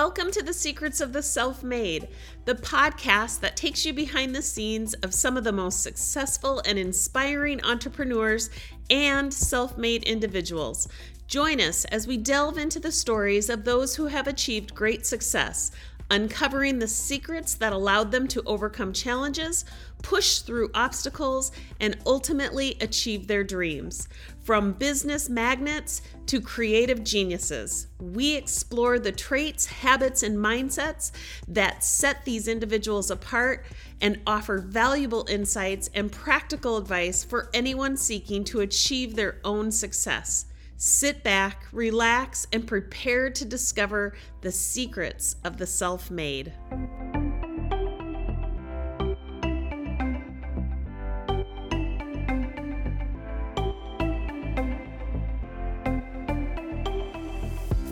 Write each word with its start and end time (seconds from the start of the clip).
Welcome 0.00 0.30
to 0.30 0.44
the 0.44 0.52
Secrets 0.52 1.00
of 1.00 1.12
the 1.12 1.24
Self 1.24 1.64
Made, 1.64 2.06
the 2.44 2.54
podcast 2.54 3.40
that 3.40 3.56
takes 3.56 3.84
you 3.84 3.92
behind 3.92 4.32
the 4.32 4.42
scenes 4.42 4.94
of 4.94 5.12
some 5.12 5.36
of 5.36 5.42
the 5.42 5.50
most 5.50 5.82
successful 5.82 6.62
and 6.64 6.78
inspiring 6.78 7.60
entrepreneurs 7.64 8.48
and 8.90 9.34
self 9.34 9.76
made 9.76 10.04
individuals. 10.04 10.86
Join 11.26 11.60
us 11.60 11.84
as 11.86 12.06
we 12.06 12.16
delve 12.16 12.58
into 12.58 12.78
the 12.78 12.92
stories 12.92 13.50
of 13.50 13.64
those 13.64 13.96
who 13.96 14.06
have 14.06 14.28
achieved 14.28 14.72
great 14.72 15.04
success, 15.04 15.72
uncovering 16.12 16.78
the 16.78 16.86
secrets 16.86 17.54
that 17.54 17.72
allowed 17.72 18.12
them 18.12 18.28
to 18.28 18.42
overcome 18.46 18.92
challenges, 18.92 19.64
push 20.04 20.38
through 20.38 20.70
obstacles, 20.74 21.50
and 21.80 21.98
ultimately 22.06 22.76
achieve 22.80 23.26
their 23.26 23.42
dreams. 23.42 24.06
From 24.48 24.72
business 24.72 25.28
magnets 25.28 26.00
to 26.24 26.40
creative 26.40 27.04
geniuses, 27.04 27.88
we 28.00 28.34
explore 28.34 28.98
the 28.98 29.12
traits, 29.12 29.66
habits, 29.66 30.22
and 30.22 30.38
mindsets 30.38 31.12
that 31.48 31.84
set 31.84 32.24
these 32.24 32.48
individuals 32.48 33.10
apart 33.10 33.66
and 34.00 34.18
offer 34.26 34.56
valuable 34.56 35.26
insights 35.28 35.90
and 35.92 36.10
practical 36.10 36.78
advice 36.78 37.22
for 37.22 37.50
anyone 37.52 37.98
seeking 37.98 38.42
to 38.44 38.60
achieve 38.60 39.16
their 39.16 39.36
own 39.44 39.70
success. 39.70 40.46
Sit 40.78 41.22
back, 41.22 41.66
relax, 41.70 42.46
and 42.50 42.66
prepare 42.66 43.28
to 43.28 43.44
discover 43.44 44.14
the 44.40 44.50
secrets 44.50 45.36
of 45.44 45.58
the 45.58 45.66
self 45.66 46.10
made. 46.10 46.54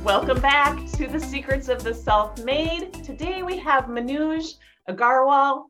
Welcome 0.07 0.41
back 0.41 0.87
to 0.93 1.09
the 1.09 1.19
Secrets 1.19 1.69
of 1.69 1.83
the 1.83 1.93
Self 1.93 2.41
Made. 2.45 2.95
Today 3.03 3.43
we 3.43 3.59
have 3.59 3.87
Manuj 3.87 4.55
Aggarwal, 4.89 5.65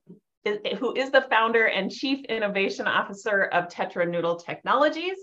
who 0.79 0.95
is 0.95 1.11
the 1.11 1.27
founder 1.31 1.69
and 1.69 1.91
chief 1.91 2.23
innovation 2.27 2.87
officer 2.87 3.45
of 3.45 3.69
TetraNoodle 3.69 4.45
Technologies 4.45 5.17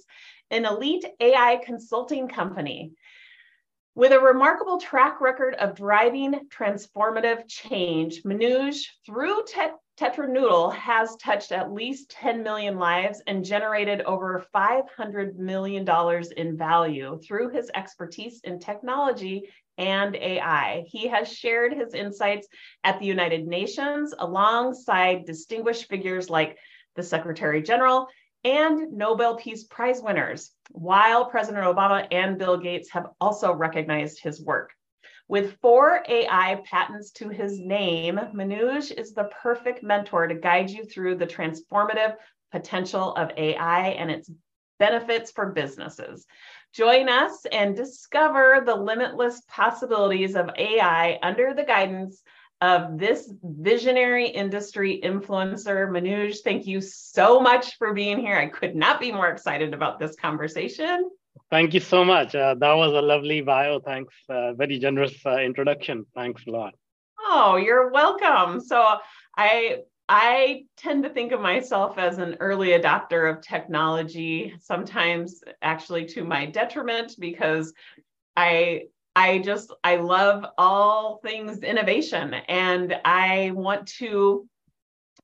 an 0.50 0.66
elite 0.66 1.06
AI 1.20 1.62
consulting 1.64 2.28
company. 2.28 2.94
With 3.94 4.14
a 4.14 4.20
remarkable 4.20 4.80
track 4.80 5.22
record 5.22 5.54
of 5.60 5.76
driving 5.76 6.48
transformative 6.50 7.48
change, 7.48 8.24
Manuj, 8.24 8.84
through 9.06 9.44
TetraNoodle, 10.00 10.74
has 10.74 11.16
touched 11.18 11.52
at 11.52 11.72
least 11.72 12.10
10 12.10 12.42
million 12.42 12.78
lives 12.78 13.22
and 13.28 13.46
generated 13.46 14.02
over 14.02 14.44
$500 14.54 15.36
million 15.36 15.88
in 16.36 16.58
value 16.58 17.20
through 17.26 17.50
his 17.50 17.70
expertise 17.76 18.42
in 18.44 18.60
technology 18.60 19.50
and 19.78 20.16
AI. 20.16 20.84
He 20.88 21.08
has 21.08 21.32
shared 21.32 21.74
his 21.74 21.94
insights 21.94 22.48
at 22.84 23.00
the 23.00 23.06
United 23.06 23.48
Nations 23.48 24.14
alongside 24.18 25.26
distinguished 25.26 25.90
figures 25.90 26.30
like 26.30 26.58
the 26.96 27.04
Secretary 27.04 27.62
General 27.62 28.08
and 28.44 28.92
Nobel 28.92 29.38
Peace 29.38 29.64
Prize 29.64 30.02
winners, 30.02 30.52
while 30.72 31.26
President 31.26 31.66
Obama 31.66 32.08
and 32.12 32.38
Bill 32.38 32.58
Gates 32.58 32.92
have 32.92 33.08
also 33.22 33.54
recognized 33.54 34.22
his 34.22 34.44
work. 34.44 34.72
With 35.34 35.58
four 35.62 36.04
AI 36.08 36.62
patents 36.64 37.10
to 37.14 37.28
his 37.28 37.60
name, 37.60 38.20
Manuj 38.36 38.92
is 38.96 39.16
the 39.16 39.32
perfect 39.42 39.82
mentor 39.82 40.28
to 40.28 40.36
guide 40.36 40.70
you 40.70 40.86
through 40.86 41.16
the 41.16 41.26
transformative 41.26 42.18
potential 42.52 43.16
of 43.16 43.32
AI 43.36 43.88
and 43.98 44.12
its 44.12 44.30
benefits 44.78 45.32
for 45.32 45.48
businesses. 45.48 46.28
Join 46.72 47.10
us 47.10 47.48
and 47.52 47.76
discover 47.76 48.62
the 48.64 48.76
limitless 48.76 49.42
possibilities 49.48 50.36
of 50.36 50.52
AI 50.56 51.18
under 51.24 51.56
the 51.56 51.64
guidance 51.64 52.22
of 52.62 53.00
this 53.00 53.28
visionary 53.42 54.28
industry 54.28 55.02
influencer. 55.04 55.90
Manuj, 55.90 56.44
thank 56.44 56.68
you 56.68 56.80
so 56.80 57.40
much 57.40 57.80
for 57.80 57.96
being 57.96 58.20
here. 58.20 58.38
I 58.38 58.50
could 58.50 58.76
not 58.76 59.00
be 59.00 59.12
more 59.12 59.30
excited 59.30 59.74
about 59.74 59.98
this 59.98 60.16
conversation. 60.16 61.10
Thank 61.50 61.74
you 61.74 61.80
so 61.80 62.04
much. 62.04 62.36
Uh, 62.36 62.56
that 62.56 62.74
was 62.74 62.94
a 62.94 63.02
lovely 63.02 63.42
bio. 63.42 63.80
Thanks. 63.80 64.14
Uh, 64.28 64.54
very 64.54 64.80
generous 64.80 65.14
uh, 65.26 65.38
introduction. 65.38 66.06
Thanks 66.16 66.44
a 66.48 66.52
lot. 66.52 66.74
Oh, 67.20 67.56
you're 67.56 67.90
welcome. 67.92 68.60
So 68.60 68.98
I 69.38 69.78
I 70.10 70.66
tend 70.78 71.04
to 71.04 71.10
think 71.10 71.32
of 71.32 71.40
myself 71.40 71.98
as 71.98 72.18
an 72.18 72.38
early 72.40 72.70
adopter 72.70 73.32
of 73.32 73.42
technology, 73.42 74.54
sometimes 74.60 75.44
actually 75.62 76.06
to 76.08 76.24
my 76.24 76.46
detriment 76.46 77.16
because 77.20 77.74
I 78.36 78.88
I 79.16 79.40
just 79.40 79.72
I 79.84 79.98
love 79.98 80.46
all 80.58 81.18
things 81.18 81.60
innovation 81.60 82.34
and 82.48 82.96
I 83.06 83.52
want 83.54 83.88
to 84.00 84.48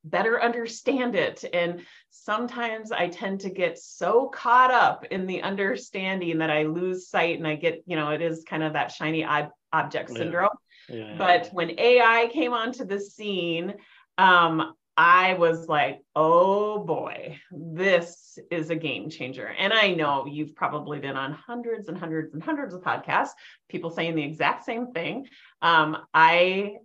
better 0.03 0.41
understand 0.41 1.15
it 1.15 1.43
and 1.53 1.81
sometimes 2.09 2.91
I 2.91 3.09
tend 3.09 3.41
to 3.41 3.49
get 3.49 3.77
so 3.77 4.27
caught 4.29 4.71
up 4.71 5.05
in 5.11 5.27
the 5.27 5.41
understanding 5.41 6.37
that 6.37 6.49
I 6.49 6.63
lose 6.63 7.09
sight 7.09 7.37
and 7.37 7.47
I 7.47 7.55
get 7.55 7.83
you 7.85 7.95
know 7.95 8.09
it 8.09 8.21
is 8.21 8.43
kind 8.47 8.63
of 8.63 8.73
that 8.73 8.91
shiny 8.91 9.25
ob- 9.25 9.51
object 9.73 10.09
syndrome 10.11 10.49
yeah. 10.87 10.95
Yeah. 10.95 11.15
but 11.17 11.49
when 11.51 11.79
AI 11.79 12.29
came 12.31 12.53
onto 12.53 12.85
the 12.85 12.99
scene 12.99 13.75
um, 14.17 14.73
I 15.01 15.35
was 15.35 15.69
like, 15.69 16.01
oh 16.13 16.79
boy, 16.79 17.39
this 17.51 18.37
is 18.51 18.69
a 18.69 18.75
game 18.75 19.09
changer. 19.09 19.47
And 19.47 19.71
I 19.71 19.93
know 19.93 20.25
you've 20.25 20.55
probably 20.55 20.99
been 20.99 21.15
on 21.15 21.31
hundreds 21.31 21.87
and 21.87 21.97
hundreds 21.97 22.33
and 22.33 22.43
hundreds 22.43 22.73
of 22.73 22.81
podcasts, 22.81 23.29
people 23.69 23.91
saying 23.91 24.15
the 24.15 24.23
exact 24.23 24.65
same 24.65 24.91
thing. 24.91 25.27
Um, 25.61 25.95
I 26.13 26.79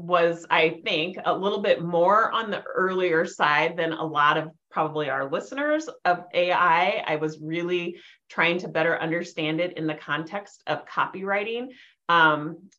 was, 0.00 0.46
I 0.50 0.80
think, 0.84 1.16
a 1.24 1.36
little 1.36 1.60
bit 1.60 1.82
more 1.82 2.30
on 2.32 2.50
the 2.50 2.62
earlier 2.62 3.26
side 3.26 3.76
than 3.76 3.92
a 3.92 4.04
lot 4.04 4.36
of 4.36 4.50
probably 4.70 5.10
our 5.10 5.30
listeners 5.30 5.88
of 6.04 6.24
AI. 6.32 7.04
I 7.06 7.16
was 7.16 7.40
really 7.40 7.96
trying 8.28 8.58
to 8.58 8.68
better 8.68 9.00
understand 9.00 9.60
it 9.60 9.76
in 9.76 9.86
the 9.86 9.94
context 9.94 10.62
of 10.66 10.86
copywriting. 10.86 11.68
Um, 12.08 12.70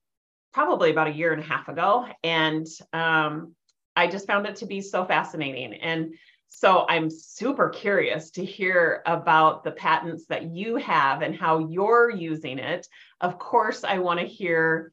probably 0.53 0.91
about 0.91 1.07
a 1.07 1.13
year 1.13 1.31
and 1.33 1.41
a 1.41 1.45
half 1.45 1.67
ago. 1.69 2.07
And 2.23 2.67
um, 2.93 3.55
I 3.95 4.07
just 4.07 4.27
found 4.27 4.45
it 4.47 4.57
to 4.57 4.65
be 4.65 4.81
so 4.81 5.05
fascinating. 5.05 5.73
And 5.75 6.15
so 6.49 6.85
I'm 6.89 7.09
super 7.09 7.69
curious 7.69 8.31
to 8.31 8.43
hear 8.43 9.01
about 9.05 9.63
the 9.63 9.71
patents 9.71 10.25
that 10.27 10.53
you 10.53 10.75
have 10.77 11.21
and 11.21 11.33
how 11.33 11.69
you're 11.69 12.09
using 12.09 12.59
it. 12.59 12.87
Of 13.21 13.39
course, 13.39 13.85
I 13.85 13.99
want 13.99 14.19
to 14.19 14.25
hear 14.25 14.91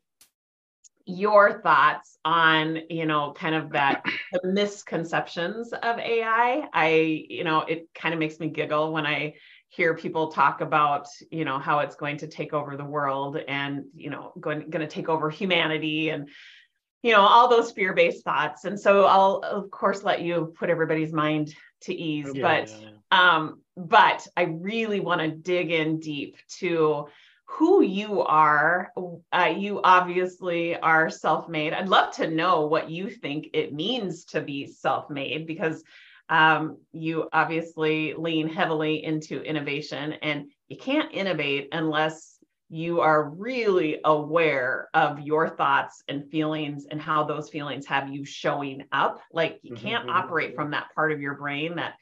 your 1.09 1.63
thoughts 1.63 2.19
on, 2.25 2.81
you 2.91 3.07
know, 3.07 3.33
kind 3.33 3.55
of 3.55 3.71
that 3.71 4.05
the 4.33 4.49
misconceptions 4.49 5.73
of 5.73 5.99
AI. 5.99 6.69
I, 6.73 7.27
you 7.29 7.45
know, 7.45 7.61
it 7.63 7.89
kind 7.95 8.13
of 8.13 8.21
makes 8.21 8.39
me 8.39 8.49
giggle 8.49 8.93
when 8.93 9.07
I 9.07 9.35
hear 9.71 9.95
people 9.95 10.31
talk 10.31 10.61
about, 10.61 11.09
you 11.31 11.45
know, 11.45 11.59
how 11.59 11.81
it's 11.81 11.97
going 11.97 12.19
to 12.19 12.27
take 12.27 12.53
over 12.53 12.77
the 12.77 12.85
world 12.85 13.37
and, 13.37 13.87
you 13.95 14.11
know, 14.11 14.33
going, 14.39 14.71
going 14.71 14.87
to 14.87 14.93
take 14.93 15.09
over 15.09 15.31
humanity 15.31 16.11
and 16.11 16.29
you 17.03 17.13
know 17.13 17.21
all 17.21 17.49
those 17.49 17.71
fear-based 17.71 18.25
thoughts 18.25 18.65
and 18.65 18.79
so 18.79 19.05
i'll 19.05 19.37
of 19.45 19.71
course 19.71 20.03
let 20.03 20.21
you 20.21 20.53
put 20.59 20.69
everybody's 20.69 21.13
mind 21.13 21.55
to 21.81 21.95
ease 21.95 22.29
yeah, 22.35 22.43
but 22.43 22.69
yeah, 22.69 22.91
yeah. 23.13 23.37
um 23.37 23.61
but 23.77 24.27
i 24.37 24.43
really 24.43 24.99
want 24.99 25.21
to 25.21 25.29
dig 25.29 25.71
in 25.71 26.01
deep 26.01 26.37
to 26.49 27.07
who 27.51 27.83
you 27.83 28.21
are 28.23 28.93
uh, 29.33 29.53
you 29.57 29.81
obviously 29.83 30.77
are 30.77 31.09
self-made 31.11 31.73
i'd 31.73 31.89
love 31.89 32.15
to 32.15 32.31
know 32.31 32.67
what 32.67 32.91
you 32.91 33.11
think 33.11 33.49
it 33.55 33.73
means 33.73 34.25
to 34.25 34.41
be 34.41 34.67
self-made 34.67 35.47
because 35.47 35.83
um, 36.31 36.77
you 36.93 37.27
obviously 37.33 38.13
lean 38.15 38.49
heavily 38.49 39.03
into 39.03 39.41
innovation 39.41 40.13
and 40.23 40.51
you 40.69 40.77
can't 40.77 41.15
innovate 41.15 41.69
unless 41.73 42.39
you 42.71 43.01
are 43.01 43.31
really 43.31 43.99
aware 44.05 44.89
of 44.93 45.21
your 45.21 45.49
thoughts 45.49 46.03
and 46.07 46.31
feelings 46.31 46.87
and 46.91 47.01
how 47.01 47.25
those 47.25 47.49
feelings 47.49 47.87
have 47.87 48.11
you 48.11 48.25
showing 48.27 48.85
up. 48.93 49.23
Like 49.33 49.59
you 49.63 49.75
mm-hmm, 49.75 49.87
can't 49.87 50.07
mm-hmm. 50.07 50.17
operate 50.17 50.55
from 50.55 50.73
that 50.73 50.89
part 50.95 51.13
of 51.13 51.21
your 51.21 51.35
brain 51.35 51.77
that 51.77 51.95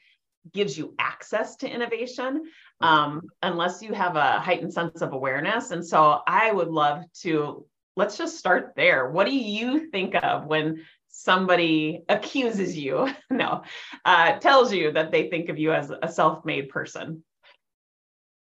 gives 0.53 0.77
you 0.77 0.93
access 0.99 1.55
to 1.57 1.69
innovation 1.69 2.43
um, 2.81 3.29
unless 3.41 3.81
you 3.81 3.93
have 3.93 4.15
a 4.15 4.39
heightened 4.39 4.73
sense 4.73 5.01
of 5.01 5.13
awareness. 5.13 5.71
And 5.71 5.85
so 5.85 6.21
I 6.27 6.51
would 6.51 6.69
love 6.69 7.03
to 7.21 7.65
let's 7.95 8.17
just 8.17 8.37
start 8.37 8.73
there. 8.75 9.09
What 9.09 9.25
do 9.25 9.35
you 9.35 9.89
think 9.89 10.15
of 10.15 10.45
when 10.45 10.85
somebody 11.09 12.03
accuses 12.09 12.77
you? 12.77 13.09
no, 13.29 13.63
uh, 14.05 14.37
tells 14.39 14.71
you 14.71 14.91
that 14.91 15.11
they 15.11 15.29
think 15.29 15.49
of 15.49 15.57
you 15.57 15.73
as 15.73 15.91
a 16.01 16.11
self 16.11 16.45
made 16.45 16.69
person? 16.69 17.23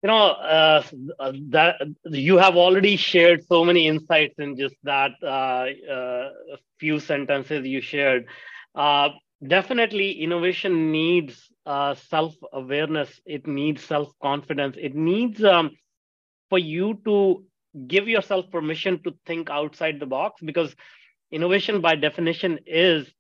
you 0.04 0.08
know 0.08 0.32
uh, 0.32 0.82
uh, 1.18 1.32
that 1.48 1.76
you 2.04 2.36
have 2.36 2.56
already 2.56 2.94
shared 2.94 3.42
so 3.46 3.64
many 3.64 3.88
insights 3.88 4.34
in 4.38 4.54
just 4.54 4.76
that 4.82 5.12
uh, 5.22 5.64
uh 5.90 6.28
few 6.78 7.00
sentences 7.00 7.66
you 7.66 7.80
shared 7.80 8.26
uh, 8.74 9.08
definitely 9.48 10.10
innovation 10.12 10.92
needs 10.92 11.50
uh, 11.66 11.94
self 11.94 12.34
awareness 12.52 13.20
it 13.26 13.46
needs 13.46 13.82
self 13.82 14.08
confidence 14.22 14.76
it 14.78 14.94
needs 14.94 15.42
um, 15.44 15.70
for 16.48 16.58
you 16.58 16.98
to 17.04 17.44
give 17.86 18.08
yourself 18.08 18.50
permission 18.50 19.02
to 19.02 19.14
think 19.26 19.50
outside 19.50 19.98
the 20.00 20.06
box 20.06 20.40
because 20.44 20.74
innovation 21.32 21.80
by 21.80 21.94
definition 21.94 22.58
is 22.66 23.12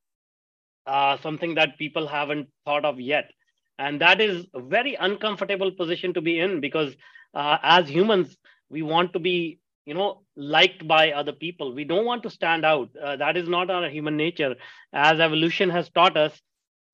uh, 0.86 1.16
something 1.18 1.54
that 1.54 1.78
people 1.78 2.06
haven't 2.06 2.48
thought 2.64 2.84
of 2.84 3.00
yet. 3.00 3.30
And 3.78 4.00
that 4.00 4.20
is 4.20 4.46
a 4.54 4.60
very 4.60 4.94
uncomfortable 4.94 5.70
position 5.72 6.14
to 6.14 6.20
be 6.20 6.38
in 6.38 6.60
because 6.60 6.94
uh, 7.34 7.58
as 7.62 7.88
humans 7.88 8.36
we 8.70 8.82
want 8.82 9.12
to 9.12 9.18
be 9.18 9.58
you 9.86 9.94
know 9.94 10.22
liked 10.36 10.86
by 10.86 11.12
other 11.12 11.32
people. 11.32 11.74
We 11.74 11.84
don't 11.84 12.04
want 12.06 12.22
to 12.24 12.30
stand 12.30 12.64
out. 12.64 12.90
Uh, 13.00 13.16
that 13.16 13.36
is 13.36 13.48
not 13.48 13.70
our 13.70 13.88
human 13.88 14.16
nature. 14.16 14.54
As 14.92 15.20
evolution 15.20 15.70
has 15.70 15.88
taught 15.90 16.16
us 16.16 16.40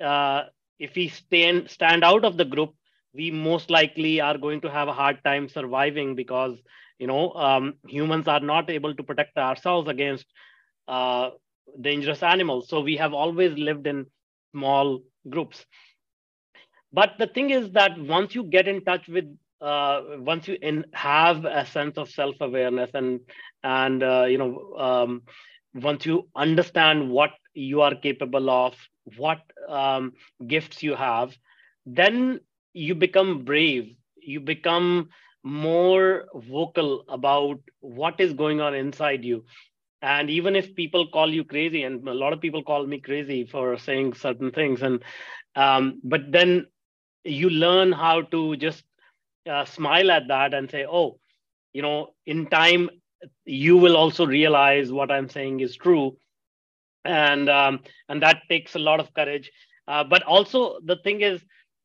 uh, 0.02 0.44
if 0.80 0.96
we 0.96 1.08
stand 1.08 1.70
stand 1.70 2.04
out 2.04 2.24
of 2.24 2.36
the 2.38 2.44
group 2.44 2.74
we 3.14 3.30
most 3.30 3.70
likely 3.70 4.20
are 4.20 4.38
going 4.38 4.60
to 4.62 4.70
have 4.70 4.88
a 4.88 4.92
hard 4.94 5.18
time 5.24 5.48
surviving 5.48 6.14
because 6.16 6.58
you 6.98 7.06
know 7.08 7.32
um, 7.34 7.74
humans 7.88 8.28
are 8.28 8.40
not 8.40 8.70
able 8.70 8.94
to 8.94 9.04
protect 9.04 9.38
ourselves 9.38 9.88
against 9.88 10.26
uh, 10.88 11.30
dangerous 11.80 12.22
animals. 12.22 12.68
So 12.68 12.80
we 12.80 12.96
have 12.96 13.14
always 13.14 13.58
lived 13.58 13.86
in 13.86 14.06
small 14.52 15.00
groups. 15.30 15.66
But 16.92 17.18
the 17.18 17.26
thing 17.26 17.50
is 17.50 17.70
that 17.72 17.98
once 17.98 18.34
you 18.34 18.44
get 18.44 18.68
in 18.68 18.84
touch 18.84 19.08
with 19.08 19.24
uh, 19.60 20.02
once 20.18 20.48
you 20.48 20.56
in, 20.62 20.84
have 20.94 21.44
a 21.44 21.64
sense 21.66 21.98
of 21.98 22.08
self-awareness 22.10 22.90
and 22.94 23.20
and 23.62 24.02
uh, 24.02 24.26
you 24.28 24.38
know 24.38 24.74
um, 24.78 25.22
once 25.74 26.06
you 26.06 26.28
understand 26.36 27.10
what 27.10 27.30
you 27.54 27.80
are 27.82 27.94
capable 27.94 28.50
of 28.50 28.74
what 29.16 29.40
um, 29.68 30.12
gifts 30.46 30.82
you 30.82 30.94
have 30.94 31.36
then 31.86 32.40
you 32.72 32.94
become 32.94 33.44
brave. 33.44 33.94
You 34.22 34.40
become 34.40 35.08
more 35.42 36.26
vocal 36.34 37.04
about 37.08 37.58
what 37.80 38.20
is 38.20 38.32
going 38.34 38.60
on 38.60 38.74
inside 38.74 39.24
you. 39.24 39.44
And 40.02 40.30
even 40.30 40.56
if 40.56 40.74
people 40.74 41.06
call 41.08 41.32
you 41.32 41.44
crazy 41.44 41.82
and 41.82 42.06
a 42.08 42.14
lot 42.14 42.32
of 42.32 42.40
people 42.40 42.62
call 42.62 42.86
me 42.86 43.00
crazy 43.00 43.44
for 43.44 43.76
saying 43.78 44.14
certain 44.14 44.50
things 44.50 44.82
and 44.82 45.02
um, 45.56 46.00
but 46.04 46.30
then 46.32 46.66
you 47.24 47.50
learn 47.50 47.92
how 47.92 48.22
to 48.22 48.56
just 48.56 48.84
uh, 49.48 49.64
smile 49.64 50.10
at 50.10 50.28
that 50.28 50.54
and 50.54 50.70
say 50.70 50.86
oh 50.88 51.18
you 51.72 51.82
know 51.82 52.08
in 52.26 52.46
time 52.46 52.88
you 53.44 53.76
will 53.76 53.96
also 53.96 54.26
realize 54.26 54.92
what 54.92 55.10
i'm 55.10 55.28
saying 55.28 55.60
is 55.60 55.76
true 55.76 56.16
and 57.04 57.48
um, 57.48 57.80
and 58.08 58.22
that 58.22 58.42
takes 58.48 58.74
a 58.74 58.78
lot 58.78 59.00
of 59.00 59.12
courage. 59.14 59.50
Uh, 59.86 60.04
but 60.04 60.22
also 60.24 60.78
the 60.84 60.96
thing 60.96 61.20
is 61.22 61.42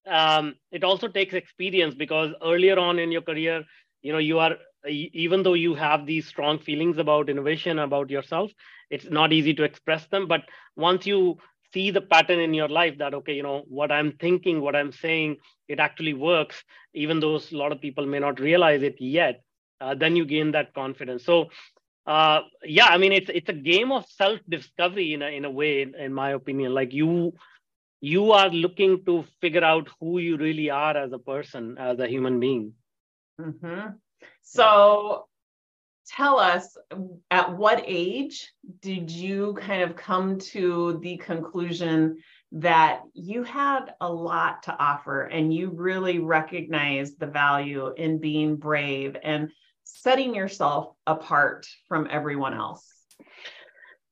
um, 0.07 0.55
it 0.71 0.83
also 0.83 1.07
takes 1.07 1.33
experience 1.33 1.95
because 1.95 2.31
earlier 2.43 2.77
on 2.79 2.99
in 2.99 3.11
your 3.11 3.21
career 3.21 3.63
you 4.01 4.11
know 4.11 4.19
you 4.19 4.39
are 4.39 4.55
even 4.87 5.43
though 5.43 5.53
you 5.53 5.73
have 5.75 6.05
these 6.05 6.27
strong 6.27 6.59
feelings 6.59 6.97
about 6.97 7.29
innovation 7.29 7.79
about 7.79 8.09
yourself 8.09 8.51
it's 8.89 9.09
not 9.09 9.33
easy 9.33 9.53
to 9.53 9.63
express 9.63 10.05
them. 10.07 10.27
But 10.27 10.41
once 10.75 11.05
you 11.05 11.37
see 11.73 11.91
the 11.91 12.01
pattern 12.01 12.39
in 12.39 12.53
your 12.53 12.69
life 12.69 12.97
that 12.99 13.13
okay 13.13 13.33
you 13.33 13.43
know 13.43 13.63
what 13.67 13.91
i'm 13.91 14.11
thinking 14.13 14.61
what 14.61 14.75
i'm 14.75 14.91
saying 14.91 15.35
it 15.67 15.79
actually 15.79 16.13
works 16.13 16.63
even 16.93 17.19
though 17.19 17.35
a 17.35 17.55
lot 17.55 17.71
of 17.71 17.81
people 17.81 18.05
may 18.05 18.19
not 18.19 18.39
realize 18.39 18.81
it 18.81 18.95
yet 18.99 19.41
uh, 19.81 19.93
then 19.93 20.15
you 20.15 20.25
gain 20.25 20.51
that 20.51 20.73
confidence. 20.73 21.25
So 21.25 21.49
uh, 22.05 22.41
yeah 22.63 22.85
i 22.85 22.97
mean 22.97 23.11
it's 23.11 23.29
it's 23.33 23.49
a 23.49 23.53
game 23.53 23.91
of 23.91 24.05
self 24.07 24.39
discovery 24.47 25.13
in 25.13 25.21
a, 25.21 25.27
in 25.27 25.45
a 25.45 25.51
way 25.51 25.81
in, 25.81 25.95
in 25.95 26.13
my 26.13 26.31
opinion. 26.31 26.73
Like 26.73 26.93
you 26.93 27.33
you 28.01 28.31
are 28.31 28.49
looking 28.49 29.03
to 29.05 29.25
figure 29.41 29.63
out 29.63 29.89
who 29.99 30.19
you 30.19 30.37
really 30.37 30.69
are 30.69 30.95
as 30.95 31.11
a 31.11 31.19
person 31.19 31.77
as 31.77 31.99
a 31.99 32.07
human 32.07 32.39
being. 32.39 32.73
Mm-hmm. 33.41 33.89
so 34.41 35.25
tell 36.07 36.39
us 36.39 36.77
at 37.31 37.57
what 37.57 37.83
age 37.85 38.53
did 38.81 39.11
you 39.11 39.57
kind 39.59 39.81
of 39.81 39.95
come 39.95 40.39
to 40.39 40.99
the 41.01 41.17
conclusion 41.17 42.17
that 42.51 43.01
you 43.13 43.43
had 43.43 43.93
a 43.99 44.11
lot 44.11 44.63
to 44.63 44.77
offer 44.77 45.23
and 45.23 45.53
you 45.53 45.71
really 45.71 46.19
recognized 46.19 47.19
the 47.19 47.27
value 47.27 47.93
in 47.97 48.19
being 48.19 48.55
brave 48.55 49.17
and 49.23 49.49
setting 49.85 50.35
yourself 50.35 50.93
apart 51.07 51.65
from 51.87 52.07
everyone 52.11 52.53
else? 52.53 52.85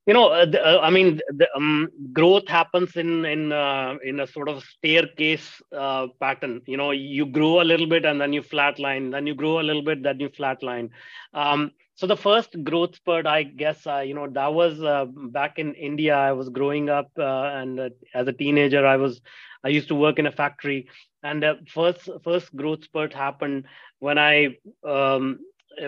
You 0.06 0.14
know 0.14 0.28
uh, 0.30 0.46
the, 0.46 0.60
uh, 0.62 0.80
i 0.82 0.90
mean 0.90 1.22
the, 1.30 1.48
um, 1.56 1.88
growth 2.12 2.48
happens 2.50 2.98
in 2.98 3.26
in 3.26 3.54
uh, 3.54 3.96
in 4.04 4.20
a 4.20 4.28
sort 4.28 4.50
of 4.50 4.62
staircase 4.64 5.62
uh, 5.76 6.08
pattern. 6.20 6.62
You 6.66 6.78
know 6.78 6.92
you 6.92 7.26
grow 7.26 7.62
a 7.62 7.70
little 7.72 7.88
bit 7.88 8.06
and 8.06 8.20
then 8.20 8.34
you 8.34 8.42
flatline 8.42 9.12
then 9.12 9.28
you 9.28 9.34
grow 9.34 9.60
a 9.62 9.68
little 9.70 9.82
bit 9.82 10.04
then 10.04 10.20
you 10.20 10.30
flatline. 10.30 10.90
Um, 11.34 11.72
so 11.96 12.08
the 12.08 12.18
first 12.18 12.56
growth 12.64 12.96
spurt 12.96 13.28
i 13.28 13.44
guess 13.44 13.86
uh, 13.88 14.00
you 14.00 14.14
know 14.14 14.28
that 14.28 14.54
was 14.54 14.82
uh, 14.82 15.06
back 15.06 15.58
in 15.58 15.74
india. 15.76 16.16
I 16.16 16.34
was 16.34 16.50
growing 16.50 16.90
up 16.90 17.12
and 17.18 17.80
as 18.14 18.28
a 18.28 18.34
teenager 18.34 18.86
i 18.86 18.98
was 18.98 19.22
i 19.64 19.70
used 19.70 19.88
to 19.88 19.96
work 19.96 20.20
in 20.20 20.28
a 20.28 20.32
factory. 20.32 20.88
And 21.24 21.42
the 21.42 21.60
first 21.70 22.10
first 22.26 22.54
growth 22.54 22.84
spurt 22.84 23.14
happened 23.14 23.68
when 24.00 24.18
i 24.18 24.58
um, 24.84 25.40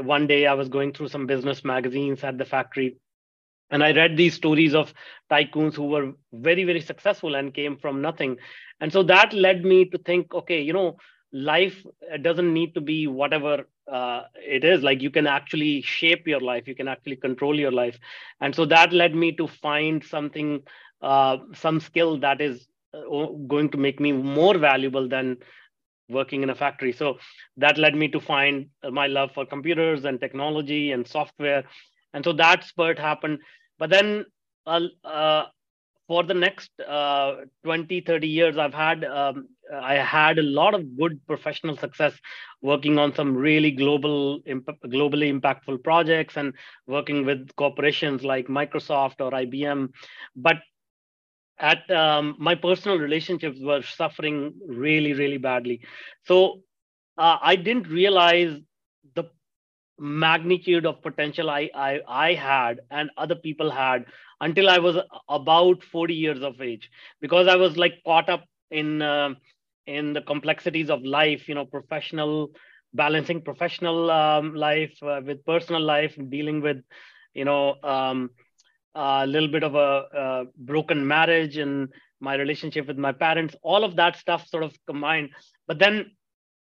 one 0.02 0.28
day 0.28 0.46
i 0.46 0.54
was 0.54 0.70
going 0.70 0.92
through 0.94 1.08
some 1.08 1.26
business 1.26 1.64
magazines 1.64 2.24
at 2.24 2.38
the 2.38 2.46
factory 2.46 2.96
and 3.72 3.84
i 3.84 3.92
read 3.92 4.16
these 4.18 4.34
stories 4.34 4.74
of 4.76 4.94
tycoons 5.32 5.76
who 5.76 5.86
were 5.88 6.12
very 6.34 6.64
very 6.64 6.82
successful 6.82 7.36
and 7.36 7.54
came 7.54 7.78
from 7.78 8.02
nothing. 8.02 8.38
And 8.80 8.92
so 8.92 9.04
that 9.04 9.34
led 9.34 9.64
me 9.64 9.86
to 9.90 9.98
think 9.98 10.34
okay 10.34 10.62
you 10.62 10.74
know 10.74 10.98
life 11.32 11.86
doesn't 12.22 12.54
need 12.54 12.74
to 12.76 12.82
be 12.82 13.08
whatever 13.08 13.68
uh, 13.92 14.22
it 14.36 14.64
is. 14.64 14.82
Like 14.84 15.02
you 15.02 15.10
can 15.12 15.28
actually 15.28 15.82
shape 15.82 16.28
your 16.28 16.40
life. 16.40 16.68
You 16.68 16.76
can 16.76 16.88
actually 16.88 17.18
control 17.18 17.60
your 17.60 17.72
life. 17.72 17.98
And 18.40 18.56
so 18.56 18.66
that 18.66 18.94
led 18.94 19.14
me 19.16 19.32
to 19.34 19.48
find 19.48 20.04
something 20.04 20.62
uh, 21.02 21.38
some 21.54 21.80
skill 21.80 22.18
that 22.20 22.42
is 22.42 22.68
uh, 22.94 23.02
going 23.48 23.70
to 23.72 23.78
make 23.78 24.00
me 24.00 24.12
more 24.12 24.58
valuable 24.58 25.08
than 25.08 25.38
working 26.10 26.44
in 26.44 26.50
a 26.50 26.56
factory. 26.56 26.92
So 26.92 27.18
that 27.58 27.78
led 27.78 27.96
me 27.96 28.08
to 28.10 28.20
find 28.20 28.68
my 28.92 29.08
love 29.08 29.32
for 29.34 29.46
computers 29.46 30.06
and 30.06 30.20
technology 30.20 30.92
and 30.92 31.08
software. 31.08 31.64
And 32.14 32.24
so 32.24 32.34
that 32.34 32.64
spurt 32.64 33.00
happened. 33.00 33.40
But 33.78 33.90
then 33.90 34.26
uh, 34.66 34.82
uh, 35.04 35.46
for 36.08 36.24
the 36.24 36.34
next 36.34 36.72
uh, 36.88 37.36
20 37.64 38.02
30 38.02 38.28
years 38.28 38.58
i've 38.58 38.74
had 38.74 39.04
um, 39.06 39.48
i 39.82 39.96
had 39.96 40.38
a 40.38 40.44
lot 40.44 40.74
of 40.74 40.98
good 40.98 41.20
professional 41.28 41.76
success 41.78 42.14
working 42.62 42.98
on 43.00 43.14
some 43.14 43.36
really 43.36 43.72
global 43.72 44.40
imp- 44.46 44.80
globally 44.86 45.30
impactful 45.34 45.82
projects 45.84 46.38
and 46.38 46.54
working 46.88 47.26
with 47.26 47.50
corporations 47.56 48.24
like 48.24 48.48
microsoft 48.48 49.16
or 49.20 49.32
ibm 49.32 49.90
but 50.36 50.58
at 51.60 51.90
um, 51.92 52.36
my 52.40 52.56
personal 52.56 52.98
relationships 53.00 53.60
were 53.62 53.82
suffering 53.82 54.54
really 54.68 55.14
really 55.14 55.38
badly. 55.38 55.82
So 56.24 56.62
uh, 57.18 57.38
i 57.42 57.56
didn't 57.56 57.88
realize 57.88 58.60
the 59.16 59.24
magnitude 60.00 60.86
of 60.86 61.02
potential 61.02 61.50
I, 61.50 61.70
I 61.74 62.00
i 62.08 62.34
had 62.34 62.82
and 62.92 63.10
other 63.18 63.36
people 63.36 63.70
had 63.72 64.06
until 64.42 64.70
i 64.70 64.78
was 64.80 64.98
about 65.30 65.84
40 65.84 66.14
years 66.14 66.42
of 66.42 66.62
age. 66.62 66.90
Because 67.22 67.48
i 67.48 67.56
was 67.56 67.78
like 67.78 68.02
caught 68.06 68.30
up 68.30 68.46
in 68.72 69.02
uh, 69.02 69.30
in 69.88 70.14
the 70.14 70.22
complexities 70.22 70.90
of 70.90 71.04
life 71.04 71.48
you 71.48 71.56
know 71.56 71.66
professional 71.66 72.52
balancing 72.94 73.42
professional 73.42 74.10
um, 74.12 74.54
life 74.56 74.98
uh, 75.04 75.22
with 75.26 75.46
personal 75.46 75.82
life 75.82 76.18
dealing 76.30 76.62
with 76.62 76.78
you 77.34 77.46
know 77.46 77.76
um, 77.84 78.30
a 78.96 79.28
little 79.28 79.50
bit 79.50 79.64
of 79.64 79.76
a, 79.76 80.46
broken 80.58 81.06
marriage 81.08 81.58
and 81.58 81.90
my 82.22 82.36
relationship 82.36 82.88
with 82.88 82.98
my 82.98 83.12
parents 83.12 83.56
all 83.62 83.84
of 83.84 83.98
that 83.98 84.16
stuff 84.16 84.48
sort 84.48 84.64
of 84.64 84.74
combined. 84.88 85.30
But 85.68 85.80
then 85.80 86.12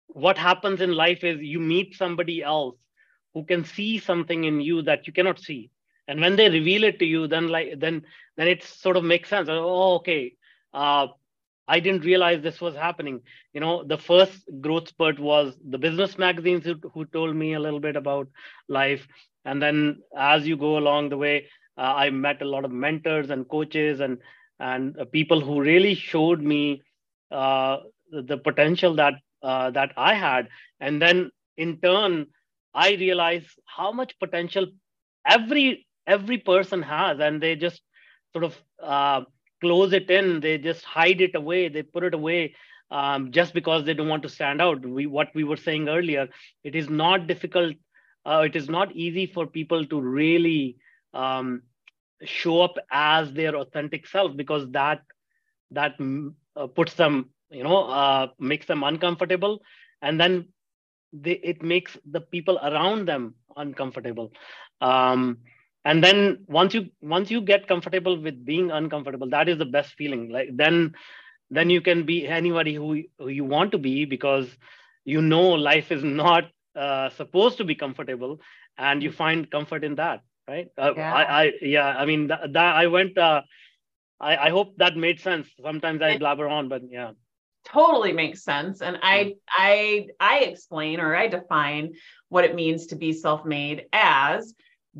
what 0.07 0.37
happens 0.37 0.81
in 0.81 0.91
life 0.93 1.23
is 1.23 1.39
you 1.41 1.59
meet 1.59 1.95
somebody 1.95 2.43
else 2.43 2.75
who 3.33 3.43
can 3.45 3.65
see 3.65 3.97
something 3.97 4.43
in 4.43 4.61
you 4.61 4.81
that 4.83 5.07
you 5.07 5.13
cannot 5.13 5.39
see. 5.39 5.71
And 6.07 6.19
when 6.21 6.35
they 6.35 6.49
reveal 6.49 6.83
it 6.83 6.99
to 6.99 7.05
you 7.05 7.27
then 7.27 7.47
like 7.47 7.79
then 7.79 8.03
then 8.37 8.47
it 8.47 8.63
sort 8.63 8.97
of 8.97 9.03
makes 9.03 9.29
sense. 9.29 9.49
Oh 9.49 9.95
okay. 9.95 10.33
Uh, 10.73 11.07
i 11.67 11.79
didn't 11.79 12.03
realize 12.03 12.41
this 12.41 12.61
was 12.61 12.75
happening. 12.75 13.21
You 13.53 13.61
know 13.61 13.83
the 13.83 13.97
first 13.97 14.37
growth 14.61 14.89
spurt 14.89 15.19
was 15.19 15.55
the 15.67 15.77
business 15.77 16.17
magazines 16.17 16.65
who, 16.65 16.75
who 16.93 17.05
told 17.05 17.35
me 17.35 17.53
a 17.53 17.59
little 17.59 17.79
bit 17.79 17.95
about 17.95 18.27
life. 18.67 19.07
And 19.45 19.61
then 19.61 20.01
as 20.15 20.47
you 20.47 20.55
go 20.55 20.77
along 20.77 21.09
the 21.09 21.17
way 21.17 21.47
uh, 21.81 21.93
i 22.05 22.09
met 22.09 22.41
a 22.41 22.51
lot 22.53 22.65
of 22.65 22.71
mentors 22.71 23.31
and 23.31 23.49
coaches 23.49 24.01
and 24.01 24.17
and 24.59 24.97
uh, 24.99 25.05
people 25.05 25.41
who 25.41 25.61
really 25.61 25.95
showed 25.95 26.41
me 26.41 26.81
uh, 27.31 27.77
the, 28.11 28.37
potential 28.37 28.95
that 28.95 29.15
uh, 29.43 29.69
that 29.71 29.91
i 29.97 30.13
had 30.13 30.47
and 30.79 31.01
then 31.01 31.31
in 31.57 31.77
turn 31.81 32.27
I 32.73 32.91
realized 32.93 33.47
how 33.65 33.91
much 33.91 34.17
potential 34.19 34.67
every 35.25 35.87
every 36.07 36.37
person 36.37 36.81
has, 36.83 37.19
and 37.19 37.41
they 37.41 37.55
just 37.55 37.81
sort 38.33 38.45
of 38.45 38.57
uh, 38.81 39.21
close 39.61 39.93
it 39.93 40.09
in. 40.09 40.39
They 40.41 40.57
just 40.57 40.85
hide 40.85 41.21
it 41.21 41.35
away. 41.35 41.69
They 41.69 41.83
put 41.83 42.03
it 42.03 42.13
away 42.13 42.55
um, 42.91 43.31
just 43.31 43.53
because 43.53 43.85
they 43.85 43.93
don't 43.93 44.07
want 44.09 44.23
to 44.23 44.29
stand 44.29 44.61
out. 44.61 44.85
We 44.85 45.05
what 45.07 45.29
we 45.35 45.43
were 45.43 45.57
saying 45.57 45.89
earlier. 45.89 46.29
It 46.63 46.75
is 46.75 46.89
not 46.89 47.27
difficult 47.27 47.75
uh, 48.25 48.43
it 48.45 48.55
is 48.55 48.69
not 48.69 48.95
easy 48.95 49.25
for 49.27 49.47
people 49.47 49.85
to 49.85 49.99
really 50.01 50.77
um, 51.13 51.63
show 52.23 52.61
up 52.61 52.75
as 52.91 53.33
their 53.33 53.55
authentic 53.55 54.07
self 54.07 54.35
because 54.35 54.69
that 54.71 55.01
that 55.71 55.97
mm, 55.97 56.33
uh, 56.55 56.67
puts 56.67 56.93
them 56.93 57.29
you 57.49 57.63
know 57.63 57.85
uh, 57.85 58.27
makes 58.39 58.65
them 58.65 58.83
uncomfortable. 58.83 59.61
And 60.01 60.19
then 60.19 60.47
they, 61.13 61.33
it 61.33 61.61
makes 61.61 61.97
the 62.09 62.21
people 62.21 62.57
around 62.57 63.07
them 63.07 63.35
uncomfortable. 63.55 64.31
Um, 64.79 65.37
and 65.83 66.03
then 66.03 66.43
once 66.47 66.73
you 66.73 66.89
once 67.01 67.31
you 67.31 67.41
get 67.41 67.67
comfortable 67.67 68.19
with 68.19 68.45
being 68.45 68.71
uncomfortable 68.71 69.29
that 69.29 69.49
is 69.49 69.57
the 69.57 69.65
best 69.65 69.93
feeling. 69.93 70.29
Like 70.29 70.49
then 70.55 70.93
then 71.49 71.69
you 71.69 71.81
can 71.81 72.05
be 72.05 72.27
anybody 72.27 72.75
who, 72.75 73.03
who 73.19 73.27
you 73.27 73.43
want 73.43 73.71
to 73.71 73.77
be 73.77 74.05
because 74.05 74.47
you 75.03 75.21
know 75.21 75.49
life 75.49 75.91
is 75.91 76.03
not 76.03 76.45
uh, 76.75 77.09
supposed 77.09 77.57
to 77.57 77.63
be 77.65 77.75
comfortable 77.75 78.39
and 78.77 79.03
you 79.03 79.09
mm-hmm. 79.09 79.17
find 79.17 79.51
comfort 79.51 79.83
in 79.83 79.95
that 79.95 80.21
right? 80.47 80.67
Uh, 80.77 80.93
yeah. 80.95 81.13
I, 81.13 81.43
I 81.43 81.51
yeah 81.61 81.87
i 81.87 82.05
mean 82.05 82.27
that, 82.27 82.53
that 82.53 82.75
i 82.75 82.87
went 82.87 83.17
uh, 83.17 83.41
I, 84.19 84.37
I 84.37 84.49
hope 84.51 84.77
that 84.77 84.95
made 84.95 85.19
sense. 85.19 85.47
Sometimes 85.61 86.01
i 86.01 86.17
blabber 86.17 86.47
on 86.47 86.69
but 86.69 86.83
yeah. 86.89 87.11
Totally 87.63 88.11
makes 88.11 88.43
sense. 88.43 88.81
And 88.81 88.97
i 89.01 89.35
i 89.49 90.07
i 90.19 90.39
explain 90.39 90.99
or 90.99 91.15
i 91.15 91.27
define 91.27 91.93
what 92.29 92.43
it 92.43 92.55
means 92.55 92.87
to 92.87 92.95
be 92.95 93.13
self-made 93.13 93.85
as 93.93 94.53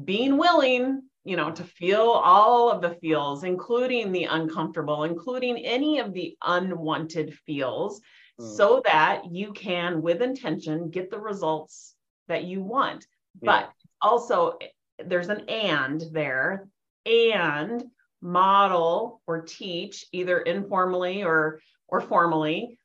being 0.05 0.37
willing 0.37 1.01
you 1.23 1.37
know 1.37 1.51
to 1.51 1.63
feel 1.63 2.01
all 2.01 2.71
of 2.71 2.81
the 2.81 2.95
feels 3.01 3.43
including 3.43 4.11
the 4.11 4.23
uncomfortable 4.23 5.03
including 5.03 5.57
any 5.57 5.99
of 5.99 6.13
the 6.13 6.35
unwanted 6.43 7.33
feels 7.45 8.01
mm. 8.39 8.57
so 8.57 8.81
that 8.85 9.23
you 9.29 9.53
can 9.53 10.01
with 10.01 10.21
intention 10.21 10.89
get 10.89 11.11
the 11.11 11.19
results 11.19 11.95
that 12.27 12.43
you 12.43 12.61
want. 12.61 13.05
Yeah. 13.41 13.51
but 13.51 13.71
also 14.01 14.57
there's 14.99 15.29
an 15.29 15.49
and 15.49 16.03
there. 16.11 16.67
And 17.05 17.83
model 18.21 19.21
or 19.25 19.41
teach 19.41 20.05
either 20.11 20.39
informally 20.39 21.23
or 21.23 21.59
or 21.87 22.01
formally 22.01 22.77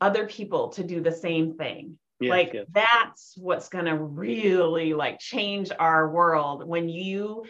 other 0.00 0.26
people 0.26 0.68
to 0.68 0.84
do 0.84 1.00
the 1.00 1.12
same 1.12 1.56
thing. 1.56 1.98
Yes, 2.20 2.30
like 2.30 2.50
yes. 2.52 2.66
that's 2.70 3.34
what's 3.36 3.68
going 3.68 3.86
to 3.86 3.96
really 3.96 4.94
like 4.94 5.18
change 5.18 5.70
our 5.78 6.10
world. 6.10 6.66
When 6.66 6.88
you 6.88 7.44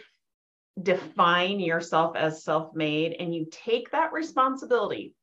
define 0.81 1.59
yourself 1.59 2.15
as 2.15 2.43
self-made 2.43 3.15
and 3.19 3.33
you 3.33 3.47
take 3.49 3.91
that 3.91 4.11
responsibility 4.11 5.13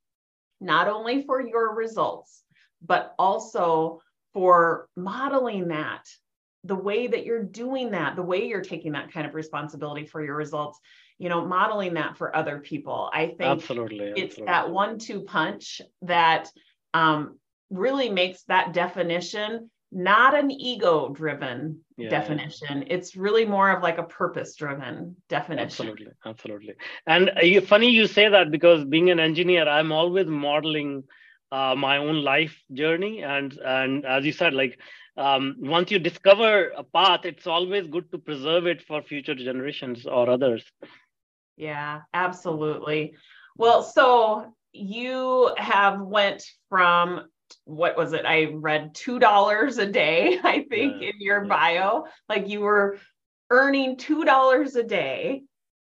not 0.61 0.89
only 0.89 1.23
for 1.25 1.43
your 1.43 1.75
results 1.75 2.43
but 2.81 3.15
also 3.19 4.01
for 4.33 4.89
modeling 4.97 5.69
that 5.69 6.05
the 6.64 6.75
way 6.75 7.07
that 7.07 7.25
you're 7.25 7.42
doing 7.42 7.90
that 7.90 8.16
the 8.16 8.23
way 8.23 8.47
you're 8.47 8.61
taking 8.61 8.92
that 8.92 9.12
kind 9.12 9.26
of 9.26 9.35
responsibility 9.35 10.07
for 10.07 10.25
your 10.25 10.37
results 10.37 10.78
you 11.23 11.28
know 11.28 11.47
modeling 11.47 11.95
that 11.95 12.16
for 12.16 12.35
other 12.35 12.59
people. 12.59 13.09
I 13.14 13.26
think 13.26 13.42
absolutely, 13.42 14.00
absolutely. 14.00 14.23
it's 14.23 14.37
that 14.37 14.71
one 14.71 14.99
two 14.99 15.23
punch 15.23 15.81
that 16.02 16.49
um, 16.95 17.38
really 17.71 18.11
makes 18.11 18.42
that 18.45 18.73
definition 18.73 19.71
not 19.95 20.37
an 20.37 20.50
ego 20.50 21.11
driven 21.11 21.81
yeah, 21.97 22.09
definition. 22.09 22.87
It's 22.88 23.14
really 23.14 23.45
more 23.45 23.71
of 23.71 23.83
like 23.85 23.99
a 23.99 24.02
purpose 24.02 24.57
driven 24.57 25.14
definition. 25.28 25.66
Absolutely 25.66 26.07
absolutely. 26.26 26.75
And 27.07 27.31
uh, 27.31 27.61
funny 27.61 27.90
you 27.90 28.09
say 28.09 28.28
that 28.28 28.50
because 28.50 28.85
being 28.85 29.11
an 29.11 29.21
engineer 29.21 29.69
i'm 29.69 29.92
always 29.92 30.26
modeling 30.26 31.04
uh, 31.52 31.76
my 31.76 31.99
own 31.99 32.25
life 32.25 32.61
journey 32.73 33.23
and 33.23 33.59
and 33.59 34.04
as 34.07 34.25
you 34.25 34.33
said 34.33 34.54
like 34.54 34.81
um, 35.16 35.57
once 35.59 35.90
you 35.90 35.99
discover 35.99 36.69
a 36.76 36.83
path 36.83 37.25
it's 37.25 37.47
always 37.47 37.87
good 37.87 38.11
to 38.11 38.19
preserve 38.19 38.66
it 38.66 38.83
for 38.83 39.02
future 39.02 39.35
generations 39.35 40.07
or 40.07 40.31
others 40.31 40.64
yeah, 41.57 42.02
absolutely. 42.14 43.14
Well, 43.57 43.83
so 43.83 44.52
you 44.73 45.54
have 45.59 46.00
went 46.00 46.42
from 46.69 47.28
what 47.64 47.97
was 47.97 48.14
it? 48.14 48.25
I 48.25 48.45
read 48.52 48.95
two 48.95 49.19
dollars 49.19 49.78
a 49.78 49.87
day, 49.87 50.40
I 50.42 50.64
think, 50.69 51.00
yeah, 51.00 51.11
in 51.11 51.21
your 51.21 51.42
yeah. 51.45 51.49
bio. 51.49 52.04
Like 52.28 52.49
you 52.49 52.61
were 52.61 52.99
earning 53.50 53.97
two 53.97 54.25
dollars 54.25 54.76
a 54.76 54.83
day 54.83 55.42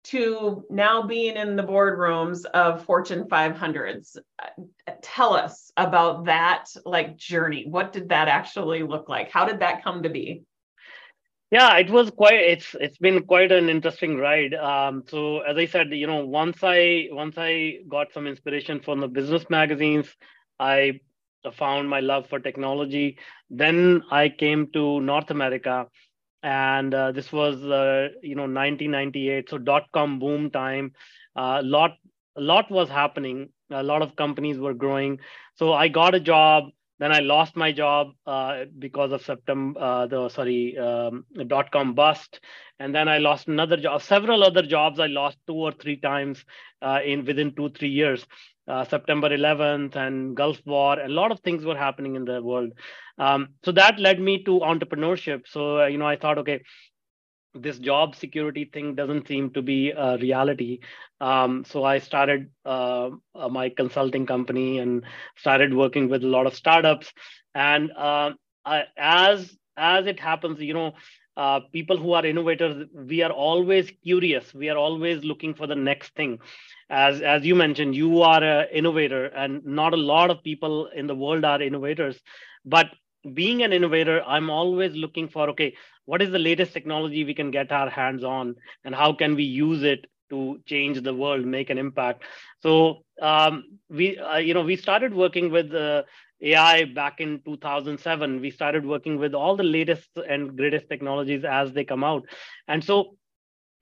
to 0.05 0.63
now 0.69 1.01
being 1.01 1.35
in 1.35 1.55
the 1.55 1.63
boardrooms 1.63 2.45
of 2.45 2.85
Fortune 2.85 3.25
500s. 3.25 4.17
Tell 5.01 5.33
us 5.33 5.71
about 5.77 6.25
that 6.25 6.65
like 6.85 7.17
journey. 7.17 7.65
What 7.67 7.91
did 7.91 8.09
that 8.09 8.27
actually 8.27 8.83
look 8.83 9.09
like? 9.09 9.31
How 9.31 9.45
did 9.45 9.59
that 9.59 9.83
come 9.83 10.03
to 10.03 10.09
be? 10.09 10.43
yeah 11.51 11.77
it 11.77 11.89
was 11.89 12.09
quite 12.11 12.39
it's 12.53 12.75
it's 12.85 12.97
been 12.97 13.23
quite 13.23 13.51
an 13.51 13.69
interesting 13.69 14.17
ride 14.17 14.53
um, 14.55 15.03
so 15.07 15.39
as 15.41 15.57
i 15.57 15.65
said 15.65 15.87
you 15.91 16.07
know 16.07 16.25
once 16.25 16.57
i 16.63 17.07
once 17.11 17.35
i 17.37 17.77
got 17.87 18.11
some 18.13 18.27
inspiration 18.27 18.79
from 18.79 18.99
the 18.99 19.07
business 19.07 19.45
magazines 19.49 20.07
i 20.59 20.99
found 21.53 21.87
my 21.87 21.99
love 21.99 22.27
for 22.27 22.39
technology 22.39 23.17
then 23.49 24.01
i 24.11 24.27
came 24.27 24.67
to 24.73 24.99
north 25.01 25.29
america 25.29 25.85
and 26.45 26.93
uh, 26.93 27.11
this 27.11 27.31
was 27.31 27.55
uh, 27.63 28.09
you 28.21 28.35
know 28.35 28.43
1998 28.43 29.49
so 29.49 29.57
dot 29.57 29.85
com 29.91 30.19
boom 30.19 30.51
time. 30.51 30.91
A 31.35 31.41
uh, 31.41 31.61
lot 31.63 31.97
a 32.37 32.41
lot 32.41 32.69
was 32.69 32.87
happening. 32.87 33.49
A 33.71 33.81
lot 33.81 34.03
of 34.03 34.15
companies 34.15 34.59
were 34.59 34.75
growing. 34.75 35.19
So 35.55 35.73
i 35.73 35.87
got 35.87 36.13
a 36.13 36.19
job. 36.19 36.65
Then 36.99 37.11
I 37.11 37.19
lost 37.19 37.57
my 37.57 37.73
job 37.73 38.11
uh, 38.25 38.65
because 38.79 39.11
of 39.11 39.21
September, 39.21 39.77
uh, 39.77 40.07
the 40.07 40.29
sorry, 40.29 40.77
um, 40.77 41.25
dot 41.47 41.71
com 41.71 41.93
bust, 41.93 42.39
and 42.79 42.95
then 42.95 43.09
I 43.09 43.17
lost 43.17 43.49
another 43.49 43.75
job. 43.75 44.01
Several 44.01 44.43
other 44.43 44.61
jobs 44.61 44.99
I 44.99 45.07
lost 45.07 45.37
two 45.47 45.55
or 45.55 45.73
three 45.73 45.97
times 45.97 46.45
uh, 46.81 46.99
in 47.03 47.25
within 47.25 47.53
two 47.55 47.69
three 47.71 47.89
years. 47.89 48.25
Uh, 48.67 48.83
September 48.85 49.29
11th 49.29 49.95
and 49.95 50.35
Gulf 50.35 50.57
War, 50.65 50.99
a 50.99 51.07
lot 51.07 51.31
of 51.31 51.39
things 51.41 51.65
were 51.65 51.77
happening 51.77 52.15
in 52.15 52.25
the 52.25 52.41
world. 52.41 52.71
Um, 53.17 53.49
so 53.63 53.71
that 53.73 53.99
led 53.99 54.19
me 54.19 54.43
to 54.43 54.59
entrepreneurship. 54.59 55.43
So 55.47 55.81
uh, 55.81 55.85
you 55.87 55.97
know, 55.97 56.07
I 56.07 56.15
thought, 56.15 56.39
okay, 56.39 56.61
this 57.53 57.79
job 57.79 58.15
security 58.15 58.65
thing 58.65 58.95
doesn't 58.95 59.27
seem 59.27 59.51
to 59.51 59.61
be 59.61 59.91
a 59.91 60.17
reality. 60.17 60.79
Um, 61.21 61.63
so 61.65 61.83
I 61.83 61.99
started 61.99 62.49
uh, 62.65 63.11
uh, 63.33 63.49
my 63.49 63.69
consulting 63.69 64.25
company 64.25 64.79
and 64.79 65.05
started 65.37 65.73
working 65.73 66.09
with 66.09 66.23
a 66.23 66.27
lot 66.27 66.47
of 66.47 66.55
startups. 66.55 67.11
And 67.53 67.91
uh, 67.91 68.31
I, 68.65 68.83
as 68.97 69.55
as 69.77 70.07
it 70.07 70.19
happens, 70.19 70.59
you 70.59 70.73
know, 70.73 70.93
uh, 71.37 71.59
people 71.71 71.97
who 71.97 72.13
are 72.13 72.25
innovators, 72.25 72.87
we 72.93 73.21
are 73.21 73.31
always 73.31 73.91
curious. 74.03 74.53
We 74.53 74.69
are 74.69 74.77
always 74.77 75.23
looking 75.23 75.53
for 75.53 75.67
the 75.67 75.75
next 75.75 76.15
thing. 76.15 76.39
As 76.89 77.21
as 77.21 77.45
you 77.45 77.55
mentioned, 77.55 77.95
you 77.95 78.21
are 78.21 78.43
an 78.43 78.67
innovator, 78.71 79.25
and 79.25 79.63
not 79.65 79.93
a 79.93 79.97
lot 80.13 80.29
of 80.29 80.43
people 80.43 80.87
in 80.87 81.07
the 81.07 81.15
world 81.15 81.43
are 81.45 81.61
innovators. 81.61 82.21
But 82.65 82.87
being 83.33 83.63
an 83.63 83.73
innovator, 83.73 84.21
I'm 84.25 84.49
always 84.49 84.95
looking 84.95 85.27
for 85.29 85.49
okay, 85.49 85.75
what 86.05 86.21
is 86.21 86.31
the 86.31 86.39
latest 86.39 86.73
technology 86.73 87.23
we 87.23 87.33
can 87.33 87.51
get 87.51 87.71
our 87.71 87.89
hands 87.89 88.23
on 88.23 88.55
and 88.83 88.95
how 88.95 89.13
can 89.13 89.35
we 89.35 89.43
use 89.43 89.83
it 89.83 90.05
to 90.29 90.59
change 90.65 91.01
the 91.01 91.13
world 91.13 91.45
make 91.45 91.69
an 91.69 91.77
impact 91.77 92.23
so 92.61 93.03
um, 93.21 93.63
we 93.89 94.17
uh, 94.17 94.37
you 94.37 94.53
know 94.53 94.63
we 94.63 94.75
started 94.75 95.13
working 95.13 95.51
with 95.51 95.73
uh, 95.73 96.03
ai 96.45 96.85
back 96.85 97.19
in 97.19 97.41
2007 97.45 98.39
we 98.41 98.51
started 98.51 98.85
working 98.85 99.17
with 99.17 99.33
all 99.33 99.55
the 99.55 99.63
latest 99.63 100.09
and 100.29 100.55
greatest 100.57 100.87
technologies 100.89 101.43
as 101.43 101.73
they 101.73 101.83
come 101.83 102.03
out. 102.03 102.23
And 102.67 102.83
so 102.83 103.17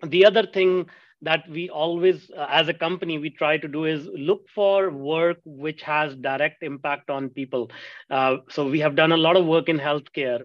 the 0.02 0.26
other 0.26 0.46
thing 0.46 0.86
that 1.22 1.48
we 1.50 1.70
always 1.70 2.30
uh, 2.38 2.48
as 2.50 2.68
a 2.68 2.74
company 2.74 3.18
we 3.18 3.30
try 3.30 3.58
to 3.58 3.68
do 3.68 3.86
is 3.86 4.08
look 4.14 4.42
for 4.54 4.92
work 4.92 5.38
which 5.46 5.82
has 5.82 6.16
direct 6.16 6.64
impact 6.64 7.10
on 7.10 7.30
people. 7.30 7.72
Uh, 8.10 8.38
so 8.50 8.70
we 8.70 8.80
have 8.80 8.96
done 8.96 9.14
a 9.14 9.18
lot 9.18 9.38
of 9.38 9.46
work 9.46 9.70
in 9.70 9.80
healthcare 9.80 10.42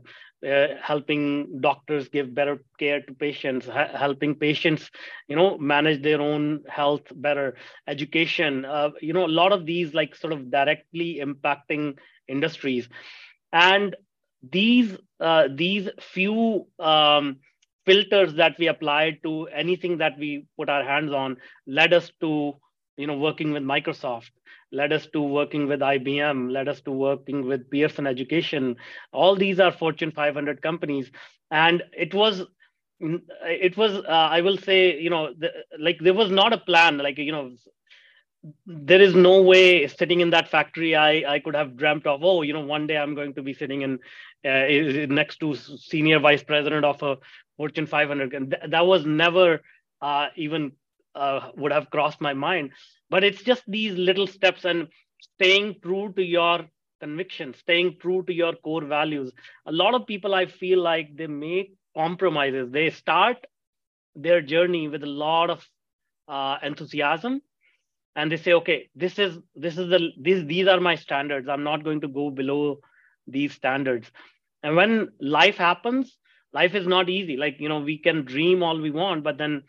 uh, 0.47 0.69
helping 0.83 1.61
doctors 1.61 2.09
give 2.09 2.35
better 2.35 2.59
care 2.79 3.01
to 3.03 3.13
patients 3.15 3.67
ha- 3.67 3.91
helping 3.97 4.35
patients 4.35 4.91
you 5.29 5.37
know 5.37 5.57
manage 5.59 6.03
their 6.03 6.21
own 6.21 6.63
health 6.69 7.03
better 7.17 7.55
education 7.87 8.65
uh, 8.65 8.91
you 9.01 9.13
know 9.13 9.27
a 9.27 9.37
lot 9.41 9.53
of 9.53 9.67
these 9.67 9.95
like 9.95 10.15
sort 10.15 10.33
of 10.33 10.51
directly 10.51 11.21
impacting 11.23 11.97
industries. 12.29 12.89
And 13.53 13.97
these 14.51 14.97
uh, 15.21 15.49
these 15.55 15.89
few 16.01 16.67
um, 16.79 17.39
filters 17.87 18.35
that 18.35 18.57
we 18.59 18.67
applied 18.69 19.19
to 19.25 19.47
anything 19.55 19.99
that 19.99 20.19
we 20.19 20.47
put 20.57 20.69
our 20.69 20.85
hands 20.85 21.13
on 21.13 21.37
led 21.67 21.93
us 21.93 22.11
to 22.21 22.55
you 22.99 23.07
know 23.07 23.19
working 23.19 23.53
with 23.53 23.65
microsoft 23.65 24.31
led 24.73 24.93
us 24.93 25.07
to 25.09 25.23
working 25.23 25.69
with 25.69 25.81
IBM, 25.81 26.51
led 26.53 26.69
us 26.69 26.81
to 26.83 26.93
working 26.93 27.47
with 27.47 27.71
Pearson 27.71 28.07
Education. 28.07 28.77
All 29.13 29.37
these 29.37 29.61
are 29.61 29.73
Fortune 29.73 30.13
500 30.13 30.63
companies. 30.63 31.11
And 31.51 31.83
it 31.97 32.15
was, 32.15 32.45
it 33.01 33.77
was, 33.77 33.97
uh, 33.97 34.03
I 34.09 34.43
will 34.43 34.59
say, 34.59 34.99
you 35.01 35.11
know, 35.11 35.35
the, 35.39 35.51
like 35.79 35.99
there 36.01 36.15
was 36.15 36.31
not 36.31 36.53
a 36.53 36.59
plan, 36.59 36.99
like, 36.99 37.19
you 37.19 37.33
know, 37.33 37.53
there 38.67 39.01
is 39.01 39.15
no 39.15 39.43
way 39.43 39.87
sitting 39.89 40.21
in 40.21 40.31
that 40.31 40.49
factory 40.49 40.95
I, 40.95 41.35
I 41.35 41.39
could 41.41 41.55
have 41.55 41.77
dreamt 41.77 42.07
of 42.07 42.23
oh 42.25 42.43
you 42.43 42.53
know 42.53 42.61
one 42.61 42.87
day 42.87 42.97
i'm 42.97 43.15
going 43.15 43.35
to 43.35 43.43
be 43.43 43.53
sitting 43.53 43.83
in 43.83 43.99
uh, 44.45 45.13
next 45.13 45.39
to 45.41 45.55
senior 45.55 46.21
vice 46.21 46.43
president 46.43 46.85
of 46.85 47.03
a 47.03 47.17
fortune 47.57 47.87
500 47.87 48.35
and 48.35 48.51
th- 48.51 48.71
that 48.71 48.87
was 48.87 49.05
never 49.07 49.61
uh, 50.01 50.29
even 50.37 50.73
uh, 51.19 51.51
would 51.57 51.73
have 51.73 51.91
crossed 51.91 52.21
my 52.21 52.35
mind. 52.35 52.71
But 53.11 53.25
it's 53.25 53.43
just 53.43 53.65
these 53.69 53.97
little 53.99 54.27
steps 54.29 54.65
and 54.65 54.89
staying 55.21 55.77
true 55.83 56.13
to 56.17 56.23
your 56.25 56.67
conviction 57.01 57.55
staying 57.55 57.97
true 58.01 58.23
to 58.25 58.33
your 58.35 58.55
core 58.55 58.85
values. 58.85 59.33
A 59.67 59.73
lot 59.73 59.95
of 59.95 60.07
people 60.07 60.35
i 60.35 60.47
feel 60.47 60.81
like 60.83 61.17
they 61.17 61.27
make 61.29 61.73
compromises. 61.97 62.71
They 62.73 62.91
start 62.91 63.37
their 64.15 64.41
journey 64.43 64.89
with 64.89 65.03
a 65.03 65.07
lot 65.07 65.51
of 65.51 65.67
uh, 66.29 66.59
enthusiasm 66.63 67.43
and 68.17 68.31
they 68.33 68.37
say 68.37 68.53
okay 68.55 68.89
this 68.95 69.19
is 69.19 69.39
this 69.55 69.79
is 69.79 69.89
the 69.91 70.11
these 70.21 70.45
these 70.47 70.69
are 70.69 70.81
my 70.81 70.95
standards. 70.97 71.49
I'm 71.49 71.65
not 71.65 71.85
going 71.85 72.01
to 72.03 72.09
go 72.09 72.31
below 72.31 72.81
these 73.27 73.55
standards. 73.55 74.11
And 74.63 74.77
when 74.77 75.09
life 75.21 75.57
happens 75.57 76.17
life 76.53 76.75
is 76.75 76.87
not 76.87 77.09
easy. 77.11 77.37
Like 77.37 77.57
you 77.61 77.69
know 77.69 77.81
we 77.81 77.99
can 77.99 78.25
dream 78.25 78.63
all 78.63 78.81
we 78.81 78.91
want 78.91 79.25
but 79.25 79.39
then 79.39 79.63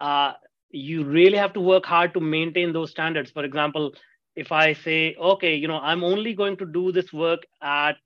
uh, 0.00 0.32
you 0.74 1.04
really 1.04 1.38
have 1.38 1.54
to 1.54 1.60
work 1.60 1.86
hard 1.86 2.14
to 2.14 2.20
maintain 2.20 2.72
those 2.72 2.90
standards 2.90 3.30
for 3.30 3.44
example 3.44 3.92
if 4.36 4.52
i 4.52 4.72
say 4.72 5.14
okay 5.16 5.54
you 5.54 5.68
know 5.68 5.78
i'm 5.80 6.04
only 6.04 6.34
going 6.34 6.56
to 6.56 6.66
do 6.66 6.92
this 6.92 7.12
work 7.12 7.42
at 7.62 7.96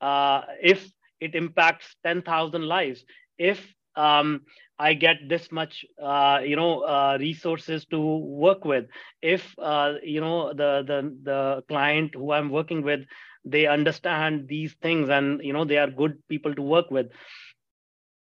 uh, 0.00 0.42
if 0.62 0.90
it 1.20 1.34
impacts 1.34 1.96
10000 2.04 2.64
lives 2.66 3.04
if 3.38 3.74
um, 3.96 4.42
I 4.78 4.94
get 4.94 5.16
this 5.28 5.50
much, 5.52 5.84
uh, 6.02 6.40
you 6.44 6.56
know, 6.56 6.80
uh, 6.82 7.16
resources 7.20 7.84
to 7.86 7.98
work 8.00 8.64
with. 8.64 8.86
If 9.22 9.54
uh, 9.58 9.94
you 10.02 10.20
know 10.20 10.52
the 10.52 10.84
the 10.86 11.16
the 11.22 11.64
client 11.68 12.14
who 12.14 12.32
I'm 12.32 12.50
working 12.50 12.82
with, 12.82 13.00
they 13.44 13.66
understand 13.66 14.48
these 14.48 14.74
things, 14.82 15.08
and 15.10 15.42
you 15.42 15.52
know 15.52 15.64
they 15.64 15.78
are 15.78 15.90
good 15.90 16.18
people 16.28 16.54
to 16.54 16.62
work 16.62 16.90
with. 16.90 17.06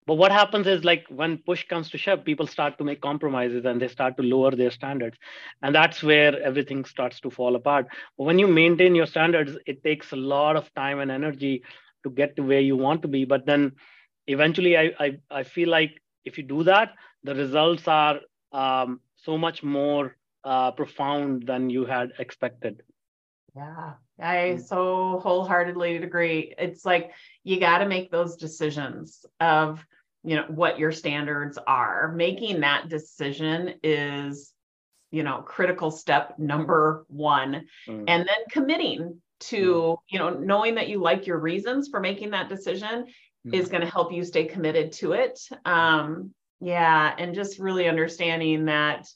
But 0.05 0.15
what 0.15 0.31
happens 0.31 0.65
is 0.67 0.83
like 0.83 1.05
when 1.09 1.37
push 1.37 1.65
comes 1.67 1.89
to 1.91 1.97
shove, 1.97 2.25
people 2.25 2.47
start 2.47 2.77
to 2.79 2.83
make 2.83 3.01
compromises 3.01 3.65
and 3.65 3.79
they 3.81 3.87
start 3.87 4.17
to 4.17 4.23
lower 4.23 4.51
their 4.51 4.71
standards, 4.71 5.17
and 5.61 5.73
that's 5.75 6.01
where 6.03 6.41
everything 6.41 6.83
starts 6.85 7.19
to 7.21 7.29
fall 7.29 7.55
apart. 7.55 7.87
But 8.17 8.23
when 8.23 8.39
you 8.39 8.47
maintain 8.47 8.95
your 8.95 9.05
standards, 9.05 9.57
it 9.67 9.83
takes 9.83 10.11
a 10.11 10.15
lot 10.15 10.55
of 10.55 10.73
time 10.73 10.99
and 10.99 11.11
energy 11.11 11.63
to 12.03 12.09
get 12.09 12.35
to 12.37 12.43
where 12.43 12.59
you 12.61 12.75
want 12.75 13.01
to 13.03 13.07
be. 13.07 13.25
But 13.25 13.45
then 13.45 13.73
eventually, 14.27 14.77
I 14.77 14.91
I, 14.99 15.17
I 15.29 15.43
feel 15.43 15.69
like 15.69 16.01
if 16.25 16.37
you 16.37 16.43
do 16.43 16.63
that, 16.63 16.93
the 17.23 17.35
results 17.35 17.87
are 17.87 18.19
um, 18.51 19.01
so 19.17 19.37
much 19.37 19.63
more 19.63 20.15
uh, 20.43 20.71
profound 20.71 21.45
than 21.47 21.69
you 21.69 21.85
had 21.85 22.11
expected. 22.19 22.81
Yeah, 23.55 23.93
I 24.21 24.51
hmm. 24.51 24.57
so 24.59 25.19
wholeheartedly 25.23 25.97
agree. 25.97 26.53
It's 26.57 26.85
like 26.85 27.11
you 27.43 27.59
got 27.59 27.79
to 27.79 27.87
make 27.87 28.11
those 28.11 28.35
decisions 28.35 29.25
of 29.39 29.85
you 30.23 30.35
know 30.35 30.45
what 30.49 30.79
your 30.79 30.91
standards 30.91 31.57
are. 31.67 32.11
Making 32.15 32.61
that 32.61 32.89
decision 32.89 33.75
is 33.83 34.51
you 35.11 35.23
know 35.23 35.41
critical 35.41 35.91
step 35.91 36.37
number 36.37 37.05
one, 37.07 37.65
mm. 37.87 38.03
and 38.07 38.27
then 38.27 38.45
committing 38.51 39.21
to 39.39 39.57
mm. 39.57 39.97
you 40.09 40.19
know 40.19 40.29
knowing 40.29 40.75
that 40.75 40.89
you 40.89 41.01
like 41.01 41.25
your 41.25 41.39
reasons 41.39 41.89
for 41.89 41.99
making 41.99 42.31
that 42.31 42.49
decision 42.49 43.05
mm-hmm. 43.05 43.53
is 43.53 43.69
going 43.69 43.81
to 43.81 43.91
help 43.91 44.11
you 44.11 44.23
stay 44.23 44.45
committed 44.45 44.91
to 44.93 45.13
it. 45.13 45.39
Um, 45.65 46.33
yeah, 46.61 47.15
and 47.17 47.33
just 47.33 47.59
really 47.59 47.87
understanding 47.87 48.65
that 48.65 49.07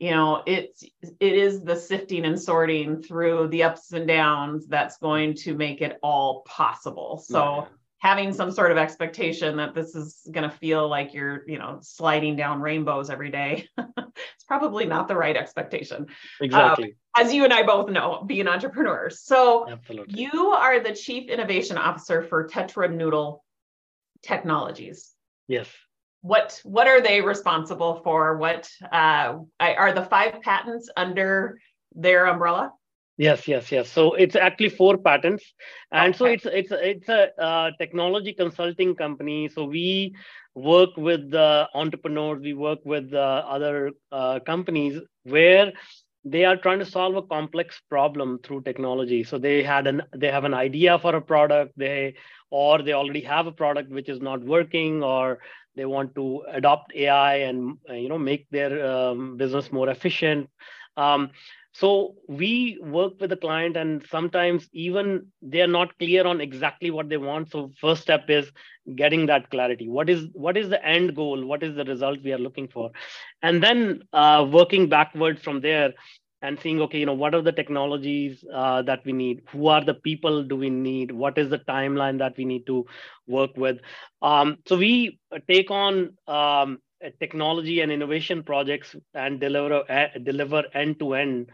you 0.00 0.10
know 0.10 0.42
it's 0.46 0.82
it 0.82 1.32
is 1.36 1.62
the 1.62 1.76
sifting 1.76 2.24
and 2.24 2.40
sorting 2.40 3.00
through 3.00 3.46
the 3.48 3.62
ups 3.62 3.92
and 3.92 4.08
downs 4.08 4.66
that's 4.66 4.96
going 4.98 5.34
to 5.34 5.54
make 5.54 5.80
it 5.80 5.98
all 6.02 6.42
possible 6.42 7.22
so 7.24 7.56
yeah. 7.56 7.64
having 7.98 8.32
some 8.32 8.50
sort 8.50 8.72
of 8.72 8.78
expectation 8.78 9.56
that 9.58 9.74
this 9.74 9.94
is 9.94 10.26
going 10.32 10.48
to 10.48 10.56
feel 10.56 10.88
like 10.88 11.14
you're 11.14 11.44
you 11.46 11.58
know 11.58 11.78
sliding 11.82 12.34
down 12.34 12.60
rainbows 12.60 13.10
every 13.10 13.30
day 13.30 13.68
it's 13.78 14.44
probably 14.48 14.86
not 14.86 15.06
the 15.06 15.16
right 15.16 15.36
expectation 15.36 16.06
exactly 16.40 16.96
um, 17.16 17.24
as 17.24 17.32
you 17.32 17.44
and 17.44 17.52
i 17.52 17.62
both 17.62 17.88
know 17.90 18.24
being 18.26 18.48
entrepreneurs 18.48 19.20
so 19.20 19.68
Absolutely. 19.68 20.20
you 20.20 20.48
are 20.50 20.80
the 20.80 20.94
chief 20.94 21.28
innovation 21.30 21.76
officer 21.76 22.22
for 22.22 22.48
tetranoodle 22.48 23.40
technologies. 24.22 25.14
Yes. 25.48 25.68
What 26.22 26.60
what 26.64 26.86
are 26.86 27.00
they 27.00 27.20
responsible 27.20 28.00
for? 28.04 28.36
What 28.36 28.68
uh, 28.92 29.38
are 29.58 29.92
the 29.92 30.04
five 30.04 30.42
patents 30.42 30.90
under 30.96 31.58
their 31.94 32.26
umbrella? 32.26 32.72
Yes, 33.16 33.46
yes, 33.46 33.70
yes. 33.70 33.90
So 33.90 34.14
it's 34.14 34.36
actually 34.36 34.70
four 34.70 34.96
patents, 34.96 35.44
and 35.92 36.14
okay. 36.14 36.18
so 36.18 36.24
it's 36.24 36.46
it's 36.46 36.72
it's 36.72 37.08
a 37.08 37.40
uh, 37.40 37.70
technology 37.78 38.32
consulting 38.32 38.94
company. 38.94 39.48
So 39.48 39.64
we 39.64 40.14
work 40.54 40.90
with 40.96 41.30
the 41.30 41.68
entrepreneurs, 41.74 42.40
we 42.42 42.54
work 42.54 42.80
with 42.84 43.12
uh, 43.14 43.44
other 43.46 43.92
uh, 44.10 44.40
companies 44.40 45.00
where 45.24 45.72
they 46.24 46.44
are 46.44 46.56
trying 46.56 46.78
to 46.78 46.84
solve 46.84 47.16
a 47.16 47.22
complex 47.22 47.80
problem 47.88 48.38
through 48.42 48.60
technology 48.62 49.24
so 49.24 49.38
they 49.38 49.62
had 49.62 49.86
an 49.86 50.02
they 50.14 50.30
have 50.30 50.44
an 50.44 50.52
idea 50.52 50.98
for 50.98 51.16
a 51.16 51.20
product 51.20 51.72
they 51.78 52.14
or 52.50 52.82
they 52.82 52.92
already 52.92 53.22
have 53.22 53.46
a 53.46 53.52
product 53.52 53.90
which 53.90 54.08
is 54.08 54.20
not 54.20 54.44
working 54.44 55.02
or 55.02 55.38
they 55.76 55.84
want 55.84 56.14
to 56.14 56.42
adopt 56.52 56.92
ai 56.94 57.36
and 57.36 57.76
you 57.88 58.08
know 58.08 58.18
make 58.18 58.46
their 58.50 58.84
um, 58.86 59.36
business 59.36 59.72
more 59.72 59.88
efficient. 59.88 60.48
Um, 60.96 61.30
so 61.72 62.14
we 62.28 62.78
work 62.82 63.12
with 63.20 63.30
the 63.30 63.36
client 63.36 63.76
and 63.76 64.04
sometimes 64.10 64.68
even 64.72 65.26
they 65.40 65.60
are 65.62 65.66
not 65.68 65.96
clear 65.98 66.26
on 66.26 66.40
exactly 66.40 66.90
what 66.90 67.08
they 67.08 67.16
want. 67.16 67.50
So 67.50 67.70
first 67.80 68.02
step 68.02 68.28
is 68.28 68.50
getting 68.96 69.26
that 69.26 69.50
clarity. 69.50 69.88
What 69.88 70.08
is 70.10 70.26
what 70.32 70.56
is 70.56 70.68
the 70.68 70.84
end 70.84 71.14
goal? 71.14 71.44
What 71.44 71.62
is 71.62 71.76
the 71.76 71.84
result 71.84 72.18
we 72.24 72.32
are 72.32 72.38
looking 72.38 72.68
for? 72.68 72.90
And 73.42 73.62
then 73.62 74.02
uh, 74.12 74.46
working 74.50 74.88
backwards 74.88 75.42
from 75.42 75.60
there 75.60 75.92
and 76.42 76.58
seeing 76.60 76.80
okay 76.80 76.98
you 76.98 77.06
know 77.06 77.14
what 77.14 77.34
are 77.34 77.42
the 77.42 77.52
technologies 77.52 78.44
uh, 78.52 78.82
that 78.82 79.04
we 79.04 79.12
need? 79.12 79.42
Who 79.50 79.68
are 79.68 79.84
the 79.84 79.94
people 79.94 80.42
do 80.44 80.56
we 80.56 80.70
need? 80.70 81.10
What 81.10 81.38
is 81.38 81.50
the 81.50 81.58
timeline 81.58 82.18
that 82.18 82.36
we 82.36 82.44
need 82.44 82.66
to 82.66 82.86
work 83.26 83.56
with? 83.56 83.78
Um, 84.22 84.58
so 84.66 84.76
we 84.76 85.18
take 85.48 85.70
on 85.70 86.16
um, 86.26 86.78
technology 87.20 87.80
and 87.80 87.90
innovation 87.92 88.42
projects 88.42 88.94
and 89.14 89.40
deliver 89.40 89.84
uh, 89.90 90.18
deliver 90.22 90.64
end 90.74 90.98
to 91.00 91.14
end 91.14 91.50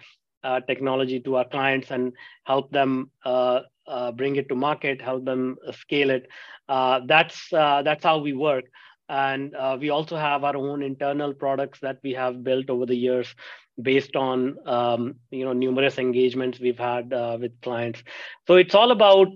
technology 0.67 1.19
to 1.21 1.37
our 1.37 1.45
clients 1.45 1.91
and 1.91 2.13
help 2.45 2.71
them 2.71 3.11
uh, 3.25 3.61
uh, 3.87 4.13
bring 4.13 4.37
it 4.37 4.49
to 4.49 4.55
market 4.55 5.01
help 5.01 5.25
them 5.25 5.57
scale 5.73 6.11
it. 6.11 6.29
Uh, 6.69 7.01
that's 7.07 7.53
uh, 7.53 7.83
that's 7.83 8.05
how 8.05 8.19
we 8.19 8.33
work 8.33 8.65
and 9.09 9.55
we 9.81 9.91
also 9.91 10.17
have 10.17 10.45
our 10.45 10.57
own 10.57 10.83
internal 10.83 11.33
products 11.35 11.81
that 11.81 11.99
we 12.03 12.13
have 12.13 12.43
built 12.45 12.71
over 12.71 12.87
the 12.87 12.97
years 12.97 13.35
based 13.83 14.17
on 14.17 14.57
um, 14.67 15.15
you 15.31 15.45
know 15.45 15.53
numerous 15.53 15.99
engagements 15.99 16.61
we've 16.61 16.79
had 16.79 17.13
uh, 17.13 17.37
with 17.41 17.61
clients. 17.61 18.03
So 18.47 18.55
it's 18.57 18.75
all 18.75 18.91
about 18.91 19.29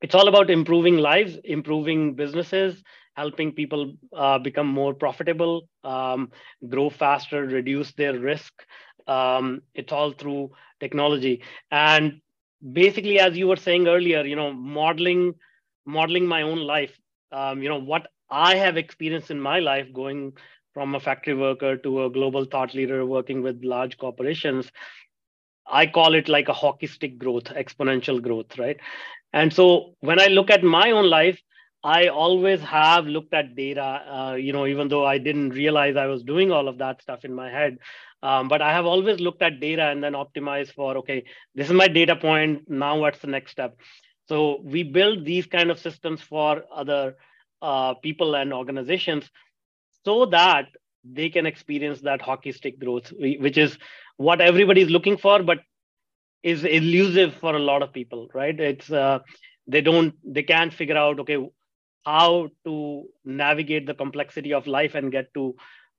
it's 0.00 0.14
all 0.14 0.28
about 0.28 0.50
improving 0.50 0.96
lives 0.98 1.38
improving 1.44 2.14
businesses 2.14 2.82
helping 3.16 3.52
people 3.52 3.94
uh, 4.16 4.38
become 4.38 4.66
more 4.68 4.94
profitable 4.94 5.68
um, 5.84 6.30
grow 6.68 6.88
faster 6.88 7.44
reduce 7.46 7.92
their 7.94 8.18
risk. 8.18 8.52
Um, 9.08 9.62
it's 9.74 9.92
all 9.92 10.12
through 10.12 10.50
technology. 10.80 11.42
And 11.70 12.20
basically 12.72 13.18
as 13.20 13.36
you 13.36 13.46
were 13.48 13.56
saying 13.56 13.86
earlier 13.88 14.24
you 14.24 14.34
know 14.36 14.52
modeling 14.52 15.34
modeling 15.86 16.26
my 16.26 16.42
own 16.42 16.58
life 16.58 16.98
um, 17.32 17.62
you 17.62 17.68
know 17.68 17.80
what 17.80 18.06
i 18.30 18.54
have 18.56 18.76
experienced 18.76 19.30
in 19.30 19.40
my 19.40 19.58
life 19.58 19.86
going 19.92 20.32
from 20.74 20.94
a 20.94 21.00
factory 21.00 21.34
worker 21.34 21.76
to 21.76 22.04
a 22.04 22.10
global 22.10 22.44
thought 22.44 22.74
leader 22.74 23.04
working 23.06 23.42
with 23.42 23.64
large 23.64 23.98
corporations 23.98 24.70
i 25.66 25.86
call 25.86 26.14
it 26.14 26.28
like 26.28 26.48
a 26.48 26.52
hockey 26.52 26.86
stick 26.86 27.18
growth 27.18 27.44
exponential 27.44 28.20
growth 28.22 28.58
right? 28.58 28.78
And 29.32 29.52
so 29.52 29.94
when 30.00 30.20
i 30.20 30.26
look 30.26 30.50
at 30.50 30.62
my 30.64 30.90
own 30.92 31.08
life 31.10 31.40
i 31.84 32.08
always 32.08 32.60
have 32.62 33.06
looked 33.06 33.34
at 33.34 33.54
data 33.56 33.82
uh, 34.16 34.34
you 34.34 34.52
know 34.52 34.66
even 34.66 34.88
though 34.88 35.04
i 35.06 35.18
didn't 35.18 35.50
realize 35.50 35.96
i 35.96 36.06
was 36.06 36.22
doing 36.22 36.50
all 36.52 36.68
of 36.68 36.78
that 36.78 37.02
stuff 37.02 37.24
in 37.24 37.34
my 37.34 37.50
head 37.50 37.78
um, 38.22 38.48
but 38.48 38.62
i 38.62 38.72
have 38.72 38.86
always 38.86 39.20
looked 39.20 39.42
at 39.42 39.60
data 39.60 39.82
and 39.82 40.02
then 40.02 40.14
optimized 40.14 40.72
for 40.74 40.96
okay 40.98 41.24
this 41.54 41.66
is 41.68 41.72
my 41.72 41.88
data 41.88 42.16
point 42.16 42.68
now 42.68 42.98
what's 42.98 43.20
the 43.20 43.26
next 43.28 43.52
step 43.52 43.76
so 44.28 44.60
we 44.62 44.82
build 44.82 45.24
these 45.24 45.46
kind 45.46 45.70
of 45.70 45.78
systems 45.78 46.20
for 46.20 46.62
other 46.72 47.16
uh, 47.62 47.94
people 47.94 48.34
and 48.34 48.52
organizations 48.52 49.30
so 50.04 50.26
that 50.26 50.66
they 51.04 51.30
can 51.30 51.46
experience 51.46 52.00
that 52.02 52.20
hockey 52.20 52.52
stick 52.52 52.78
growth, 52.78 53.12
which 53.18 53.56
is 53.56 53.78
what 54.16 54.40
everybody 54.40 54.82
is 54.82 54.90
looking 54.90 55.16
for, 55.16 55.42
but 55.42 55.58
is 56.42 56.64
elusive 56.64 57.34
for 57.34 57.54
a 57.54 57.58
lot 57.58 57.82
of 57.82 57.92
people, 57.92 58.28
right? 58.34 58.58
It's 58.58 58.90
uh, 58.90 59.20
they 59.66 59.80
don't 59.80 60.14
they 60.24 60.42
can't 60.42 60.72
figure 60.72 60.96
out 60.96 61.20
okay 61.20 61.38
how 62.04 62.48
to 62.64 63.04
navigate 63.24 63.86
the 63.86 63.94
complexity 63.94 64.52
of 64.52 64.66
life 64.66 64.94
and 64.94 65.12
get 65.12 65.32
to 65.34 65.54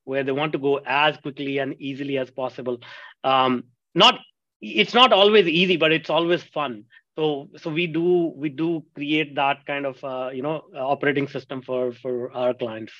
where 0.05 0.23
they 0.23 0.31
want 0.31 0.53
to 0.53 0.57
go 0.59 0.79
as 0.85 1.17
quickly 1.17 1.57
and 1.59 1.75
easily 1.79 2.17
as 2.17 2.31
possible. 2.31 2.79
Um, 3.23 3.65
not 3.93 4.19
it's 4.61 4.93
not 4.93 5.13
always 5.13 5.47
easy, 5.47 5.77
but 5.77 5.91
it's 5.91 6.09
always 6.09 6.43
fun. 6.43 6.85
So 7.19 7.49
so 7.57 7.69
we 7.69 7.85
do 7.85 8.31
we 8.43 8.47
do 8.47 8.85
create 8.95 9.35
that 9.35 9.65
kind 9.65 9.85
of 9.85 10.01
uh, 10.03 10.29
you 10.33 10.41
know 10.41 10.63
operating 10.73 11.27
system 11.27 11.61
for 11.61 11.91
for 11.91 12.31
our 12.31 12.53
clients. 12.53 12.93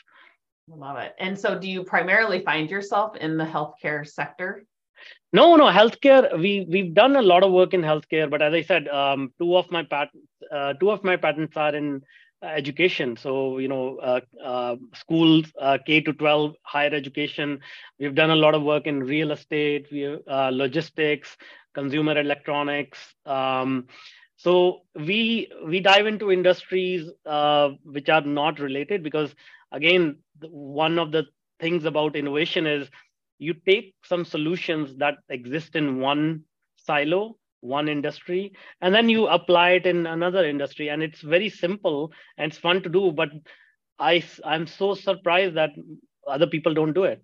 Love 0.68 0.98
it. 0.98 1.14
And 1.20 1.40
so, 1.40 1.58
do 1.58 1.70
you 1.70 1.84
primarily 1.84 2.42
find 2.44 2.70
yourself 2.70 3.16
in 3.16 3.38
the 3.38 3.46
healthcare 3.46 4.06
sector? 4.06 4.66
No, 5.32 5.56
no, 5.56 5.68
healthcare. 5.68 6.38
We 6.38 6.68
we've 6.70 6.94
done 6.94 7.16
a 7.16 7.22
lot 7.22 7.44
of 7.44 7.54
work 7.54 7.74
in 7.74 7.82
healthcare, 7.82 8.30
but 8.30 8.42
as 8.42 8.54
I 8.54 8.62
said, 8.64 8.90
um, 8.90 9.32
two 9.40 9.56
of 9.56 9.72
my 9.72 9.84
patents, 9.84 10.28
uh, 10.52 10.74
two 10.74 10.92
of 10.92 11.04
my 11.04 11.16
patents 11.16 11.56
are 11.56 11.74
in 11.74 12.02
education. 12.44 13.16
So 13.16 13.58
you 13.60 13.70
know, 13.70 13.86
uh, 14.00 14.20
uh, 14.44 14.76
schools, 14.96 15.46
uh, 15.60 15.78
K 15.86 16.02
to 16.02 16.12
twelve, 16.12 16.56
higher 16.64 16.94
education. 16.94 17.62
We've 18.00 18.16
done 18.16 18.32
a 18.32 18.42
lot 18.46 18.54
of 18.54 18.64
work 18.64 18.86
in 18.86 19.00
real 19.00 19.32
estate, 19.32 19.88
we 19.94 20.06
uh, 20.06 20.50
logistics, 20.52 21.38
consumer 21.80 22.20
electronics. 22.20 23.16
Um, 23.26 23.88
so 24.38 24.82
we 24.96 25.52
we 25.66 25.80
dive 25.82 26.08
into 26.08 26.32
industries 26.32 27.10
uh, 27.26 27.70
which 27.84 28.10
are 28.10 28.22
not 28.22 28.60
related 28.60 29.04
because 29.04 29.36
again, 29.72 30.18
one 30.50 31.00
of 31.00 31.12
the 31.12 31.26
things 31.60 31.86
about 31.86 32.16
innovation 32.16 32.68
is 32.68 32.90
you 33.40 33.54
take 33.54 33.96
some 34.04 34.26
solutions 34.26 34.96
that 34.98 35.16
exist 35.30 35.76
in 35.76 36.00
one 36.00 36.44
silo 36.78 37.38
one 37.62 37.90
industry 37.90 38.54
and 38.82 38.96
then 38.96 39.10
you 39.10 39.28
apply 39.28 39.72
it 39.72 39.86
in 39.86 40.06
another 40.08 40.46
industry 40.46 40.90
and 40.90 41.04
it's 41.04 41.22
very 41.22 41.50
simple 41.50 42.12
and 42.38 42.52
it's 42.52 42.58
fun 42.60 42.82
to 42.82 42.90
do 42.90 43.12
but 43.12 43.30
i 44.00 44.24
i'm 44.46 44.68
so 44.68 44.94
surprised 44.96 45.56
that 45.56 45.72
other 46.28 46.48
people 46.48 46.74
don't 46.74 46.94
do 46.94 47.04
it 47.04 47.22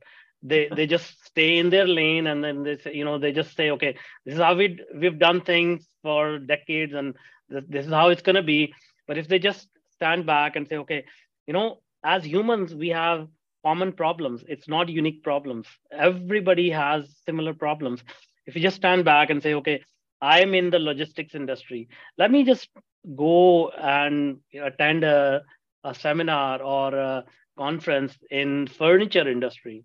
they 0.47 0.69
they 0.75 0.86
just 0.86 1.25
stay 1.25 1.58
in 1.58 1.69
their 1.69 1.88
lane 1.88 2.27
and 2.27 2.43
then 2.43 2.63
they 2.63 2.77
say, 2.77 2.93
you 2.93 3.05
know 3.05 3.17
they 3.17 3.31
just 3.31 3.55
say 3.55 3.71
okay 3.71 3.95
this 4.25 4.36
is 4.36 4.41
how 4.41 4.55
we 4.55 4.79
we've 4.95 5.19
done 5.19 5.41
things 5.41 5.88
for 6.03 6.39
decades 6.39 6.93
and 6.93 7.15
this 7.49 7.86
is 7.86 7.91
how 7.91 8.10
it's 8.10 8.21
going 8.21 8.36
to 8.36 8.43
be. 8.43 8.73
But 9.08 9.17
if 9.17 9.27
they 9.27 9.39
just 9.39 9.67
stand 9.93 10.25
back 10.25 10.55
and 10.55 10.67
say 10.67 10.77
okay 10.77 11.05
you 11.47 11.53
know 11.53 11.79
as 12.03 12.25
humans 12.25 12.73
we 12.73 12.89
have 12.89 13.27
common 13.63 13.91
problems. 13.93 14.43
It's 14.47 14.67
not 14.67 14.89
unique 14.89 15.23
problems. 15.23 15.65
Everybody 15.91 16.69
has 16.69 17.10
similar 17.25 17.53
problems. 17.53 18.03
If 18.45 18.55
you 18.55 18.62
just 18.62 18.75
stand 18.75 19.05
back 19.05 19.31
and 19.31 19.41
say 19.41 19.55
okay 19.55 19.81
I'm 20.21 20.53
in 20.53 20.69
the 20.69 20.79
logistics 20.79 21.36
industry. 21.36 21.89
Let 22.17 22.31
me 22.31 22.43
just 22.43 22.69
go 23.15 23.69
and 23.69 24.38
attend 24.60 25.03
a, 25.03 25.41
a 25.84 25.93
seminar 25.93 26.62
or 26.62 26.95
a 26.95 27.23
conference 27.58 28.17
in 28.29 28.67
furniture 28.67 29.27
industry 29.27 29.84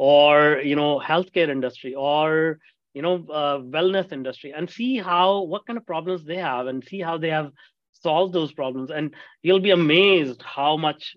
or 0.00 0.62
you 0.64 0.74
know 0.74 0.98
healthcare 0.98 1.50
industry 1.50 1.94
or 1.94 2.58
you 2.94 3.02
know 3.02 3.16
uh, 3.30 3.58
wellness 3.58 4.12
industry 4.12 4.50
and 4.56 4.70
see 4.70 4.96
how 4.96 5.42
what 5.42 5.66
kind 5.66 5.76
of 5.76 5.84
problems 5.84 6.24
they 6.24 6.38
have 6.38 6.68
and 6.68 6.82
see 6.82 7.00
how 7.00 7.18
they 7.18 7.28
have 7.28 7.52
solved 7.92 8.32
those 8.32 8.50
problems. 8.50 8.90
And 8.90 9.14
you'll 9.42 9.60
be 9.60 9.72
amazed 9.72 10.40
how 10.40 10.78
much 10.78 11.16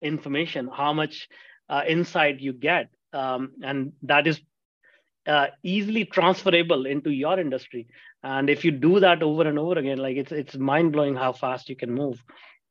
information 0.00 0.70
how 0.74 0.94
much 0.94 1.28
uh, 1.68 1.82
insight 1.86 2.40
you 2.40 2.54
get. 2.54 2.88
Um, 3.12 3.50
and 3.62 3.92
that 4.04 4.26
is 4.26 4.40
uh, 5.26 5.48
easily 5.62 6.06
transferable 6.06 6.86
into 6.86 7.10
your 7.10 7.38
industry. 7.38 7.86
And 8.22 8.48
if 8.48 8.64
you 8.64 8.70
do 8.70 9.00
that 9.00 9.22
over 9.22 9.46
and 9.46 9.58
over 9.58 9.78
again 9.78 9.98
like 9.98 10.16
it's 10.16 10.32
it's 10.32 10.56
mind 10.56 10.92
blowing 10.92 11.16
how 11.16 11.34
fast 11.34 11.68
you 11.68 11.76
can 11.76 11.92
move. 11.92 12.24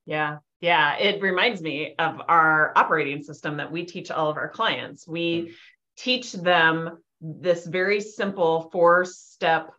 Yeah 0.07 0.37
yeah 0.61 0.95
it 0.97 1.21
reminds 1.21 1.61
me 1.61 1.95
of 1.99 2.21
our 2.27 2.71
operating 2.77 3.21
system 3.21 3.57
that 3.57 3.71
we 3.71 3.85
teach 3.85 4.09
all 4.09 4.29
of 4.29 4.37
our 4.37 4.49
clients 4.49 5.07
we 5.07 5.41
mm-hmm. 5.41 5.53
teach 5.97 6.31
them 6.33 6.97
this 7.19 7.65
very 7.65 7.99
simple 8.01 8.69
four 8.71 9.05
step 9.05 9.71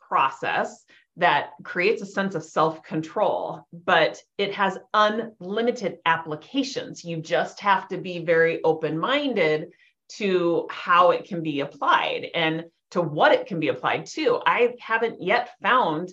process 0.00 0.84
that 1.16 1.50
creates 1.62 2.02
a 2.02 2.06
sense 2.06 2.34
of 2.34 2.44
self 2.44 2.82
control, 2.82 3.66
but 3.72 4.18
it 4.38 4.54
has 4.54 4.78
unlimited 4.94 5.98
applications. 6.06 7.04
You 7.04 7.18
just 7.18 7.60
have 7.60 7.88
to 7.88 7.98
be 7.98 8.24
very 8.24 8.62
open 8.62 8.98
minded 8.98 9.72
to 10.16 10.66
how 10.70 11.10
it 11.10 11.24
can 11.24 11.42
be 11.42 11.60
applied 11.60 12.28
and 12.34 12.64
to 12.92 13.00
what 13.00 13.32
it 13.32 13.46
can 13.46 13.60
be 13.60 13.68
applied 13.68 14.06
to. 14.06 14.40
I 14.46 14.74
haven't 14.78 15.22
yet 15.22 15.50
found 15.62 16.12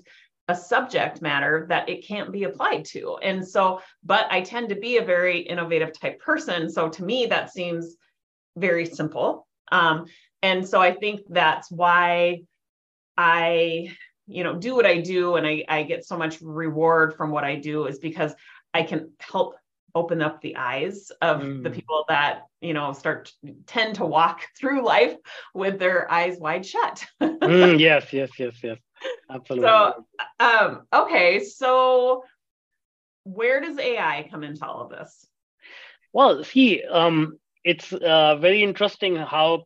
a 0.50 0.56
subject 0.56 1.22
matter 1.22 1.68
that 1.70 1.88
it 1.88 2.06
can't 2.06 2.32
be 2.32 2.44
applied 2.44 2.84
to. 2.84 3.18
And 3.22 3.48
so, 3.48 3.82
but 4.04 4.26
I 4.32 4.42
tend 4.42 4.70
to 4.70 4.76
be 4.76 4.98
a 4.98 5.06
very 5.06 5.40
innovative 5.40 5.98
type 5.98 6.20
person. 6.20 6.70
So 6.72 6.90
to 6.90 7.04
me, 7.04 7.28
that 7.28 7.54
seems 7.54 7.96
very 8.58 8.88
simple. 8.88 9.48
Um, 9.72 10.08
and 10.42 10.68
so 10.68 10.82
I 10.82 10.96
think 10.96 11.22
that's 11.30 11.70
why 11.70 12.42
I, 13.16 13.96
you 14.26 14.44
know, 14.44 14.56
do 14.56 14.76
what 14.76 14.88
I 14.88 14.98
do 14.98 15.36
and 15.36 15.46
I, 15.46 15.64
I 15.70 15.84
get 15.84 16.04
so 16.04 16.18
much 16.18 16.42
reward 16.42 17.16
from 17.16 17.30
what 17.30 17.44
I 17.44 17.56
do 17.56 17.86
is 17.86 18.00
because 18.00 18.34
I 18.74 18.82
can 18.82 19.12
help 19.20 19.56
open 19.94 20.22
up 20.22 20.42
the 20.42 20.56
eyes 20.56 21.12
of 21.22 21.42
mm. 21.42 21.64
the 21.64 21.70
people 21.70 22.06
that 22.08 22.44
you 22.62 22.74
know 22.74 22.94
start 22.94 23.32
tend 23.66 23.96
to 23.96 24.06
walk 24.06 24.48
through 24.58 24.86
life 24.86 25.16
with 25.54 25.80
their 25.80 26.12
eyes 26.12 26.38
wide 26.38 26.66
shut 26.66 27.06
mm, 27.22 27.80
yes 27.80 28.14
yes 28.14 28.30
yes 28.38 28.54
yes 28.64 28.78
absolutely. 29.30 29.68
So 29.68 30.06
um 30.40 30.82
okay 30.94 31.44
so 31.44 32.24
where 33.24 33.62
does 33.62 33.78
ai 33.78 34.28
come 34.30 34.44
into 34.44 34.66
all 34.66 34.82
of 34.82 34.90
this? 34.90 35.28
Well 36.14 36.44
see 36.44 36.84
um 36.84 37.38
it's 37.64 37.92
uh, 37.92 38.36
very 38.38 38.64
interesting 38.64 39.16
how 39.16 39.66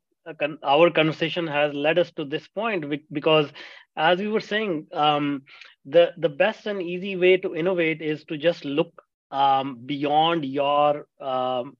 our 0.63 0.89
conversation 0.89 1.47
has 1.47 1.73
led 1.73 1.99
us 1.99 2.11
to 2.11 2.25
this 2.25 2.47
point 2.47 2.85
because 3.11 3.51
as 3.95 4.19
we 4.19 4.27
were 4.27 4.39
saying 4.39 4.87
um, 4.93 5.43
the 5.85 6.11
the 6.17 6.29
best 6.29 6.65
and 6.65 6.81
easy 6.81 7.15
way 7.15 7.37
to 7.37 7.55
innovate 7.55 8.01
is 8.01 8.23
to 8.25 8.37
just 8.37 8.65
look 8.65 9.03
um, 9.31 9.79
beyond 9.85 10.45
your 10.45 11.05
um, 11.21 11.75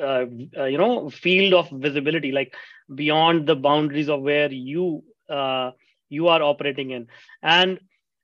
uh, 0.00 0.24
uh, 0.56 0.64
you 0.64 0.78
know 0.78 1.10
field 1.10 1.54
of 1.54 1.70
visibility 1.70 2.32
like 2.32 2.54
beyond 2.94 3.46
the 3.46 3.56
boundaries 3.56 4.08
of 4.08 4.22
where 4.22 4.50
you 4.50 5.02
uh, 5.28 5.70
you 6.08 6.28
are 6.28 6.42
operating 6.42 6.90
in 6.90 7.06
and 7.42 7.78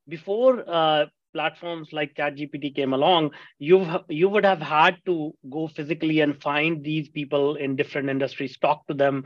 before 0.08 0.64
uh, 0.68 1.06
platforms 1.32 1.88
like 1.92 2.14
ChatGPT 2.14 2.74
came 2.74 2.92
along, 2.92 3.30
you 3.58 3.86
you 4.08 4.28
would 4.28 4.44
have 4.44 4.60
had 4.60 4.96
to 5.06 5.32
go 5.50 5.68
physically 5.68 6.20
and 6.20 6.40
find 6.42 6.82
these 6.84 7.08
people 7.08 7.56
in 7.56 7.76
different 7.76 8.08
industries, 8.10 8.56
talk 8.58 8.86
to 8.88 8.94
them. 8.94 9.24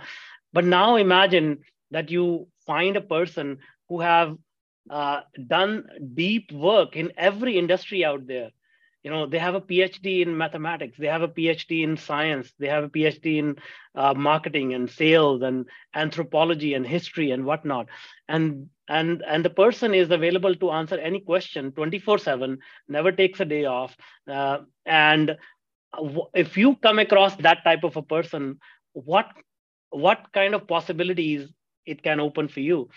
But 0.53 0.65
now 0.65 0.97
imagine 0.97 1.59
that 1.91 2.11
you 2.11 2.49
find 2.67 2.97
a 2.97 3.01
person 3.01 3.59
who 3.89 4.01
have 4.01 4.37
uh, 4.91 5.21
done 5.47 5.85
deep 6.15 6.51
work 6.53 6.97
in 6.97 7.13
every 7.17 7.59
industry 7.59 8.05
out 8.05 8.27
there 8.27 8.51
you 9.07 9.13
know 9.13 9.27
they 9.27 9.39
have 9.39 9.55
a 9.55 9.61
phd 9.61 10.23
in 10.23 10.37
mathematics 10.37 10.99
they 10.99 11.07
have 11.07 11.23
a 11.23 11.29
phd 11.29 11.85
in 11.85 11.97
science 11.97 12.53
they 12.59 12.67
have 12.67 12.85
a 12.85 12.89
phd 12.89 13.39
in 13.39 13.57
uh, 13.97 14.15
marketing 14.15 14.75
and 14.75 14.91
sales 14.91 15.43
and 15.43 15.67
anthropology 15.95 16.75
and 16.75 16.87
history 16.87 17.31
and 17.31 17.45
whatnot. 17.45 17.89
And 18.29 18.69
and 18.89 19.23
and 19.27 19.45
the 19.45 19.51
person 19.51 19.95
is 19.95 20.11
available 20.11 20.55
to 20.57 20.71
answer 20.73 20.99
any 20.99 21.21
question 21.21 21.73
24 21.73 22.19
7 22.19 22.59
never 22.89 23.13
takes 23.13 23.41
a 23.41 23.45
day 23.45 23.65
off. 23.65 23.97
Uh, 24.31 24.59
and 24.85 25.37
if 26.35 26.57
you 26.57 26.77
come 26.77 26.99
across 26.99 27.37
that 27.37 27.65
type 27.65 27.85
of 27.85 27.97
a 27.97 28.03
person 28.03 28.59
what 28.93 29.27
what 29.91 30.27
kind 30.35 30.55
of 30.55 30.67
possibilities 30.69 31.49
it 31.87 32.03
can 32.03 32.21
open 32.21 32.49
for 32.49 32.61
you? 32.61 32.91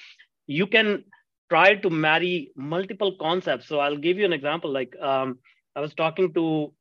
You 0.47 0.67
can 0.67 1.05
try 1.49 1.75
to 1.75 1.89
marry 1.89 2.51
multiple 2.55 3.15
concepts. 3.21 3.67
So 3.67 3.79
i'll 3.79 3.97
give 3.97 4.17
you 4.17 4.25
an 4.25 4.33
example 4.33 4.71
like 4.71 4.95
um, 4.99 5.39
I 5.75 5.81
was 5.81 5.93
talking 5.93 6.33
to 6.33 6.73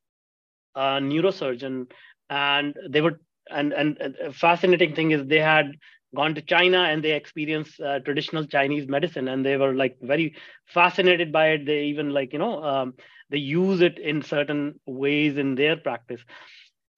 a 0.75 1.01
neurosurgeon, 1.01 1.87
and 2.31 2.75
they 2.89 3.01
were 3.01 3.21
and 3.51 3.73
and 3.73 3.99
a 4.23 4.33
fascinating 4.33 4.95
thing 4.95 5.11
is 5.13 5.27
they 5.27 5.39
had 5.41 5.73
gone 6.15 6.35
to 6.35 6.43
China 6.43 6.79
and 6.85 7.03
they 7.05 7.13
experienced 7.13 7.81
uh, 7.81 8.01
traditional 8.01 8.45
Chinese 8.47 8.89
medicine, 8.89 9.29
and 9.29 9.45
they 9.45 9.57
were 9.57 9.75
like 9.75 9.97
very 10.03 10.35
fascinated 10.67 11.33
by 11.33 11.49
it. 11.51 11.67
They 11.67 11.85
even 11.85 12.11
like 12.11 12.33
you 12.33 12.39
know 12.39 12.63
um, 12.65 12.95
they 13.31 13.39
use 13.39 13.81
it 13.81 13.99
in 13.99 14.23
certain 14.23 14.81
ways 14.87 15.37
in 15.39 15.55
their 15.55 15.77
practice. 15.77 16.21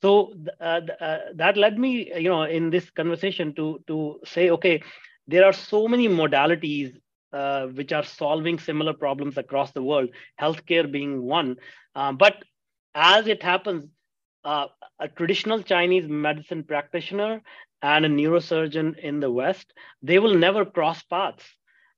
So 0.03 0.33
uh, 0.61 0.81
uh, 1.01 1.19
that 1.35 1.57
led 1.57 1.79
me, 1.79 2.13
you 2.17 2.29
know, 2.31 2.43
in 2.45 2.71
this 2.71 2.91
conversation 2.91 3.55
to 3.55 3.83
to 3.89 4.21
say, 4.25 4.51
okay, 4.51 4.83
there 5.27 5.45
are 5.45 5.53
so 5.53 5.89
many 5.89 6.09
modalities 6.09 6.95
uh, 7.33 7.67
which 7.67 7.93
are 7.93 8.05
solving 8.05 8.59
similar 8.59 8.93
problems 8.93 9.37
across 9.37 9.73
the 9.73 9.83
world, 9.83 10.09
healthcare 10.41 10.91
being 10.91 11.23
one. 11.23 11.57
Uh, 11.95 12.13
but 12.13 12.43
as 12.95 13.27
it 13.27 13.43
happens, 13.43 13.87
uh, 14.45 14.67
a 14.99 15.09
traditional 15.09 15.63
Chinese 15.63 16.09
medicine 16.09 16.63
practitioner 16.65 17.43
and 17.83 18.05
a 18.05 18.09
neurosurgeon 18.09 18.99
in 18.99 19.21
the 19.21 19.31
West, 19.31 19.73
they 20.03 20.19
will 20.19 20.35
never 20.35 20.65
cross 20.65 21.03
paths, 21.03 21.45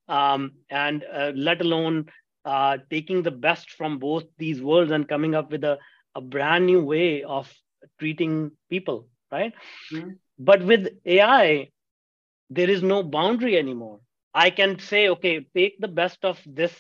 um, 0.09 0.53
and 0.71 1.05
uh, 1.13 1.33
let 1.35 1.61
alone 1.61 2.07
uh, 2.45 2.79
taking 2.91 3.23
the 3.23 3.31
best 3.31 3.71
from 3.71 3.99
both 3.99 4.25
these 4.39 4.61
worlds 4.63 4.91
and 4.91 5.09
coming 5.09 5.35
up 5.35 5.51
with 5.51 5.65
a, 5.65 5.79
a 6.15 6.21
brand 6.21 6.67
new 6.67 6.83
way 6.83 7.23
of 7.23 7.53
treating 7.99 8.51
people. 8.71 9.09
right? 9.31 9.53
Mm-hmm. 9.93 10.11
But 10.39 10.65
with 10.65 10.89
AI, 11.05 11.71
there 12.51 12.71
is 12.71 12.83
no 12.83 13.03
boundary 13.03 13.57
anymore. 13.57 14.01
I 14.35 14.51
can 14.51 14.79
say, 14.79 15.09
okay, 15.11 15.47
take 15.55 15.79
the 15.81 15.89
best 15.89 16.25
of 16.25 16.41
this 16.47 16.75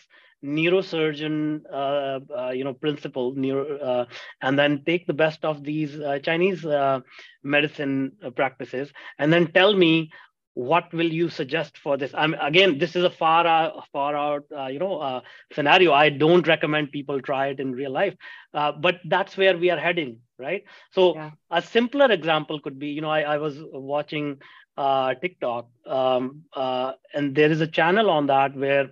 neurosurgeon, 0.44 1.62
uh, 1.72 2.20
uh, 2.36 2.50
you 2.50 2.64
know, 2.64 2.74
principle, 2.74 3.32
neuro, 3.34 3.78
uh, 3.78 4.04
and 4.42 4.58
then 4.58 4.82
take 4.86 5.06
the 5.06 5.12
best 5.14 5.44
of 5.44 5.62
these 5.64 5.98
uh, 5.98 6.18
Chinese 6.18 6.64
uh, 6.64 7.00
medicine 7.42 8.12
uh, 8.24 8.30
practices, 8.30 8.92
and 9.18 9.32
then 9.32 9.50
tell 9.52 9.74
me 9.74 10.10
what 10.54 10.92
will 10.92 11.10
you 11.12 11.28
suggest 11.28 11.78
for 11.78 11.96
this? 11.96 12.12
I'm 12.14 12.34
again 12.34 12.78
this 12.78 12.94
is 12.96 13.04
a 13.04 13.10
far 13.10 13.46
out 13.46 13.84
far 13.92 14.14
out 14.16 14.44
uh, 14.56 14.66
you 14.66 14.78
know 14.78 14.98
uh, 15.00 15.20
scenario. 15.52 15.92
I 15.92 16.10
don't 16.10 16.46
recommend 16.46 16.92
people 16.92 17.20
try 17.20 17.48
it 17.48 17.60
in 17.60 17.72
real 17.72 17.90
life 17.92 18.14
uh, 18.54 18.72
but 18.72 19.00
that's 19.04 19.36
where 19.36 19.56
we 19.56 19.70
are 19.70 19.78
heading 19.78 20.18
right? 20.38 20.64
So 20.90 21.14
yeah. 21.14 21.30
a 21.50 21.62
simpler 21.62 22.10
example 22.10 22.60
could 22.60 22.78
be 22.78 22.88
you 22.88 23.00
know 23.00 23.10
i, 23.10 23.20
I 23.22 23.38
was 23.38 23.58
watching 23.72 24.38
uh, 24.76 25.14
tiktok 25.14 25.68
um, 25.86 26.42
uh, 26.54 26.92
and 27.14 27.34
there 27.34 27.50
is 27.50 27.60
a 27.60 27.66
channel 27.66 28.10
on 28.10 28.26
that 28.26 28.56
where 28.56 28.90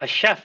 a 0.00 0.06
chef 0.06 0.44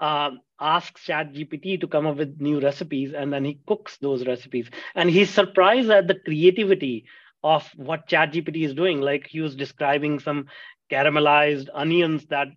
um, 0.00 0.40
asks 0.60 1.06
ChatGPT 1.06 1.80
to 1.80 1.86
come 1.86 2.06
up 2.06 2.16
with 2.16 2.40
new 2.40 2.60
recipes 2.60 3.12
and 3.14 3.32
then 3.32 3.44
he 3.44 3.60
cooks 3.66 3.96
those 3.98 4.26
recipes 4.26 4.68
and 4.94 5.10
he's 5.10 5.30
surprised 5.30 5.90
at 5.90 6.08
the 6.08 6.14
creativity 6.14 7.04
of 7.44 7.68
what 7.76 8.08
ChatGPT 8.08 8.64
is 8.64 8.74
doing. 8.74 9.00
Like 9.00 9.26
he 9.26 9.40
was 9.40 9.54
describing 9.54 10.18
some 10.18 10.46
caramelized 10.90 11.68
onions 11.72 12.26
that 12.26 12.48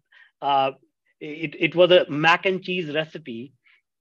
uh, 0.41 0.72
it, 1.20 1.56
it 1.60 1.76
was 1.76 1.91
a 1.91 2.06
mac 2.10 2.46
and 2.46 2.63
cheese 2.63 2.94
recipe 2.94 3.54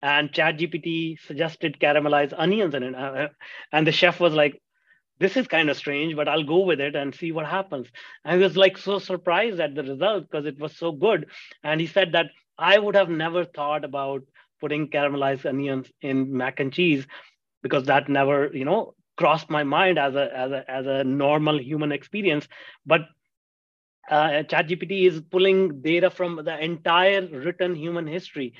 and 0.02 0.32
ChatGPT 0.32 1.18
suggested 1.26 1.78
caramelized 1.80 2.32
onions 2.36 2.74
in 2.74 2.82
it. 2.82 2.94
Uh, 2.94 3.28
and 3.72 3.86
the 3.86 3.92
chef 3.92 4.18
was 4.20 4.32
like, 4.32 4.60
this 5.20 5.36
is 5.36 5.46
kind 5.46 5.70
of 5.70 5.76
strange, 5.76 6.16
but 6.16 6.28
I'll 6.28 6.44
go 6.44 6.60
with 6.60 6.80
it 6.80 6.96
and 6.96 7.14
see 7.14 7.32
what 7.32 7.46
happens. 7.46 7.88
I 8.24 8.36
was 8.36 8.56
like 8.56 8.78
so 8.78 8.98
surprised 8.98 9.60
at 9.60 9.74
the 9.74 9.84
result 9.84 10.30
because 10.30 10.46
it 10.46 10.58
was 10.58 10.76
so 10.76 10.92
good. 10.92 11.26
And 11.62 11.80
he 11.80 11.86
said 11.86 12.12
that 12.12 12.26
I 12.58 12.78
would 12.78 12.96
have 12.96 13.10
never 13.10 13.44
thought 13.44 13.84
about 13.84 14.22
putting 14.60 14.88
caramelized 14.88 15.46
onions 15.46 15.90
in 16.02 16.36
mac 16.36 16.60
and 16.60 16.72
cheese 16.72 17.06
because 17.62 17.84
that 17.86 18.08
never, 18.08 18.50
you 18.52 18.64
know, 18.64 18.94
crossed 19.16 19.50
my 19.50 19.64
mind 19.64 19.98
as 19.98 20.14
a 20.14 20.36
as 20.36 20.50
a 20.50 20.70
as 20.70 20.86
a 20.86 21.04
normal 21.04 21.60
human 21.60 21.92
experience 21.92 22.48
but 22.86 23.02
uh, 24.10 24.42
ChatGPT 24.42 25.06
is 25.06 25.20
pulling 25.20 25.82
data 25.82 26.10
from 26.10 26.40
the 26.44 26.58
entire 26.64 27.26
written 27.28 27.74
human 27.76 28.06
history, 28.06 28.54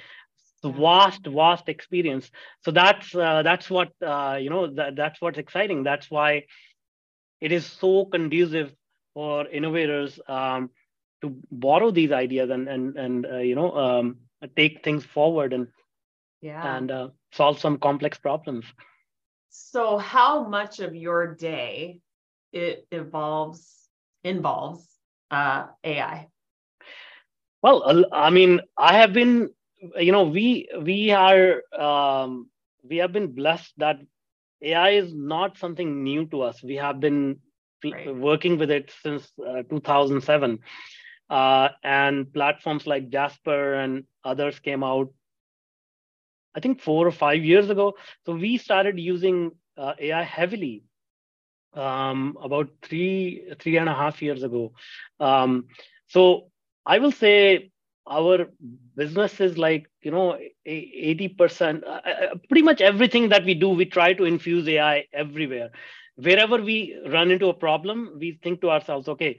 the 0.62 0.70
vast, 0.70 1.26
vast 1.26 1.68
experience. 1.68 2.30
So 2.64 2.70
that's 2.70 3.14
uh, 3.14 3.42
that's 3.42 3.70
what 3.70 3.90
uh, 4.04 4.38
you 4.40 4.50
know. 4.50 4.72
That, 4.74 4.96
that's 4.96 5.20
what's 5.20 5.38
exciting. 5.38 5.82
That's 5.84 6.10
why 6.10 6.44
it 7.40 7.52
is 7.52 7.66
so 7.66 8.04
conducive 8.06 8.72
for 9.14 9.46
innovators 9.48 10.18
um, 10.28 10.70
to 11.22 11.36
borrow 11.50 11.90
these 11.90 12.12
ideas 12.12 12.50
and 12.50 12.68
and 12.68 12.96
and 12.96 13.26
uh, 13.26 13.38
you 13.38 13.54
know 13.54 13.72
um, 13.76 14.16
take 14.56 14.84
things 14.84 15.04
forward 15.04 15.52
and 15.52 15.68
yeah 16.40 16.76
and 16.76 16.90
uh, 16.90 17.08
solve 17.32 17.58
some 17.58 17.78
complex 17.78 18.18
problems. 18.18 18.64
So, 19.50 19.98
how 19.98 20.48
much 20.48 20.80
of 20.80 20.94
your 20.94 21.34
day 21.34 22.00
it 22.52 22.86
evolves 22.90 23.88
involves 24.24 24.86
uh, 25.30 25.66
AI? 25.84 26.28
Well, 27.62 28.04
I 28.12 28.30
mean, 28.30 28.60
I 28.76 28.98
have 28.98 29.12
been, 29.12 29.50
you 29.98 30.12
know, 30.12 30.24
we 30.24 30.68
we 30.82 31.10
are 31.10 31.62
um, 31.78 32.48
we 32.82 32.98
have 32.98 33.12
been 33.12 33.34
blessed 33.34 33.72
that 33.78 33.98
AI 34.62 34.90
is 34.90 35.14
not 35.14 35.58
something 35.58 36.02
new 36.02 36.26
to 36.26 36.42
us. 36.42 36.62
We 36.62 36.76
have 36.76 37.00
been 37.00 37.38
right. 37.84 38.14
working 38.14 38.58
with 38.58 38.70
it 38.70 38.92
since 39.02 39.30
uh, 39.46 39.62
2007, 39.68 40.58
uh, 41.30 41.68
and 41.82 42.32
platforms 42.32 42.86
like 42.86 43.10
Jasper 43.10 43.74
and 43.74 44.04
others 44.24 44.58
came 44.60 44.82
out 44.84 45.10
I 46.54 46.60
think 46.60 46.80
four 46.80 47.06
or 47.06 47.12
five 47.12 47.44
years 47.44 47.70
ago. 47.70 47.94
So 48.24 48.34
we 48.34 48.58
started 48.58 48.98
using 48.98 49.52
uh, 49.76 49.94
AI 49.98 50.22
heavily 50.22 50.84
um, 51.74 52.36
about 52.42 52.68
three 52.82 53.44
three 53.58 53.76
and 53.76 53.88
a 53.88 53.94
half 53.94 54.22
years 54.22 54.42
ago. 54.42 54.72
Um, 55.20 55.66
so 56.06 56.50
I 56.86 56.98
will 56.98 57.12
say 57.12 57.70
our 58.06 58.46
business 58.96 59.40
is 59.40 59.58
like 59.58 59.86
you 60.02 60.10
know 60.10 60.38
80% 60.66 61.84
uh, 61.84 62.00
uh, 62.04 62.34
pretty 62.48 62.62
much 62.62 62.80
everything 62.80 63.28
that 63.30 63.44
we 63.44 63.54
do 63.54 63.68
we 63.70 63.84
try 63.84 64.12
to 64.12 64.24
infuse 64.24 64.68
ai 64.68 65.06
everywhere 65.12 65.70
wherever 66.16 66.56
we 66.62 66.96
run 67.08 67.30
into 67.30 67.48
a 67.48 67.54
problem 67.54 68.16
we 68.18 68.38
think 68.42 68.60
to 68.60 68.70
ourselves 68.70 69.08
okay 69.08 69.38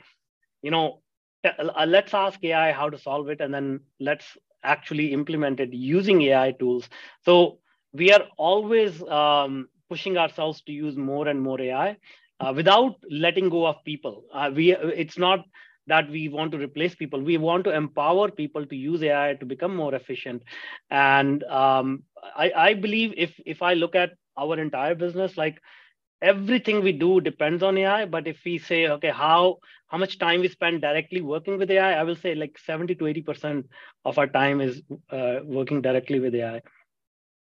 you 0.61 0.71
know 0.71 1.01
uh, 1.43 1.85
let's 1.87 2.13
ask 2.13 2.43
ai 2.43 2.71
how 2.71 2.89
to 2.89 2.97
solve 2.97 3.29
it 3.29 3.41
and 3.41 3.53
then 3.53 3.79
let's 3.99 4.37
actually 4.63 5.11
implemented 5.13 5.69
using 5.73 6.21
AI 6.21 6.51
tools. 6.51 6.87
So 7.25 7.59
we 7.93 8.11
are 8.11 8.23
always 8.37 9.01
um, 9.03 9.67
pushing 9.89 10.17
ourselves 10.17 10.61
to 10.63 10.71
use 10.71 10.95
more 10.97 11.27
and 11.27 11.41
more 11.41 11.59
AI 11.61 11.97
uh, 12.39 12.53
without 12.55 12.95
letting 13.09 13.49
go 13.49 13.65
of 13.65 13.83
people. 13.85 14.23
Uh, 14.33 14.51
we 14.53 14.73
it's 14.73 15.17
not 15.17 15.45
that 15.87 16.09
we 16.09 16.29
want 16.29 16.51
to 16.51 16.57
replace 16.57 16.95
people. 16.95 17.21
We 17.21 17.37
want 17.37 17.63
to 17.65 17.75
empower 17.75 18.29
people 18.29 18.65
to 18.65 18.75
use 18.75 19.01
AI 19.03 19.35
to 19.39 19.45
become 19.45 19.75
more 19.75 19.95
efficient. 19.95 20.43
And 20.89 21.43
um, 21.43 22.03
I, 22.35 22.51
I 22.55 22.73
believe 22.73 23.13
if 23.17 23.33
if 23.45 23.61
I 23.61 23.73
look 23.73 23.95
at 23.95 24.13
our 24.37 24.59
entire 24.59 24.95
business, 24.95 25.37
like 25.37 25.61
everything 26.21 26.81
we 26.81 26.91
do 26.91 27.19
depends 27.19 27.63
on 27.63 27.77
AI. 27.77 28.05
But 28.05 28.27
if 28.27 28.37
we 28.45 28.57
say, 28.57 28.87
okay, 28.87 29.09
how 29.09 29.57
how 29.87 29.97
much 29.97 30.19
time 30.19 30.41
we 30.41 30.47
spend 30.47 30.81
directly 30.81 31.21
working 31.21 31.57
with 31.57 31.69
AI, 31.69 31.99
I 31.99 32.03
will 32.03 32.15
say 32.15 32.33
like 32.33 32.57
70 32.57 32.95
to 32.95 33.03
80% 33.03 33.65
of 34.05 34.17
our 34.17 34.27
time 34.27 34.61
is 34.61 34.81
uh, 35.09 35.39
working 35.43 35.81
directly 35.81 36.19
with 36.19 36.33
AI. 36.33 36.61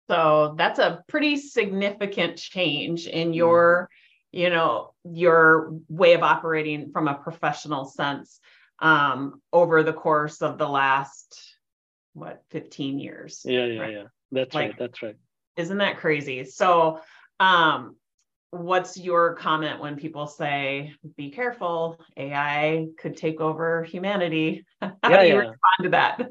So 0.09 0.55
that's 0.57 0.79
a 0.79 1.03
pretty 1.07 1.35
significant 1.37 2.37
change 2.37 3.07
in 3.07 3.29
mm-hmm. 3.29 3.33
your, 3.33 3.89
you 4.31 4.49
know, 4.49 4.93
your 5.03 5.73
way 5.89 6.13
of 6.13 6.23
operating 6.23 6.91
from 6.91 7.07
a 7.07 7.15
professional 7.15 7.85
sense 7.85 8.39
um, 8.79 9.41
over 9.51 9.83
the 9.83 9.93
course 9.93 10.41
of 10.41 10.57
the 10.57 10.67
last 10.67 11.55
what 12.13 12.43
15 12.49 12.99
years. 12.99 13.41
Yeah, 13.45 13.65
yeah, 13.65 13.79
right? 13.81 13.93
yeah. 13.93 14.03
That's 14.31 14.53
like, 14.55 14.69
right. 14.71 14.79
That's 14.79 15.03
right. 15.03 15.15
Isn't 15.57 15.77
that 15.79 15.97
crazy? 15.97 16.45
So 16.45 16.99
um 17.41 17.95
what's 18.51 18.97
your 18.97 19.33
comment 19.35 19.79
when 19.79 19.95
people 19.95 20.27
say 20.27 20.93
be 21.15 21.31
careful 21.31 21.99
ai 22.17 22.87
could 22.97 23.15
take 23.15 23.39
over 23.39 23.83
humanity 23.83 24.65
how 24.81 24.91
yeah, 25.09 25.21
do 25.21 25.27
you 25.27 25.33
yeah. 25.33 25.39
respond 25.39 25.83
to 25.83 25.89
that 25.89 26.29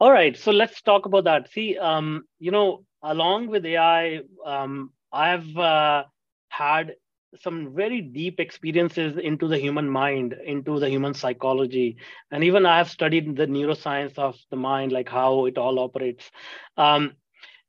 all 0.00 0.10
right 0.10 0.36
so 0.36 0.50
let's 0.50 0.82
talk 0.82 1.06
about 1.06 1.24
that 1.24 1.50
see 1.52 1.78
um, 1.78 2.24
you 2.40 2.50
know 2.50 2.84
along 3.02 3.46
with 3.46 3.64
ai 3.64 4.20
um, 4.44 4.90
i've 5.12 5.56
uh, 5.56 6.02
had 6.48 6.94
some 7.40 7.74
very 7.74 8.00
deep 8.00 8.38
experiences 8.40 9.16
into 9.16 9.46
the 9.48 9.58
human 9.58 9.88
mind 9.88 10.34
into 10.44 10.78
the 10.78 10.88
human 10.88 11.14
psychology 11.14 11.96
and 12.30 12.44
even 12.44 12.66
i 12.66 12.76
have 12.78 12.90
studied 12.90 13.36
the 13.36 13.46
neuroscience 13.46 14.18
of 14.18 14.36
the 14.50 14.56
mind 14.56 14.92
like 14.92 15.08
how 15.08 15.46
it 15.46 15.58
all 15.58 15.78
operates 15.78 16.30
um, 16.76 17.12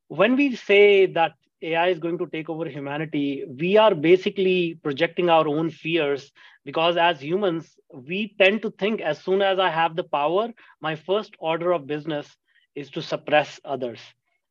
when 0.07 0.35
we 0.35 0.55
say 0.55 1.05
that 1.07 1.33
AI 1.61 1.87
is 1.87 1.99
going 1.99 2.17
to 2.19 2.27
take 2.27 2.49
over 2.49 2.67
humanity, 2.67 3.43
we 3.59 3.77
are 3.77 3.93
basically 3.95 4.75
projecting 4.83 5.29
our 5.29 5.47
own 5.47 5.69
fears 5.69 6.31
because 6.65 6.97
as 6.97 7.21
humans, 7.21 7.77
we 7.93 8.35
tend 8.39 8.61
to 8.61 8.71
think 8.71 9.01
as 9.01 9.19
soon 9.19 9.41
as 9.41 9.59
I 9.59 9.69
have 9.69 9.95
the 9.95 10.03
power, 10.03 10.49
my 10.81 10.95
first 10.95 11.35
order 11.39 11.71
of 11.71 11.87
business 11.87 12.37
is 12.75 12.89
to 12.91 13.01
suppress 13.01 13.59
others. 13.63 13.99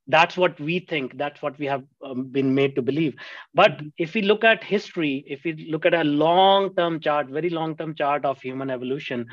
That's 0.07 0.37
what 0.37 0.59
we 0.61 0.81
think. 0.81 1.17
That's 1.17 1.41
what 1.43 1.59
we 1.59 1.67
have 1.67 1.85
um, 2.05 2.25
been 2.25 2.55
made 2.55 2.75
to 2.77 2.83
believe. 2.83 3.15
But 3.55 3.81
if 3.99 4.15
we 4.15 4.23
look 4.23 4.45
at 4.45 4.65
history, 4.65 5.25
if 5.27 5.45
we 5.45 5.69
look 5.71 5.87
at 5.87 5.95
a 5.95 6.05
long 6.05 6.75
term 6.75 7.01
chart, 7.01 7.29
very 7.29 7.51
long 7.51 7.77
term 7.77 7.95
chart 7.95 8.25
of 8.25 8.41
human 8.41 8.71
evolution, 8.71 9.27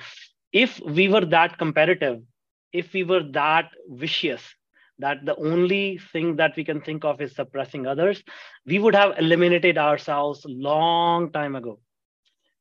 if 0.54 0.80
we 0.82 1.08
were 1.08 1.26
that 1.26 1.58
competitive, 1.58 2.22
if 2.72 2.94
we 2.94 3.04
were 3.04 3.24
that 3.34 3.72
vicious, 3.90 4.44
that 5.00 5.26
the 5.26 5.36
only 5.38 6.00
thing 6.12 6.36
that 6.36 6.56
we 6.56 6.64
can 6.64 6.82
think 6.82 7.04
of 7.04 7.22
is 7.22 7.36
suppressing 7.36 7.88
others, 7.88 8.24
we 8.66 8.78
would 8.80 8.96
have 8.96 9.18
eliminated 9.18 9.78
ourselves 9.78 10.46
long 10.48 11.32
time 11.32 11.56
ago. 11.56 11.80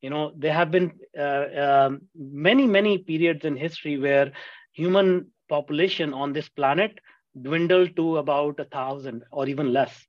You 0.01 0.11
know, 0.11 0.33
there 0.37 0.53
have 0.53 0.71
been 0.71 0.93
uh, 1.19 1.45
um, 1.57 2.03
many, 2.15 2.67
many 2.67 2.99
periods 2.99 3.45
in 3.45 3.57
history 3.57 3.99
where 3.99 4.33
human 4.73 5.31
population 5.49 6.15
on 6.15 6.33
this 6.33 6.49
planet 6.49 6.99
dwindled 7.43 7.97
to 7.97 8.19
about 8.19 8.61
a 8.61 8.65
thousand 8.65 9.25
or 9.33 9.49
even 9.49 9.73
less. 9.73 10.07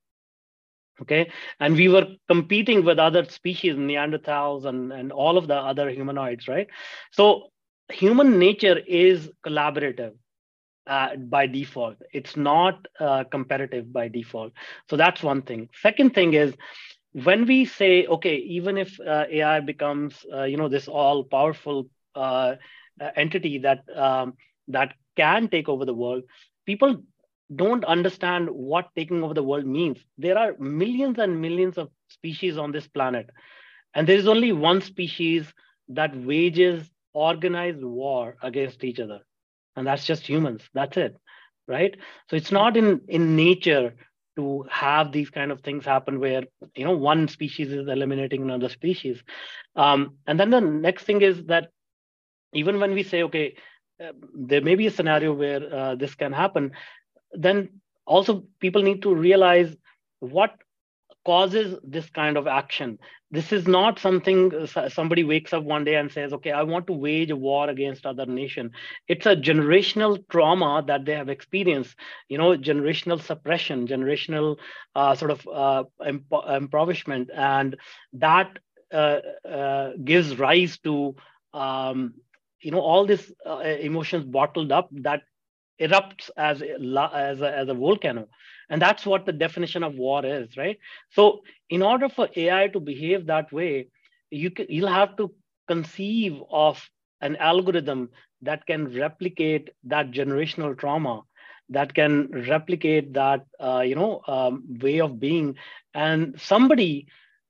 Okay, 1.02 1.32
and 1.60 1.76
we 1.76 1.88
were 1.88 2.08
competing 2.28 2.84
with 2.84 3.00
other 3.00 3.24
species, 3.26 3.76
Neanderthals 3.76 4.65
and, 4.65 4.92
and 4.92 5.12
all 5.12 5.38
of 5.38 5.48
the 5.48 5.56
other 5.56 5.89
humanoids, 5.89 6.48
right? 6.48 6.68
So 7.12 7.52
human 7.92 8.38
nature 8.38 8.78
is 8.78 9.30
collaborative 9.46 10.13
uh, 10.88 11.15
by 11.15 11.48
default. 11.48 11.98
It's 12.13 12.36
not 12.36 12.86
uh, 13.00 13.24
competitive 13.26 13.92
by 13.94 14.10
default. 14.10 14.54
So 14.89 14.98
that's 14.98 15.24
one 15.24 15.42
thing. 15.44 15.70
Second 15.82 16.13
thing 16.13 16.34
is, 16.34 16.54
when 17.13 17.46
we 17.46 17.65
say, 17.65 18.06
okay, 18.06 18.36
even 18.36 18.78
if 18.78 19.00
uh, 19.00 19.26
AI 19.32 19.60
becomes, 19.62 20.26
uh, 20.34 20.44
you 20.44 20.58
know, 20.58 20.68
this 20.70 20.88
all 20.88 21.24
powerful 21.24 21.88
uh, 22.15 22.56
entity 23.15 23.60
that 23.60 23.84
um, 23.96 24.34
that 24.68 24.94
can 25.15 25.48
take 25.48 25.70
over 25.70 25.86
the 25.86 25.94
world, 25.94 26.24
people 26.65 27.04
don't 27.56 27.84
understand 27.86 28.50
what 28.50 28.90
taking 28.96 29.24
over 29.24 29.34
the 29.34 29.44
world 29.44 29.66
means. 29.66 29.98
There 30.18 30.38
are 30.38 30.56
millions 30.60 31.18
and 31.20 31.42
millions 31.42 31.78
of 31.78 31.90
species 32.10 32.58
on 32.58 32.72
this 32.72 32.88
planet, 32.88 33.30
and 33.94 34.08
there 34.08 34.18
is 34.18 34.28
only 34.28 34.52
one 34.52 34.82
species 34.82 35.52
that 35.90 36.16
wages 36.16 36.90
organized 37.14 37.84
war 37.84 38.38
against 38.42 38.84
each 38.84 39.00
other, 39.00 39.20
and 39.76 39.88
that's 39.88 40.06
just 40.06 40.28
humans. 40.28 40.64
That's 40.74 40.98
it, 40.98 41.18
right? 41.68 41.96
So 42.30 42.36
it's 42.36 42.52
not 42.52 42.78
in 42.78 43.02
in 43.08 43.36
nature 43.36 43.96
to 44.38 44.66
have 44.70 45.12
these 45.12 45.30
kind 45.30 45.52
of 45.52 45.62
things 45.62 45.86
happen 45.86 46.20
where 46.20 46.44
you 46.76 46.86
know 46.86 46.96
one 46.96 47.28
species 47.28 47.72
is 47.72 47.88
eliminating 47.88 48.42
another 48.44 48.70
species 48.70 49.22
um, 49.76 50.18
and 50.28 50.40
then 50.40 50.50
the 50.50 50.62
next 50.62 51.04
thing 51.04 51.22
is 51.22 51.44
that 51.46 51.70
even 52.54 52.80
when 52.80 52.94
we 52.94 53.04
say 53.04 53.24
okay 53.24 53.56
uh, 54.04 54.14
there 54.34 54.62
may 54.62 54.76
be 54.76 54.88
a 54.88 54.92
scenario 54.92 55.34
where 55.34 55.62
uh, 55.74 55.96
this 55.96 56.16
can 56.16 56.32
happen 56.32 56.72
then 57.34 57.82
also 58.06 58.44
people 58.60 58.82
need 58.82 59.02
to 59.04 59.13
realize 59.13 59.76
what 60.20 60.52
causes 61.26 61.78
this 61.84 62.10
kind 62.10 62.38
of 62.38 62.48
action. 62.48 62.98
This 63.32 63.52
is 63.52 63.68
not 63.68 64.00
something 64.00 64.65
somebody 64.89 65.24
wakes 65.24 65.54
up 65.54 65.63
one 65.63 65.84
day 65.84 65.96
and 65.96 66.12
says, 66.12 66.34
okay, 66.34 66.52
I 66.52 66.63
want 66.63 66.88
to 66.88 66.94
wage 66.94 67.30
a 67.30 67.36
war 67.36 67.70
against 67.70 68.06
other 68.06 68.26
nation. 68.26 68.72
It's 69.08 69.28
a 69.28 69.36
generational 69.36 70.28
trauma 70.30 70.84
that 70.88 71.06
they 71.06 71.13
have 71.13 71.30
experienced, 71.30 71.96
you 72.30 72.39
know, 72.39 72.58
generational 72.58 73.22
suppression, 73.22 73.88
generational 73.88 74.58
uh, 74.96 75.13
sort 75.13 75.32
of 75.32 75.48
uh, 75.48 75.84
impoverishment. 76.04 77.30
And 77.36 77.78
that 78.13 78.58
uh, 78.92 79.20
uh, 79.48 79.92
gives 80.04 80.39
rise 80.39 80.80
to, 80.80 81.15
um, 81.54 82.15
you 82.62 82.72
know, 82.72 82.82
all 82.82 83.06
these 83.06 83.32
uh, 83.46 83.60
emotions 83.60 84.26
bottled 84.26 84.72
up 84.72 84.89
that 84.92 85.22
erupts 85.80 86.30
as 86.38 86.62
a, 86.62 86.74
as 87.15 87.42
a, 87.42 87.58
as 87.58 87.70
a 87.70 87.74
volcano. 87.74 88.28
And 88.70 88.82
that's 88.82 89.06
what 89.06 89.26
the 89.26 89.32
definition 89.34 89.84
of 89.84 89.96
war 89.96 90.26
is 90.26 90.58
right? 90.58 90.78
So 91.12 91.42
in 91.70 91.82
order 91.82 92.10
for 92.10 92.30
ai 92.36 92.68
to 92.70 92.80
behave 92.80 93.28
that 93.28 93.52
way 93.52 93.88
you 94.30 94.52
can, 94.52 94.65
you'll 94.70 94.88
have 94.89 95.15
to 95.18 95.32
conceive 95.68 96.42
of 96.52 96.89
an 97.22 97.36
algorithm 97.38 98.10
that 98.42 98.65
can 98.65 98.88
replicate 98.98 99.70
that 99.84 100.12
generational 100.12 100.78
trauma 100.78 101.22
that 101.70 101.94
can 101.94 102.30
replicate 102.50 103.13
that 103.13 103.46
uh, 103.60 103.82
you 103.86 103.96
know 103.96 104.22
um, 104.28 104.63
way 104.82 105.00
of 105.00 105.20
being. 105.20 105.56
And 105.94 106.39
somebody 106.39 107.08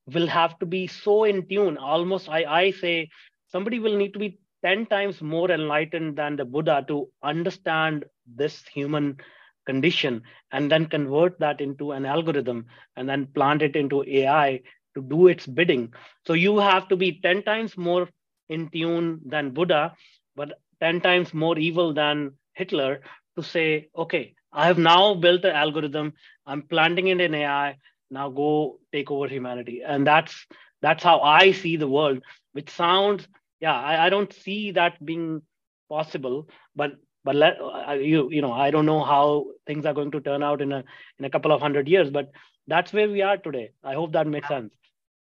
will 0.08 0.28
have 0.28 0.58
to 0.60 0.65
be 0.65 0.88
so 0.88 1.24
in 1.24 1.48
tune. 1.48 1.78
Almost 1.78 2.30
i 2.30 2.44
i 2.44 2.72
say 2.72 3.10
somebody 3.48 3.80
will 3.80 3.98
need 3.98 4.13
to 4.13 4.20
be 4.20 4.39
10 4.63 4.86
times 4.88 5.22
more 5.22 5.50
enlightened 5.52 6.15
than 6.17 6.36
the 6.36 6.45
Buddha 6.45 6.84
to 6.88 7.08
understand 7.24 8.06
this 8.26 8.65
human 8.67 9.17
condition 9.65 10.22
and 10.52 10.72
then 10.72 10.86
convert 10.86 11.39
that 11.39 11.62
into 11.62 11.91
an 11.91 12.06
algorithm 12.06 12.65
and 12.95 13.08
then 13.08 13.28
plant 13.28 13.62
it 13.62 13.76
into 13.76 14.04
AI 14.08 14.62
to 14.95 15.02
do 15.02 15.28
its 15.28 15.45
bidding. 15.45 15.93
So 16.26 16.34
you 16.34 16.58
have 16.60 16.88
to 16.89 16.95
be 16.95 17.19
10 17.22 17.43
times 17.43 17.78
more 17.78 18.08
in 18.50 18.69
tune 18.69 19.22
than 19.26 19.52
Buddha, 19.52 19.93
but 20.36 20.60
10 20.80 21.02
times 21.02 21.34
more 21.34 21.58
evil 21.58 21.93
than 21.93 22.32
Hitler 22.54 23.02
to 23.38 23.43
say, 23.43 23.89
okay, 23.95 24.34
I 24.52 24.67
have 24.67 24.78
now 24.78 25.13
built 25.15 25.45
an 25.45 25.56
algorithm, 25.56 26.13
I'm 26.45 26.63
planting 26.63 27.08
it 27.08 27.22
in 27.22 27.34
AI, 27.34 27.78
now 28.10 28.30
go 28.30 28.80
take 28.91 29.12
over 29.12 29.28
humanity. 29.28 29.82
And 29.86 30.06
that's 30.08 30.45
that's 30.82 31.04
how 31.04 31.19
I 31.22 31.52
see 31.52 31.76
the 31.78 31.88
world, 31.88 32.22
which 32.54 32.69
sounds 32.69 33.28
yeah 33.60 33.74
I, 33.74 34.06
I 34.06 34.10
don't 34.10 34.32
see 34.34 34.72
that 34.72 35.04
being 35.04 35.41
possible 35.89 36.48
but 36.76 36.91
but 37.24 37.36
let 37.36 37.58
you 38.00 38.30
you 38.32 38.41
know 38.41 38.52
i 38.52 38.72
don't 38.72 38.86
know 38.86 39.04
how 39.04 39.45
things 39.67 39.86
are 39.86 39.93
going 39.93 40.12
to 40.12 40.22
turn 40.22 40.43
out 40.43 40.62
in 40.62 40.72
a 40.72 40.84
in 41.17 41.26
a 41.26 41.30
couple 41.30 41.52
of 41.52 41.62
hundred 41.62 41.88
years 41.88 42.10
but 42.10 42.32
that's 42.67 42.93
where 42.93 43.10
we 43.10 43.24
are 43.24 43.38
today. 43.38 43.72
I 43.84 43.95
hope 43.95 44.12
that 44.12 44.28
makes 44.28 44.48
sense. 44.48 44.72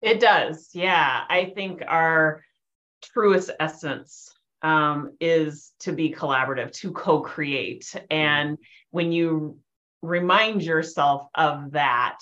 It 0.01 0.19
does. 0.19 0.69
Yeah 0.73 1.23
i 1.29 1.51
think 1.55 1.83
our 1.87 2.43
truest 3.01 3.51
essence 3.59 4.33
um, 4.63 5.11
is 5.19 5.73
to 5.81 5.91
be 5.91 6.13
collaborative 6.13 6.71
to 6.71 6.91
co-create. 6.91 7.93
And 8.09 8.57
when 8.91 9.11
you 9.11 9.59
remind 10.01 10.63
yourself 10.63 11.27
of 11.35 11.71
that 11.71 12.17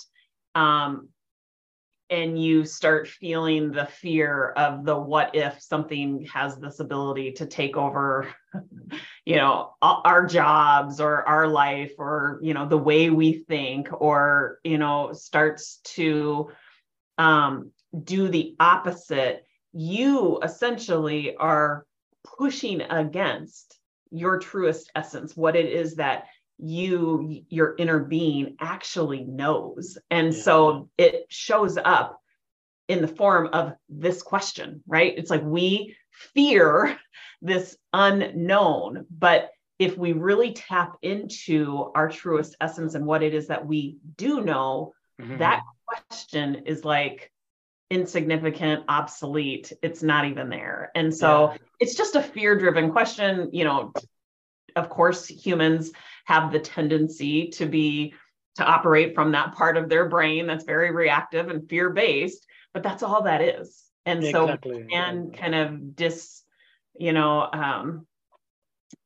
um, 0.54 1.08
and 2.12 2.40
you 2.40 2.66
start 2.66 3.08
feeling 3.08 3.72
the 3.72 3.86
fear 3.86 4.50
of 4.50 4.84
the 4.84 4.94
what 4.94 5.34
if 5.34 5.60
something 5.62 6.26
has 6.26 6.56
this 6.58 6.78
ability 6.78 7.32
to 7.32 7.46
take 7.46 7.74
over 7.74 8.28
you 9.24 9.36
know 9.36 9.72
our 9.80 10.26
jobs 10.26 11.00
or 11.00 11.26
our 11.26 11.48
life 11.48 11.92
or 11.96 12.38
you 12.42 12.52
know 12.52 12.68
the 12.68 12.76
way 12.76 13.08
we 13.08 13.32
think 13.32 13.88
or 13.92 14.58
you 14.62 14.76
know 14.76 15.12
starts 15.14 15.78
to 15.84 16.50
um, 17.16 17.70
do 18.04 18.28
the 18.28 18.54
opposite 18.60 19.46
you 19.72 20.38
essentially 20.42 21.34
are 21.36 21.86
pushing 22.36 22.82
against 22.82 23.78
your 24.10 24.38
truest 24.38 24.90
essence 24.94 25.34
what 25.34 25.56
it 25.56 25.66
is 25.66 25.94
that 25.94 26.26
you 26.62 27.44
your 27.48 27.74
inner 27.76 27.98
being 27.98 28.56
actually 28.60 29.24
knows 29.24 29.98
and 30.10 30.32
yeah. 30.32 30.40
so 30.42 30.88
it 30.96 31.26
shows 31.28 31.76
up 31.76 32.20
in 32.86 33.02
the 33.02 33.08
form 33.08 33.48
of 33.52 33.72
this 33.88 34.22
question 34.22 34.80
right 34.86 35.14
it's 35.16 35.30
like 35.30 35.42
we 35.42 35.96
fear 36.10 36.96
this 37.42 37.76
unknown 37.92 39.04
but 39.10 39.50
if 39.80 39.98
we 39.98 40.12
really 40.12 40.52
tap 40.52 40.96
into 41.02 41.90
our 41.96 42.08
truest 42.08 42.54
essence 42.60 42.94
and 42.94 43.04
what 43.04 43.24
it 43.24 43.34
is 43.34 43.48
that 43.48 43.66
we 43.66 43.96
do 44.16 44.40
know 44.40 44.92
mm-hmm. 45.20 45.38
that 45.38 45.62
question 45.84 46.62
is 46.66 46.84
like 46.84 47.32
insignificant 47.90 48.84
obsolete 48.86 49.72
it's 49.82 50.02
not 50.02 50.26
even 50.26 50.48
there 50.48 50.92
and 50.94 51.12
so 51.12 51.50
yeah. 51.50 51.58
it's 51.80 51.96
just 51.96 52.14
a 52.14 52.22
fear 52.22 52.56
driven 52.56 52.92
question 52.92 53.50
you 53.52 53.64
know 53.64 53.92
of 54.76 54.88
course 54.88 55.26
humans 55.26 55.90
have 56.24 56.52
the 56.52 56.60
tendency 56.60 57.48
to 57.48 57.66
be 57.66 58.14
to 58.56 58.64
operate 58.64 59.14
from 59.14 59.32
that 59.32 59.54
part 59.54 59.76
of 59.76 59.88
their 59.88 60.08
brain 60.08 60.46
that's 60.46 60.64
very 60.64 60.90
reactive 60.90 61.48
and 61.48 61.68
fear 61.68 61.90
based 61.90 62.46
but 62.72 62.82
that's 62.82 63.02
all 63.02 63.22
that 63.24 63.42
is. 63.42 63.84
And 64.04 64.24
exactly. 64.24 64.86
so 64.90 64.96
and 64.96 65.36
kind 65.36 65.54
of 65.54 65.94
dis 65.94 66.42
you 66.98 67.12
know 67.12 67.48
um 67.52 68.06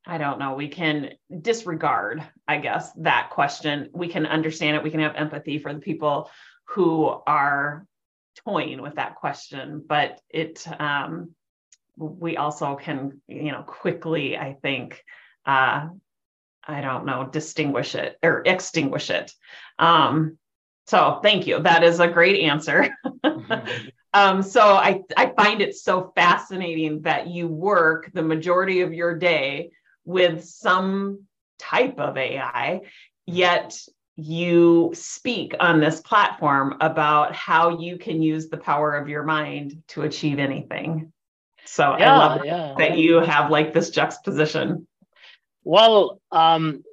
i 0.06 0.18
don't 0.18 0.38
know 0.38 0.54
we 0.54 0.68
can 0.68 1.10
disregard 1.42 2.22
i 2.48 2.56
guess 2.56 2.92
that 2.94 3.30
question. 3.30 3.90
We 3.92 4.08
can 4.08 4.26
understand 4.26 4.76
it. 4.76 4.82
We 4.82 4.90
can 4.90 5.00
have 5.00 5.14
empathy 5.14 5.58
for 5.58 5.72
the 5.72 5.80
people 5.80 6.30
who 6.64 7.06
are 7.26 7.86
toying 8.44 8.82
with 8.82 8.96
that 8.96 9.16
question 9.16 9.82
but 9.86 10.20
it 10.30 10.66
um 10.80 11.34
we 11.96 12.36
also 12.36 12.76
can 12.76 13.20
you 13.26 13.50
know 13.50 13.62
quickly 13.62 14.36
i 14.36 14.54
think 14.60 15.02
uh 15.46 15.88
I 16.66 16.80
don't 16.80 17.06
know, 17.06 17.28
distinguish 17.30 17.94
it 17.94 18.18
or 18.22 18.42
extinguish 18.44 19.10
it. 19.10 19.32
Um, 19.78 20.38
so 20.86 21.20
thank 21.22 21.46
you. 21.46 21.60
That 21.60 21.82
is 21.82 22.00
a 22.00 22.08
great 22.08 22.42
answer. 22.42 22.88
Mm-hmm. 23.24 23.88
um, 24.14 24.42
so 24.42 24.60
I, 24.60 25.02
I 25.16 25.32
find 25.36 25.60
it 25.60 25.76
so 25.76 26.12
fascinating 26.14 27.02
that 27.02 27.28
you 27.28 27.48
work 27.48 28.10
the 28.12 28.22
majority 28.22 28.80
of 28.80 28.94
your 28.94 29.16
day 29.16 29.70
with 30.04 30.44
some 30.44 31.24
type 31.58 31.98
of 31.98 32.16
AI, 32.16 32.82
yet 33.26 33.76
you 34.16 34.92
speak 34.94 35.54
on 35.60 35.80
this 35.80 36.00
platform 36.00 36.76
about 36.80 37.34
how 37.34 37.78
you 37.78 37.98
can 37.98 38.22
use 38.22 38.48
the 38.48 38.56
power 38.56 38.94
of 38.94 39.08
your 39.08 39.22
mind 39.22 39.82
to 39.88 40.02
achieve 40.02 40.38
anything. 40.38 41.12
So 41.66 41.96
yeah, 41.98 42.14
I 42.14 42.16
love 42.16 42.44
yeah. 42.44 42.74
that 42.78 42.96
you 42.96 43.16
have 43.16 43.50
like 43.50 43.74
this 43.74 43.90
juxtaposition. 43.90 44.86
Well, 45.66 46.22
um, 46.32 46.84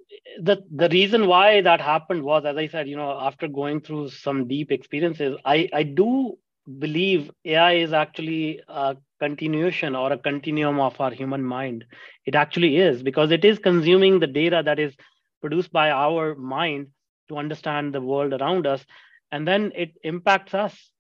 the 0.42 0.64
the 0.76 0.90
reason 0.90 1.28
why 1.28 1.62
that 1.62 1.82
happened 1.82 2.24
was, 2.24 2.46
as 2.46 2.58
I 2.58 2.68
said, 2.68 2.90
you 2.90 2.98
know, 2.98 3.20
after 3.22 3.48
going 3.50 3.82
through 3.82 4.10
some 4.12 4.50
deep 4.50 4.72
experiences, 4.72 5.38
I 5.46 5.70
I 5.74 5.84
do 5.84 6.38
believe 6.80 7.32
AI 7.46 7.74
is 7.76 7.94
actually 7.94 8.62
a 8.70 8.98
continuation 9.22 9.96
or 9.96 10.14
a 10.14 10.20
continuum 10.20 10.80
of 10.82 11.00
our 11.02 11.12
human 11.14 11.44
mind. 11.44 11.86
It 12.26 12.36
actually 12.36 12.78
is 12.78 13.04
because 13.04 13.32
it 13.32 13.46
is 13.46 13.60
consuming 13.60 14.20
the 14.20 14.28
data 14.28 14.64
that 14.66 14.80
is 14.80 14.96
produced 15.42 15.74
by 15.74 15.92
our 15.92 16.36
mind 16.36 16.90
to 17.30 17.38
understand 17.38 17.94
the 17.96 18.02
world 18.02 18.34
around 18.34 18.68
us, 18.68 18.86
and 19.32 19.48
then 19.48 19.74
it 19.76 19.94
impacts 20.04 20.56
us 20.56 20.92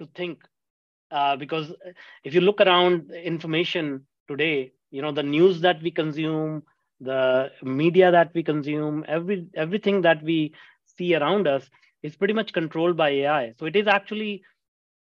to 0.00 0.06
think. 0.14 0.40
Uh, 1.10 1.36
because 1.36 1.72
if 2.24 2.34
you 2.34 2.40
look 2.42 2.60
around 2.60 3.12
information 3.12 4.06
today, 4.28 4.72
you 4.90 5.02
know 5.02 5.12
the 5.12 5.22
news 5.24 5.62
that 5.62 5.82
we 5.82 5.90
consume, 5.92 6.62
the 7.00 7.50
media 7.62 8.10
that 8.10 8.32
we 8.34 8.42
consume, 8.42 9.04
every 9.06 9.46
everything 9.54 10.02
that 10.02 10.22
we 10.22 10.54
see 10.96 11.14
around 11.14 11.46
us 11.46 11.68
is 12.02 12.16
pretty 12.16 12.34
much 12.34 12.52
controlled 12.52 12.96
by 12.96 13.10
AI. 13.10 13.54
So 13.58 13.66
it 13.66 13.76
is 13.76 13.86
actually 13.86 14.42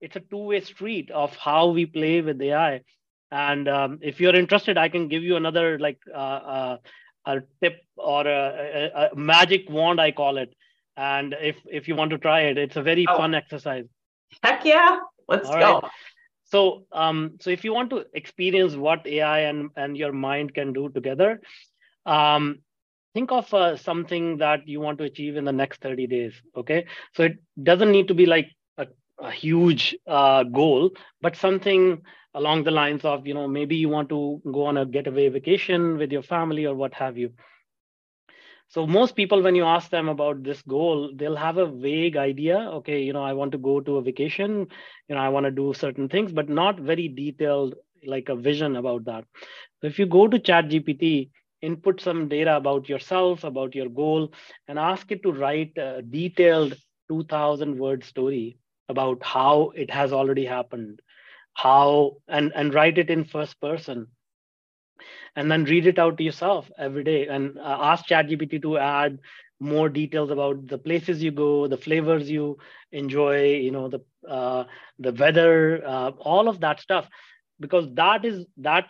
it's 0.00 0.16
a 0.16 0.20
two-way 0.20 0.60
street 0.60 1.10
of 1.10 1.34
how 1.36 1.68
we 1.68 1.86
play 1.86 2.20
with 2.20 2.40
AI. 2.40 2.82
And 3.30 3.68
um, 3.68 3.98
if 4.02 4.20
you're 4.20 4.34
interested, 4.34 4.78
I 4.78 4.88
can 4.88 5.08
give 5.08 5.22
you 5.22 5.36
another 5.36 5.78
like 5.78 5.98
uh, 6.12 6.18
uh, 6.56 6.76
a 7.24 7.40
tip 7.62 7.80
or 7.96 8.26
a, 8.26 8.90
a, 8.94 9.08
a, 9.12 9.16
magic 9.16 9.68
wand, 9.68 10.00
I 10.00 10.12
call 10.12 10.38
it. 10.38 10.54
And 10.96 11.34
if 11.40 11.56
if 11.66 11.88
you 11.88 11.96
want 11.96 12.10
to 12.12 12.18
try 12.18 12.42
it, 12.42 12.58
it's 12.58 12.76
a 12.76 12.82
very 12.82 13.04
oh. 13.08 13.16
fun 13.16 13.34
exercise. 13.34 13.86
Heck 14.42 14.64
yeah, 14.64 14.98
let's 15.28 15.48
All 15.48 15.58
go. 15.58 15.80
Right. 15.80 15.90
So 16.44 16.86
um, 16.92 17.36
so 17.40 17.50
if 17.50 17.64
you 17.64 17.74
want 17.74 17.90
to 17.90 18.04
experience 18.14 18.74
what 18.74 19.06
AI 19.06 19.40
and 19.40 19.70
and 19.76 19.96
your 19.96 20.12
mind 20.12 20.54
can 20.54 20.72
do 20.72 20.88
together, 20.88 21.40
um, 22.06 22.60
think 23.14 23.32
of 23.32 23.52
uh, 23.54 23.76
something 23.76 24.38
that 24.38 24.66
you 24.68 24.80
want 24.80 24.98
to 24.98 25.04
achieve 25.04 25.36
in 25.36 25.44
the 25.44 25.52
next 25.52 25.82
30 25.82 26.06
days. 26.06 26.34
Okay, 26.56 26.86
so 27.14 27.24
it 27.24 27.38
doesn't 27.62 27.92
need 27.92 28.08
to 28.08 28.14
be 28.14 28.26
like 28.26 28.48
a 29.20 29.30
huge 29.30 29.96
uh, 30.06 30.44
goal, 30.44 30.90
but 31.22 31.36
something 31.36 32.02
along 32.34 32.64
the 32.64 32.70
lines 32.70 33.04
of, 33.04 33.26
you 33.26 33.34
know, 33.34 33.48
maybe 33.48 33.76
you 33.76 33.88
want 33.88 34.08
to 34.10 34.40
go 34.52 34.66
on 34.66 34.76
a 34.78 34.86
getaway 34.86 35.28
vacation 35.28 35.96
with 35.98 36.12
your 36.12 36.22
family 36.22 36.66
or 36.66 36.74
what 36.74 36.94
have 36.94 37.16
you. 37.16 37.32
So 38.68 38.86
most 38.86 39.16
people, 39.16 39.42
when 39.42 39.54
you 39.54 39.64
ask 39.64 39.90
them 39.90 40.08
about 40.08 40.42
this 40.42 40.62
goal, 40.62 41.10
they'll 41.14 41.36
have 41.36 41.56
a 41.58 41.66
vague 41.66 42.16
idea. 42.16 42.58
Okay, 42.78 43.02
you 43.02 43.12
know, 43.12 43.22
I 43.22 43.32
want 43.32 43.52
to 43.52 43.58
go 43.58 43.80
to 43.80 43.96
a 43.96 44.02
vacation. 44.02 44.66
You 45.08 45.14
know, 45.14 45.20
I 45.20 45.28
want 45.28 45.44
to 45.46 45.50
do 45.50 45.72
certain 45.74 46.08
things, 46.08 46.32
but 46.32 46.48
not 46.48 46.78
very 46.80 47.08
detailed, 47.08 47.74
like 48.06 48.28
a 48.28 48.36
vision 48.36 48.76
about 48.76 49.04
that. 49.06 49.24
So 49.80 49.86
if 49.88 49.98
you 49.98 50.06
go 50.06 50.26
to 50.28 50.38
ChatGPT, 50.38 51.30
input 51.66 52.00
some 52.00 52.28
data 52.28 52.56
about 52.56 52.88
yourself, 52.88 53.44
about 53.44 53.74
your 53.74 53.88
goal, 53.88 54.32
and 54.68 54.78
ask 54.78 55.10
it 55.12 55.22
to 55.24 55.32
write 55.32 55.72
a 55.78 56.02
detailed 56.02 56.76
2,000 57.08 57.78
word 57.78 58.04
story 58.04 58.58
about 58.88 59.22
how 59.22 59.70
it 59.76 59.90
has 59.90 60.12
already 60.12 60.44
happened 60.46 61.00
how 61.54 62.16
and 62.28 62.52
and 62.54 62.74
write 62.74 62.98
it 62.98 63.10
in 63.10 63.24
first 63.24 63.60
person 63.60 64.06
and 65.36 65.50
then 65.50 65.64
read 65.64 65.86
it 65.86 65.98
out 65.98 66.16
to 66.18 66.24
yourself 66.24 66.70
every 66.78 67.04
day 67.04 67.26
and 67.28 67.58
uh, 67.58 67.78
ask 67.80 68.06
ChatGPT 68.06 68.62
to 68.62 68.78
add 68.78 69.18
more 69.60 69.88
details 69.88 70.30
about 70.30 70.66
the 70.66 70.78
places 70.78 71.22
you 71.22 71.30
go, 71.32 71.66
the 71.68 71.76
flavors 71.76 72.30
you 72.30 72.58
enjoy, 72.92 73.54
you 73.54 73.70
know, 73.70 73.88
the 73.88 74.00
uh, 74.28 74.64
the 74.98 75.12
weather, 75.12 75.82
uh, 75.86 76.10
all 76.20 76.48
of 76.48 76.60
that 76.60 76.80
stuff, 76.80 77.08
because 77.60 77.86
that 77.94 78.24
is 78.24 78.46
that 78.58 78.86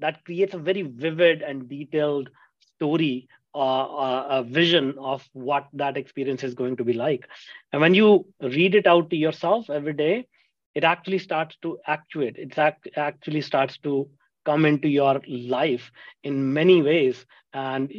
that 0.00 0.24
creates 0.24 0.54
a 0.54 0.58
very 0.58 0.82
vivid 0.82 1.42
and 1.42 1.68
detailed 1.68 2.30
story 2.76 3.28
uh, 3.54 4.26
a 4.30 4.44
vision 4.44 4.94
of 4.98 5.28
what 5.32 5.68
that 5.72 5.96
experience 5.96 6.44
is 6.44 6.54
going 6.54 6.76
to 6.76 6.84
be 6.84 6.92
like. 6.92 7.28
And 7.72 7.80
when 7.80 7.94
you 7.94 8.26
read 8.40 8.74
it 8.74 8.86
out 8.86 9.10
to 9.10 9.16
yourself 9.16 9.70
every 9.70 9.94
day, 9.94 10.26
it 10.74 10.84
actually 10.84 11.18
starts 11.18 11.56
to 11.62 11.78
actuate. 11.86 12.36
It 12.36 12.58
act- 12.58 12.88
actually 12.96 13.42
starts 13.42 13.78
to 13.78 14.08
come 14.44 14.64
into 14.66 14.88
your 14.88 15.20
life 15.28 15.90
in 16.22 16.52
many 16.52 16.82
ways, 16.82 17.24
and 17.52 17.92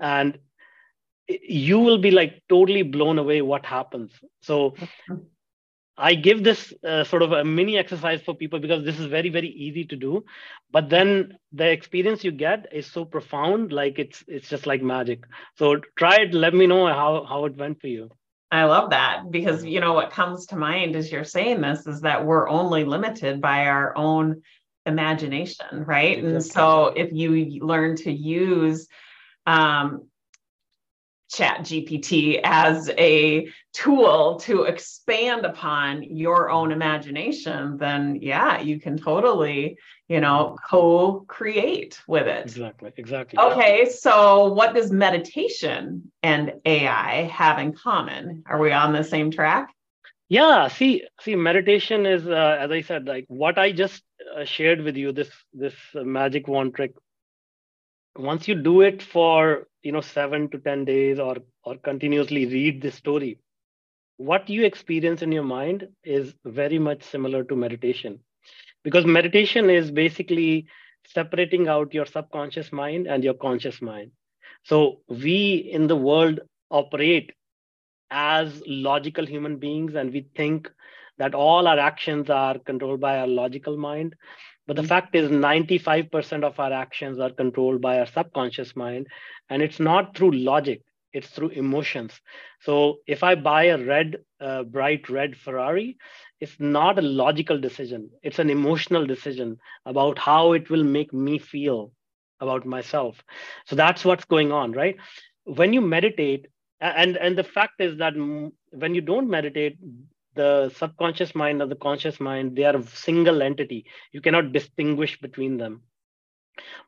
and 0.00 0.38
you 1.28 1.78
will 1.80 1.98
be 1.98 2.10
like 2.10 2.42
totally 2.48 2.82
blown 2.82 3.18
away 3.18 3.42
what 3.42 3.64
happens. 3.66 4.12
So 4.40 4.74
I 5.96 6.14
give 6.14 6.42
this 6.42 6.72
uh, 6.86 7.04
sort 7.04 7.22
of 7.22 7.32
a 7.32 7.44
mini 7.44 7.76
exercise 7.76 8.22
for 8.22 8.34
people 8.34 8.58
because 8.58 8.84
this 8.84 8.98
is 8.98 9.06
very, 9.06 9.28
very 9.28 9.48
easy 9.48 9.84
to 9.84 9.96
do. 9.96 10.24
But 10.70 10.88
then 10.88 11.36
the 11.52 11.70
experience 11.70 12.24
you 12.24 12.32
get 12.32 12.66
is 12.72 12.86
so 12.86 13.04
profound, 13.04 13.72
like 13.72 13.98
it's 13.98 14.24
it's 14.26 14.48
just 14.48 14.66
like 14.66 14.82
magic. 14.82 15.24
So 15.56 15.80
try 15.96 16.16
it. 16.16 16.34
Let 16.34 16.54
me 16.54 16.66
know 16.66 16.86
how 16.86 17.24
how 17.28 17.44
it 17.44 17.56
went 17.56 17.80
for 17.80 17.88
you. 17.88 18.10
I 18.50 18.64
love 18.64 18.90
that 18.90 19.30
because 19.30 19.64
you 19.64 19.80
know 19.80 19.94
what 19.94 20.10
comes 20.10 20.46
to 20.46 20.56
mind 20.56 20.96
as 20.96 21.10
you're 21.10 21.24
saying 21.24 21.60
this 21.60 21.86
is 21.86 22.02
that 22.02 22.24
we're 22.24 22.48
only 22.48 22.84
limited 22.84 23.40
by 23.40 23.66
our 23.66 23.96
own 23.96 24.42
imagination, 24.86 25.84
right? 25.84 26.18
Exactly. 26.18 26.34
And 26.34 26.44
so 26.44 26.86
if 26.88 27.12
you 27.12 27.64
learn 27.64 27.96
to 27.96 28.12
use 28.12 28.88
um, 29.46 30.08
chat 31.32 31.60
gpt 31.60 32.40
as 32.44 32.90
a 32.90 33.48
tool 33.72 34.38
to 34.38 34.64
expand 34.64 35.46
upon 35.46 36.02
your 36.02 36.50
own 36.50 36.72
imagination 36.72 37.78
then 37.78 38.18
yeah 38.20 38.60
you 38.60 38.78
can 38.78 38.98
totally 38.98 39.76
you 40.08 40.20
know 40.20 40.56
co-create 40.68 41.98
with 42.06 42.26
it. 42.26 42.44
Exactly 42.44 42.92
exactly. 42.96 43.38
Okay 43.38 43.88
so 43.88 44.52
what 44.52 44.74
does 44.74 44.90
meditation 44.92 46.12
and 46.22 46.52
ai 46.66 47.22
have 47.24 47.58
in 47.58 47.72
common? 47.72 48.42
Are 48.46 48.60
we 48.60 48.72
on 48.72 48.92
the 48.92 49.04
same 49.04 49.30
track? 49.30 49.70
Yeah 50.28 50.68
see 50.68 51.04
see 51.20 51.34
meditation 51.36 52.04
is 52.04 52.26
uh, 52.26 52.56
as 52.60 52.70
i 52.70 52.82
said 52.82 53.06
like 53.06 53.24
what 53.28 53.58
i 53.58 53.72
just 53.72 54.02
uh, 54.36 54.44
shared 54.44 54.80
with 54.82 54.96
you 54.96 55.12
this 55.12 55.30
this 55.52 55.74
uh, 55.94 56.02
magic 56.02 56.46
wand 56.48 56.74
trick 56.74 56.92
once 58.16 58.46
you 58.48 58.54
do 58.54 58.82
it 58.82 59.02
for 59.02 59.66
you 59.82 59.92
know 59.92 60.00
seven 60.00 60.48
to 60.50 60.58
ten 60.58 60.84
days 60.84 61.18
or 61.18 61.36
or 61.64 61.76
continuously 61.76 62.46
read 62.46 62.82
this 62.82 62.94
story 62.94 63.38
what 64.22 64.48
you 64.48 64.64
experience 64.64 65.22
in 65.22 65.32
your 65.32 65.42
mind 65.42 65.88
is 66.04 66.34
very 66.44 66.78
much 66.78 67.02
similar 67.02 67.42
to 67.44 67.56
meditation. 67.56 68.20
Because 68.84 69.04
meditation 69.04 69.70
is 69.70 69.90
basically 69.90 70.66
separating 71.06 71.68
out 71.68 71.92
your 71.94 72.06
subconscious 72.06 72.72
mind 72.72 73.06
and 73.06 73.24
your 73.24 73.34
conscious 73.34 73.82
mind. 73.82 74.12
So 74.64 75.00
we 75.08 75.68
in 75.72 75.88
the 75.88 75.96
world 75.96 76.40
operate 76.70 77.32
as 78.10 78.62
logical 78.66 79.26
human 79.26 79.56
beings 79.56 79.94
and 79.94 80.12
we 80.12 80.26
think 80.36 80.70
that 81.18 81.34
all 81.34 81.66
our 81.66 81.78
actions 81.78 82.30
are 82.30 82.58
controlled 82.58 83.00
by 83.00 83.18
our 83.18 83.26
logical 83.26 83.76
mind 83.76 84.14
but 84.66 84.76
the 84.76 84.82
mm-hmm. 84.82 84.88
fact 84.88 85.14
is, 85.14 85.30
95% 85.30 86.44
of 86.44 86.58
our 86.60 86.72
actions 86.72 87.18
are 87.18 87.30
controlled 87.30 87.80
by 87.80 87.98
our 87.98 88.06
subconscious 88.06 88.76
mind. 88.76 89.06
And 89.50 89.62
it's 89.62 89.80
not 89.80 90.16
through 90.16 90.32
logic, 90.32 90.82
it's 91.12 91.28
through 91.28 91.50
emotions. 91.50 92.12
So 92.60 92.98
if 93.06 93.22
I 93.22 93.34
buy 93.34 93.64
a 93.64 93.78
red, 93.78 94.16
uh, 94.40 94.62
bright 94.62 95.08
red 95.08 95.36
Ferrari, 95.36 95.98
it's 96.40 96.58
not 96.58 96.98
a 96.98 97.02
logical 97.02 97.60
decision. 97.60 98.10
It's 98.22 98.38
an 98.38 98.50
emotional 98.50 99.06
decision 99.06 99.58
about 99.84 100.18
how 100.18 100.52
it 100.52 100.70
will 100.70 100.84
make 100.84 101.12
me 101.12 101.38
feel 101.38 101.92
about 102.40 102.66
myself. 102.66 103.22
So 103.66 103.76
that's 103.76 104.04
what's 104.04 104.24
going 104.24 104.52
on, 104.52 104.72
right? 104.72 104.96
When 105.44 105.72
you 105.72 105.80
meditate, 105.80 106.46
and 106.80 107.16
and 107.16 107.38
the 107.38 107.44
fact 107.44 107.80
is 107.80 107.98
that 107.98 108.14
when 108.16 108.94
you 108.94 109.00
don't 109.00 109.30
meditate 109.30 109.78
the 110.34 110.70
subconscious 110.76 111.34
mind 111.34 111.62
and 111.62 111.70
the 111.70 111.76
conscious 111.76 112.20
mind 112.20 112.56
they 112.56 112.64
are 112.64 112.76
a 112.76 112.86
single 112.86 113.42
entity. 113.42 113.86
You 114.12 114.20
cannot 114.20 114.52
distinguish 114.52 115.20
between 115.20 115.56
them. 115.56 115.82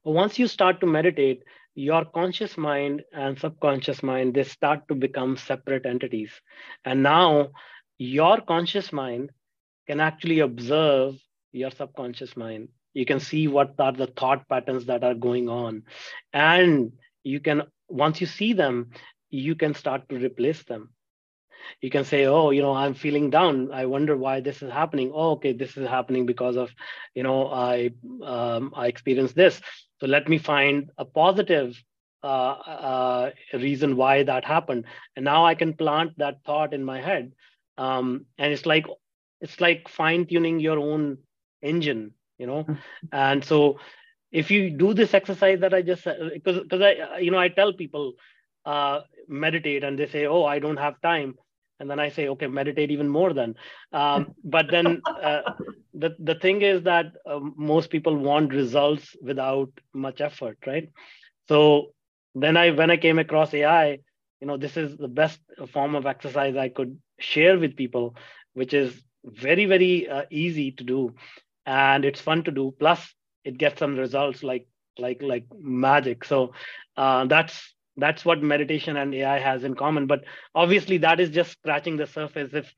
But 0.04 0.12
once 0.12 0.38
you 0.38 0.46
start 0.46 0.80
to 0.80 0.86
meditate 0.86 1.42
your 1.74 2.04
conscious 2.04 2.56
mind 2.56 3.02
and 3.12 3.38
subconscious 3.38 4.02
mind 4.02 4.34
they 4.34 4.44
start 4.44 4.86
to 4.88 4.94
become 4.94 5.36
separate 5.36 5.86
entities. 5.86 6.32
And 6.84 7.02
now 7.02 7.50
your 7.98 8.40
conscious 8.40 8.92
mind 8.92 9.30
can 9.86 10.00
actually 10.00 10.40
observe 10.40 11.16
your 11.52 11.70
subconscious 11.70 12.36
mind. 12.36 12.68
You 12.94 13.04
can 13.04 13.20
see 13.20 13.48
what 13.48 13.74
are 13.78 13.92
the 13.92 14.06
thought 14.06 14.48
patterns 14.48 14.86
that 14.86 15.04
are 15.04 15.14
going 15.14 15.48
on. 15.48 15.82
And 16.32 16.92
you 17.22 17.40
can 17.40 17.62
once 17.88 18.20
you 18.20 18.26
see 18.26 18.52
them 18.52 18.90
you 19.30 19.54
can 19.54 19.74
start 19.74 20.08
to 20.08 20.16
replace 20.16 20.62
them 20.64 20.93
you 21.80 21.90
can 21.90 22.04
say 22.04 22.26
oh 22.26 22.50
you 22.50 22.62
know 22.62 22.72
i'm 22.72 22.94
feeling 22.94 23.30
down. 23.30 23.70
I 23.72 23.86
wonder 23.86 24.16
why 24.16 24.40
this 24.40 24.62
is 24.62 24.70
happening. 24.72 25.10
Oh 25.14 25.32
okay 25.32 25.52
this 25.52 25.76
is 25.76 25.88
happening 25.88 26.26
because 26.26 26.56
of 26.56 26.70
you 27.14 27.22
know 27.22 27.48
i 27.48 27.90
um, 28.24 28.72
i 28.76 28.86
experienced 28.86 29.34
this. 29.36 29.60
So 30.00 30.06
let 30.06 30.28
me 30.28 30.38
find 30.38 30.90
a 30.98 31.04
positive 31.04 31.76
uh, 32.22 32.26
uh, 32.26 33.30
reason 33.54 33.96
why 33.96 34.22
that 34.24 34.44
happened. 34.44 34.84
And 35.16 35.24
now 35.24 35.44
i 35.46 35.54
can 35.54 35.74
plant 35.74 36.18
that 36.18 36.44
thought 36.44 36.72
in 36.74 36.84
my 36.84 37.00
head. 37.00 37.32
Um, 37.78 38.26
and 38.38 38.52
it's 38.52 38.66
like 38.66 38.86
it's 39.40 39.60
like 39.60 39.88
fine 39.88 40.26
tuning 40.26 40.60
your 40.60 40.78
own 40.78 41.18
engine 41.62 42.12
you 42.38 42.46
know? 42.46 42.64
Mm-hmm. 42.64 43.06
and 43.12 43.44
so 43.44 43.78
if 44.32 44.50
you 44.50 44.70
do 44.70 44.94
this 44.94 45.14
exercise 45.14 45.60
that 45.60 45.74
i 45.74 45.82
just 45.82 46.04
because 46.32 46.60
because 46.60 46.80
i 46.82 47.18
you 47.18 47.30
know 47.30 47.38
i 47.38 47.48
tell 47.48 47.72
people 47.72 48.12
uh, 48.66 49.00
meditate 49.28 49.84
and 49.84 49.98
they 49.98 50.06
say 50.06 50.26
oh 50.26 50.44
i 50.44 50.58
don't 50.58 50.76
have 50.78 51.00
time 51.00 51.34
and 51.80 51.90
then 51.90 51.98
i 52.00 52.08
say 52.08 52.28
okay 52.28 52.46
meditate 52.46 52.90
even 52.90 53.08
more 53.08 53.32
then. 53.32 53.54
Um, 53.92 54.34
but 54.44 54.70
then 54.70 55.02
uh, 55.22 55.42
the, 55.94 56.14
the 56.18 56.34
thing 56.34 56.62
is 56.62 56.82
that 56.82 57.06
uh, 57.26 57.40
most 57.56 57.90
people 57.90 58.16
want 58.16 58.52
results 58.52 59.16
without 59.22 59.70
much 59.92 60.20
effort 60.20 60.58
right? 60.66 60.90
So 61.48 61.92
then 62.34 62.56
i 62.56 62.70
when 62.70 62.90
i 62.90 62.96
came 62.96 63.18
across 63.18 63.54
ai 63.54 63.98
you 64.40 64.46
know 64.46 64.56
this 64.56 64.76
is 64.76 64.96
the 64.96 65.08
best 65.08 65.40
form 65.72 65.94
of 65.94 66.06
exercise 66.06 66.56
i 66.56 66.68
could 66.68 66.98
share 67.18 67.58
with 67.58 67.76
people 67.76 68.14
which 68.54 68.74
is 68.74 69.02
very 69.24 69.66
very 69.66 70.08
uh, 70.08 70.24
easy 70.30 70.72
to 70.72 70.84
do. 70.84 71.14
And 71.66 72.04
it's 72.04 72.20
fun 72.20 72.44
to 72.44 72.50
do. 72.50 72.74
Plus 72.78 73.14
it 73.44 73.58
gets 73.58 73.78
some 73.78 73.96
results 73.96 74.42
like 74.42 74.66
like 74.98 75.22
like 75.22 75.46
magic. 75.58 76.24
So 76.24 76.52
uh, 76.96 77.24
that's 77.26 77.73
that's 77.96 78.24
what 78.24 78.42
meditation 78.42 78.96
and 78.96 79.14
ai 79.14 79.38
has 79.38 79.64
in 79.64 79.74
common. 79.74 80.06
But 80.06 80.24
obviously 80.54 80.98
that 80.98 81.20
is 81.20 81.30
just 81.30 81.52
scratching 81.52 81.96
the 81.96 82.06
surface. 82.06 82.52
If 82.52 82.72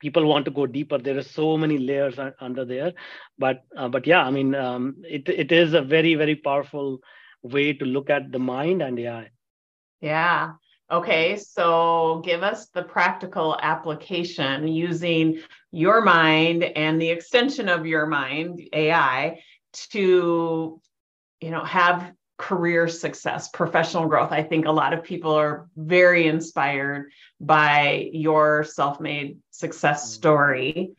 people 0.00 0.26
want 0.26 0.44
to 0.44 0.50
go 0.50 0.66
deeper 0.66 0.98
there 0.98 1.16
are 1.16 1.22
so 1.22 1.56
many 1.56 1.78
layers 1.78 2.18
under 2.40 2.64
there. 2.64 2.92
But 3.38 3.64
uh, 3.76 3.88
but 3.88 4.06
yeah 4.06 4.22
i 4.22 4.30
mean 4.30 4.54
um, 4.54 4.96
it, 5.04 5.28
it 5.28 5.52
is 5.52 5.74
a 5.74 5.82
very 5.82 6.14
very 6.14 6.36
powerful 6.36 7.00
way 7.42 7.72
to 7.72 7.84
look 7.84 8.10
at 8.10 8.32
the 8.32 8.38
mind 8.38 8.82
and 8.82 8.98
ai 8.98 9.30
yeah. 10.00 10.52
Okay 10.90 11.36
so 11.36 12.22
give 12.24 12.42
us 12.42 12.68
the 12.68 12.82
practical 12.82 13.58
application 13.60 14.68
using 14.68 15.40
your 15.72 16.00
mind 16.00 16.62
and 16.62 17.00
the 17.00 17.10
extension 17.10 17.68
of 17.68 17.86
your 17.86 18.06
mind 18.06 18.60
ai 18.72 19.40
to 19.90 20.80
you 21.40 21.50
know 21.50 21.64
have 21.64 22.12
career 22.38 22.86
success, 22.88 23.48
professional 23.48 24.06
growth. 24.06 24.32
I 24.32 24.42
think 24.42 24.66
a 24.66 24.72
lot 24.72 24.92
of 24.92 25.02
people 25.02 25.32
are 25.32 25.68
very 25.76 26.26
inspired 26.26 27.10
by 27.40 28.10
your 28.12 28.64
self 28.64 29.00
made 29.00 29.38
success 29.50 30.02
mm-hmm. 30.02 30.14
story. 30.14 30.92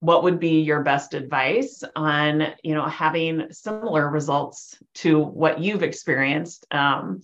What 0.00 0.24
would 0.24 0.40
be 0.40 0.60
your 0.62 0.82
best 0.82 1.14
advice 1.14 1.84
on, 1.94 2.54
you 2.62 2.74
know, 2.74 2.86
having 2.86 3.52
similar 3.52 4.08
results 4.10 4.76
to 4.94 5.20
what 5.20 5.60
you've 5.60 5.82
experienced? 5.82 6.66
Um, 6.70 7.22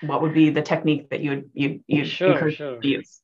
what 0.00 0.22
would 0.22 0.34
be 0.34 0.50
the 0.50 0.62
technique 0.62 1.10
that 1.10 1.20
you 1.20 1.30
would 1.30 1.50
you 1.52 1.80
you 1.86 2.04
sure, 2.04 2.50
sure. 2.50 2.78
use? 2.82 3.20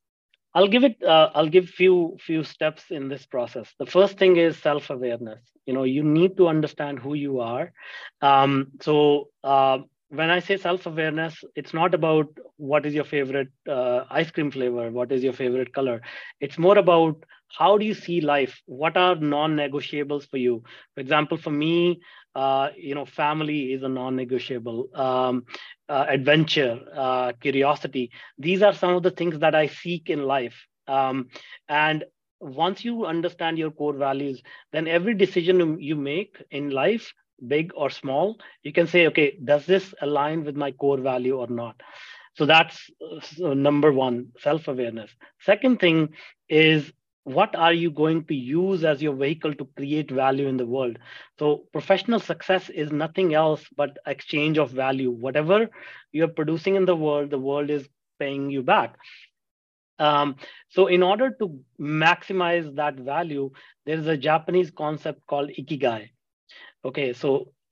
I'll 0.55 0.67
give 0.69 0.85
it. 0.85 1.03
Uh, 1.03 1.29
I'll 1.35 1.49
give 1.49 1.69
few 1.69 2.17
few 2.21 2.43
steps 2.43 2.85
in 2.91 3.09
this 3.09 3.25
process. 3.25 3.73
The 3.79 3.85
first 3.85 4.17
thing 4.17 4.37
is 4.37 4.57
self 4.57 4.89
awareness. 4.89 5.41
You 5.65 5.73
know, 5.73 5.83
you 5.83 6.03
need 6.03 6.37
to 6.37 6.47
understand 6.47 6.99
who 6.99 7.13
you 7.13 7.41
are. 7.41 7.73
Um, 8.21 8.71
so 8.81 9.29
uh, 9.43 9.79
when 10.09 10.29
I 10.29 10.39
say 10.39 10.57
self 10.57 10.85
awareness, 10.85 11.43
it's 11.55 11.73
not 11.73 11.93
about 11.93 12.27
what 12.57 12.85
is 12.85 12.93
your 12.93 13.03
favorite 13.03 13.49
uh, 13.69 14.03
ice 14.09 14.31
cream 14.31 14.51
flavor, 14.51 14.89
what 14.91 15.11
is 15.11 15.23
your 15.23 15.33
favorite 15.33 15.73
color. 15.73 16.01
It's 16.39 16.57
more 16.57 16.77
about 16.77 17.23
how 17.57 17.77
do 17.77 17.85
you 17.85 17.93
see 17.93 18.21
life. 18.21 18.61
What 18.65 18.97
are 18.97 19.15
non 19.15 19.55
negotiables 19.55 20.29
for 20.29 20.37
you? 20.37 20.63
For 20.95 21.01
example, 21.01 21.37
for 21.37 21.51
me, 21.51 21.99
uh, 22.35 22.69
you 22.77 22.95
know, 22.95 23.05
family 23.05 23.73
is 23.73 23.83
a 23.83 23.89
non-negotiable. 23.89 24.87
Um, 24.95 25.43
uh, 25.89 26.05
adventure, 26.07 26.79
uh, 26.95 27.31
curiosity. 27.41 28.11
These 28.37 28.61
are 28.61 28.73
some 28.73 28.95
of 28.95 29.03
the 29.03 29.11
things 29.11 29.39
that 29.39 29.55
I 29.55 29.67
seek 29.67 30.09
in 30.09 30.23
life. 30.23 30.55
Um, 30.87 31.27
and 31.67 32.03
once 32.39 32.83
you 32.83 33.05
understand 33.05 33.57
your 33.57 33.71
core 33.71 33.93
values, 33.95 34.41
then 34.71 34.87
every 34.87 35.13
decision 35.13 35.79
you 35.79 35.95
make 35.95 36.35
in 36.51 36.69
life, 36.69 37.13
big 37.47 37.71
or 37.75 37.89
small, 37.89 38.37
you 38.63 38.73
can 38.73 38.87
say, 38.87 39.07
okay, 39.07 39.37
does 39.43 39.65
this 39.65 39.93
align 40.01 40.43
with 40.43 40.55
my 40.55 40.71
core 40.71 40.99
value 40.99 41.37
or 41.37 41.47
not? 41.47 41.81
So 42.35 42.45
that's 42.45 42.89
number 43.39 43.93
one, 43.93 44.27
self-awareness. 44.39 45.11
Second 45.39 45.79
thing 45.79 46.09
is 46.49 46.91
what 47.25 47.55
are 47.55 47.73
you 47.73 47.89
going 47.89 48.23
to 48.25 48.35
use 48.35 48.83
as 48.83 49.01
your 49.01 49.15
vehicle 49.15 49.53
to 49.55 49.67
create 49.75 50.11
value 50.11 50.47
in 50.47 50.57
the 50.57 50.65
world 50.65 50.97
so 51.39 51.63
professional 51.73 52.19
success 52.19 52.69
is 52.69 52.91
nothing 52.91 53.33
else 53.33 53.65
but 53.75 53.97
exchange 54.05 54.59
of 54.59 54.69
value 54.69 55.09
whatever 55.09 55.67
you're 56.11 56.35
producing 56.39 56.75
in 56.75 56.85
the 56.85 56.95
world 56.95 57.31
the 57.31 57.39
world 57.39 57.71
is 57.71 57.89
paying 58.19 58.51
you 58.51 58.61
back 58.61 58.95
um, 59.97 60.35
so 60.69 60.85
in 60.85 61.01
order 61.01 61.31
to 61.39 61.59
maximize 61.79 62.73
that 62.75 62.95
value 62.95 63.49
there's 63.87 64.05
a 64.05 64.17
japanese 64.17 64.69
concept 64.69 65.25
called 65.25 65.49
ikigai 65.59 66.07
okay 66.85 67.13
so 67.13 67.29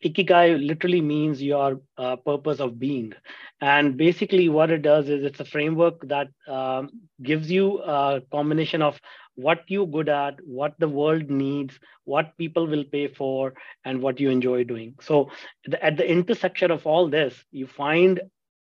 ikigai 0.08 0.48
literally 0.70 1.02
means 1.02 1.42
your 1.42 1.80
uh, 1.98 2.16
purpose 2.18 2.60
of 2.60 2.80
being 2.80 3.14
and 3.62 3.98
basically 3.98 4.50
what 4.50 4.70
it 4.70 4.82
does 4.82 5.10
is 5.10 5.24
it's 5.24 5.40
a 5.40 5.46
framework 5.54 6.08
that 6.08 6.28
um, 6.48 6.90
gives 7.22 7.52
you 7.52 7.80
a 7.84 8.22
combination 8.32 8.82
of 8.82 9.00
what 9.36 9.64
you're 9.68 9.88
good 9.88 10.10
at, 10.10 10.36
what 10.46 10.76
the 10.80 10.88
world 10.88 11.30
needs, 11.30 11.80
what 12.06 12.38
people 12.38 12.68
will 12.68 12.84
pay 12.84 13.08
for, 13.08 13.54
and 13.86 14.02
what 14.02 14.20
you 14.20 14.30
enjoy 14.30 14.64
doing. 14.64 14.94
So 15.02 15.32
at 15.82 15.98
the 15.98 16.08
intersection 16.08 16.72
of 16.72 16.86
all 16.86 17.10
this, 17.10 17.44
you 17.52 17.66
find 17.66 18.22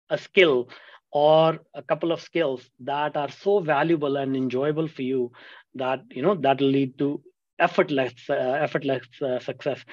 a 0.10 0.18
skill 0.18 0.70
or 1.12 1.60
a 1.74 1.82
couple 1.82 2.12
of 2.12 2.22
skills 2.22 2.70
that 2.82 3.18
are 3.18 3.30
so 3.30 3.60
valuable 3.60 4.18
and 4.18 4.36
enjoyable 4.36 4.88
for 4.88 5.02
you 5.02 5.32
that 5.76 6.02
you 6.12 6.22
know 6.22 6.36
that 6.36 6.60
will 6.60 6.68
lead 6.68 6.98
to 7.00 7.22
effortless 7.60 8.14
uh, 8.30 8.34
effortless 8.34 9.06
uh, 9.22 9.40
success 9.40 9.84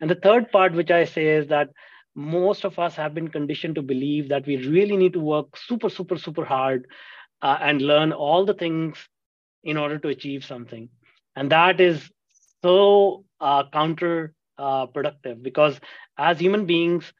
and 0.00 0.10
the 0.10 0.20
third 0.26 0.50
part 0.50 0.72
which 0.72 0.90
i 0.90 1.04
say 1.04 1.26
is 1.26 1.48
that 1.48 1.68
most 2.14 2.64
of 2.64 2.78
us 2.78 2.94
have 2.94 3.14
been 3.14 3.28
conditioned 3.28 3.74
to 3.74 3.82
believe 3.82 4.28
that 4.28 4.46
we 4.46 4.56
really 4.68 4.96
need 4.96 5.12
to 5.12 5.20
work 5.20 5.56
super 5.56 5.88
super 5.88 6.16
super 6.16 6.44
hard 6.44 6.86
uh, 7.42 7.58
and 7.60 7.82
learn 7.82 8.12
all 8.12 8.44
the 8.44 8.54
things 8.54 9.08
in 9.64 9.76
order 9.76 9.98
to 9.98 10.08
achieve 10.08 10.44
something. 10.44 10.88
And 11.36 11.50
that 11.50 11.80
is 11.80 12.10
so 12.62 13.24
counterproductive 13.42 15.42
because 15.42 15.80
as 16.16 16.38
human 16.38 16.66
beings, 16.66 17.12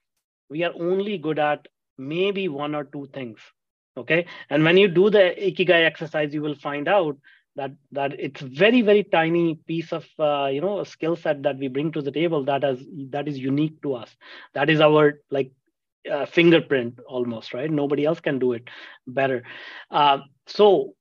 we 0.49 0.63
are 0.63 0.73
only 0.75 1.19
good 1.19 1.39
at 1.39 1.67
maybe 1.99 2.49
one 2.49 2.75
or 2.75 2.85
two 2.85 3.09
things. 3.13 3.39
Okay. 3.97 4.27
And 4.51 4.65
when 4.65 4.77
you 4.77 4.89
do 4.89 5.11
the 5.11 5.35
Ikigai 5.39 5.85
exercise, 5.85 6.35
you 6.35 6.43
will 6.43 6.57
find 6.57 6.89
out 6.89 7.17
that 7.57 7.73
that 7.93 8.19
it's 8.19 8.41
very 8.41 8.83
very 8.83 9.03
tiny 9.05 9.55
piece 9.67 9.93
of 9.93 10.07
uh, 10.19 10.47
you 10.47 10.61
know 10.61 10.81
a 10.81 10.87
skill 10.87 11.17
set 11.17 11.43
that 11.43 11.59
we 11.59 11.69
bring 11.69 11.93
to 11.93 12.03
the 12.03 12.13
table 12.13 12.45
that 12.45 12.65
is 12.65 12.85
that 13.11 13.29
is 13.29 13.39
unique 13.39 13.81
to 13.83 13.95
us 13.95 14.17
that 14.55 14.71
is 14.71 14.81
our 14.81 15.21
like 15.31 15.51
uh, 16.11 16.27
fingerprint 16.27 16.99
almost 17.07 17.55
right 17.55 17.71
nobody 17.71 18.05
else 18.05 18.21
can 18.21 18.39
do 18.39 18.53
it 18.53 18.69
better 19.07 19.43
uh, 19.91 20.19
so 20.47 20.95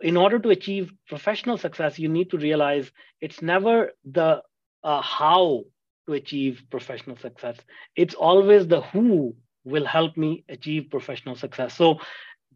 in 0.00 0.16
order 0.16 0.38
to 0.38 0.50
achieve 0.50 0.92
professional 1.08 1.56
success, 1.58 1.98
you 1.98 2.08
need 2.08 2.30
to 2.30 2.38
realize 2.38 2.90
it's 3.20 3.42
never 3.42 3.90
the 4.04 4.42
uh, 4.84 5.00
how 5.02 5.64
to 6.06 6.12
achieve 6.14 6.62
professional 6.70 7.16
success. 7.16 7.56
It's 7.96 8.14
always 8.14 8.66
the 8.66 8.82
who 8.82 9.34
will 9.64 9.84
help 9.84 10.16
me 10.16 10.44
achieve 10.48 10.88
professional 10.90 11.34
success. 11.36 11.74
So 11.74 11.98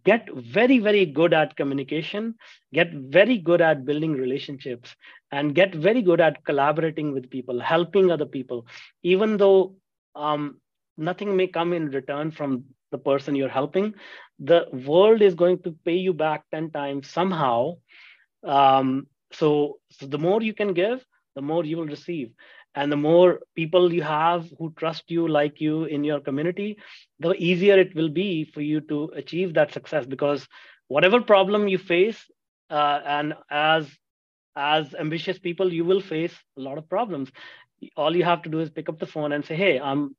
get 0.08 0.28
very, 0.34 0.78
very 0.78 1.04
good 1.18 1.34
at 1.34 1.56
communication, 1.56 2.34
get 2.72 2.92
very 3.18 3.36
good 3.48 3.60
at 3.60 3.84
building 3.88 4.12
relationships, 4.12 4.94
and 5.32 5.54
get 5.54 5.74
very 5.74 6.02
good 6.08 6.20
at 6.28 6.42
collaborating 6.44 7.12
with 7.12 7.30
people, 7.36 7.60
helping 7.60 8.10
other 8.10 8.28
people, 8.36 8.66
even 9.02 9.36
though 9.36 9.74
um, 10.14 10.60
nothing 10.96 11.36
may 11.36 11.46
come 11.46 11.72
in 11.78 11.90
return 11.98 12.30
from 12.30 12.64
the 12.92 12.98
person 13.10 13.34
you're 13.34 13.56
helping. 13.60 13.92
The 14.38 14.60
world 14.86 15.20
is 15.20 15.34
going 15.34 15.62
to 15.64 15.76
pay 15.84 15.96
you 15.96 16.14
back 16.14 16.44
10 16.52 16.70
times 16.70 17.10
somehow. 17.10 17.74
Um, 18.44 19.08
so, 19.32 19.78
so 19.90 20.06
the 20.06 20.18
more 20.26 20.40
you 20.42 20.54
can 20.54 20.72
give 20.72 21.04
the 21.38 21.42
more 21.42 21.64
you 21.64 21.76
will 21.76 21.86
receive 21.86 22.32
and 22.74 22.92
the 22.92 22.96
more 22.96 23.40
people 23.54 23.92
you 23.92 24.02
have 24.02 24.46
who 24.58 24.72
trust 24.76 25.10
you 25.10 25.26
like 25.28 25.60
you 25.60 25.84
in 25.84 26.04
your 26.04 26.20
community 26.20 26.76
the 27.20 27.32
easier 27.34 27.78
it 27.78 27.94
will 27.94 28.08
be 28.08 28.44
for 28.44 28.60
you 28.60 28.80
to 28.80 29.10
achieve 29.16 29.54
that 29.54 29.72
success 29.72 30.06
because 30.06 30.46
whatever 30.88 31.20
problem 31.20 31.68
you 31.68 31.78
face 31.78 32.24
uh, 32.70 33.00
and 33.06 33.34
as 33.50 33.88
as 34.56 34.94
ambitious 34.94 35.38
people 35.38 35.72
you 35.72 35.84
will 35.84 36.00
face 36.00 36.34
a 36.56 36.60
lot 36.60 36.78
of 36.78 36.88
problems. 36.88 37.30
All 37.96 38.16
you 38.16 38.24
have 38.24 38.42
to 38.42 38.48
do 38.48 38.60
is 38.60 38.70
pick 38.70 38.88
up 38.88 38.98
the 38.98 39.06
phone 39.06 39.32
and 39.32 39.44
say 39.44 39.56
hey 39.56 39.78
i'm 39.80 40.14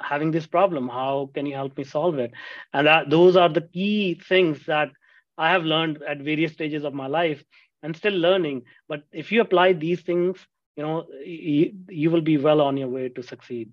having 0.00 0.30
this 0.32 0.46
problem. 0.46 0.88
How 0.88 1.30
can 1.34 1.46
you 1.46 1.54
help 1.54 1.76
me 1.76 1.84
solve 1.84 2.18
it? 2.18 2.32
And 2.72 2.86
that 2.86 3.10
those 3.10 3.36
are 3.36 3.48
the 3.48 3.60
key 3.60 4.20
things 4.28 4.64
that 4.66 4.90
i 5.38 5.50
have 5.50 5.64
learned 5.64 6.02
at 6.08 6.18
various 6.18 6.52
stages 6.52 6.84
of 6.84 6.94
my 6.94 7.06
life 7.06 7.42
and 7.82 7.96
still 7.96 8.12
learning. 8.14 8.62
But 8.88 9.02
if 9.12 9.32
you 9.32 9.40
apply 9.40 9.72
these 9.74 10.02
things 10.02 10.46
you 10.76 10.82
know 10.82 11.06
you, 11.24 11.72
you 11.88 12.10
will 12.10 12.20
be 12.20 12.38
well 12.38 12.60
on 12.60 12.76
your 12.76 12.88
way 12.88 13.08
to 13.08 13.22
succeed 13.22 13.70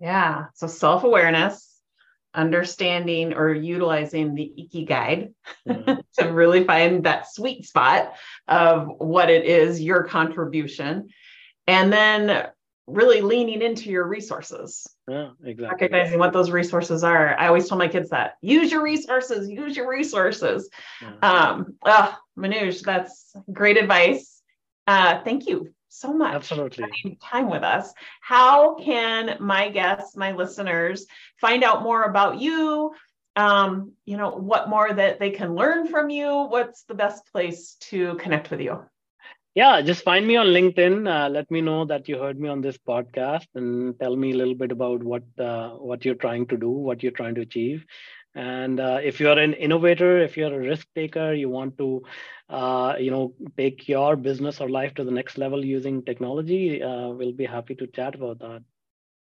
yeah 0.00 0.46
so 0.54 0.66
self-awareness 0.66 1.68
understanding 2.34 3.34
or 3.34 3.52
utilizing 3.52 4.34
the 4.34 4.50
ikigai 4.58 5.32
mm-hmm. 5.68 6.00
to 6.18 6.32
really 6.32 6.64
find 6.64 7.04
that 7.04 7.30
sweet 7.30 7.66
spot 7.66 8.14
of 8.48 8.88
what 8.98 9.28
it 9.28 9.44
is 9.44 9.80
your 9.80 10.04
contribution 10.04 11.08
and 11.66 11.92
then 11.92 12.48
really 12.88 13.20
leaning 13.20 13.62
into 13.62 13.90
your 13.90 14.06
resources. 14.06 14.88
Yeah, 15.08 15.30
exactly. 15.44 15.86
Recognizing 15.86 16.18
what 16.18 16.32
those 16.32 16.50
resources 16.50 17.04
are. 17.04 17.38
I 17.38 17.46
always 17.46 17.68
tell 17.68 17.78
my 17.78 17.86
kids 17.86 18.10
that 18.10 18.34
use 18.40 18.72
your 18.72 18.82
resources, 18.82 19.48
use 19.48 19.76
your 19.76 19.88
resources. 19.88 20.68
Yeah. 21.00 21.12
Um, 21.22 21.76
oh, 21.84 22.16
Manuj, 22.36 22.82
that's 22.82 23.34
great 23.52 23.76
advice. 23.76 24.42
Uh, 24.86 25.22
thank 25.22 25.46
you 25.46 25.72
so 25.92 26.12
much 26.12 26.34
Absolutely. 26.34 27.18
time 27.22 27.50
with 27.50 27.62
us. 27.62 27.92
How 28.20 28.74
can 28.74 29.36
my 29.40 29.68
guests, 29.68 30.16
my 30.16 30.32
listeners, 30.32 31.06
find 31.40 31.62
out 31.62 31.82
more 31.82 32.04
about 32.04 32.40
you? 32.40 32.92
Um, 33.36 33.92
you 34.04 34.16
know, 34.16 34.30
what 34.30 34.68
more 34.68 34.92
that 34.92 35.18
they 35.18 35.30
can 35.30 35.54
learn 35.54 35.86
from 35.86 36.10
you? 36.10 36.46
What's 36.48 36.82
the 36.84 36.94
best 36.94 37.30
place 37.32 37.76
to 37.90 38.14
connect 38.16 38.50
with 38.50 38.60
you? 38.60 38.84
yeah 39.54 39.80
just 39.82 40.02
find 40.02 40.26
me 40.26 40.36
on 40.36 40.46
linkedin 40.46 41.06
uh, 41.06 41.28
let 41.28 41.50
me 41.50 41.60
know 41.60 41.84
that 41.84 42.08
you 42.08 42.18
heard 42.18 42.38
me 42.40 42.48
on 42.48 42.60
this 42.60 42.78
podcast 42.78 43.46
and 43.54 43.98
tell 44.00 44.16
me 44.16 44.32
a 44.32 44.36
little 44.36 44.54
bit 44.54 44.72
about 44.72 45.02
what 45.02 45.22
uh, 45.38 45.70
what 45.70 46.04
you're 46.04 46.22
trying 46.26 46.46
to 46.46 46.56
do 46.56 46.70
what 46.70 47.02
you're 47.02 47.18
trying 47.20 47.34
to 47.34 47.42
achieve 47.42 47.84
And 48.34 48.80
uh, 48.80 49.00
if 49.02 49.20
you're 49.20 49.38
an 49.38 49.54
innovator, 49.54 50.18
if 50.18 50.36
you're 50.36 50.54
a 50.54 50.58
risk 50.58 50.86
taker, 50.94 51.34
you 51.34 51.50
want 51.50 51.76
to, 51.78 52.02
uh, 52.48 52.94
you 52.98 53.10
know, 53.10 53.34
take 53.56 53.88
your 53.88 54.16
business 54.16 54.60
or 54.60 54.68
life 54.68 54.94
to 54.94 55.04
the 55.04 55.10
next 55.10 55.36
level 55.36 55.64
using 55.64 56.02
technology, 56.02 56.82
uh, 56.82 57.08
we'll 57.08 57.32
be 57.32 57.44
happy 57.44 57.74
to 57.74 57.86
chat 57.86 58.14
about 58.14 58.38
that. 58.38 58.62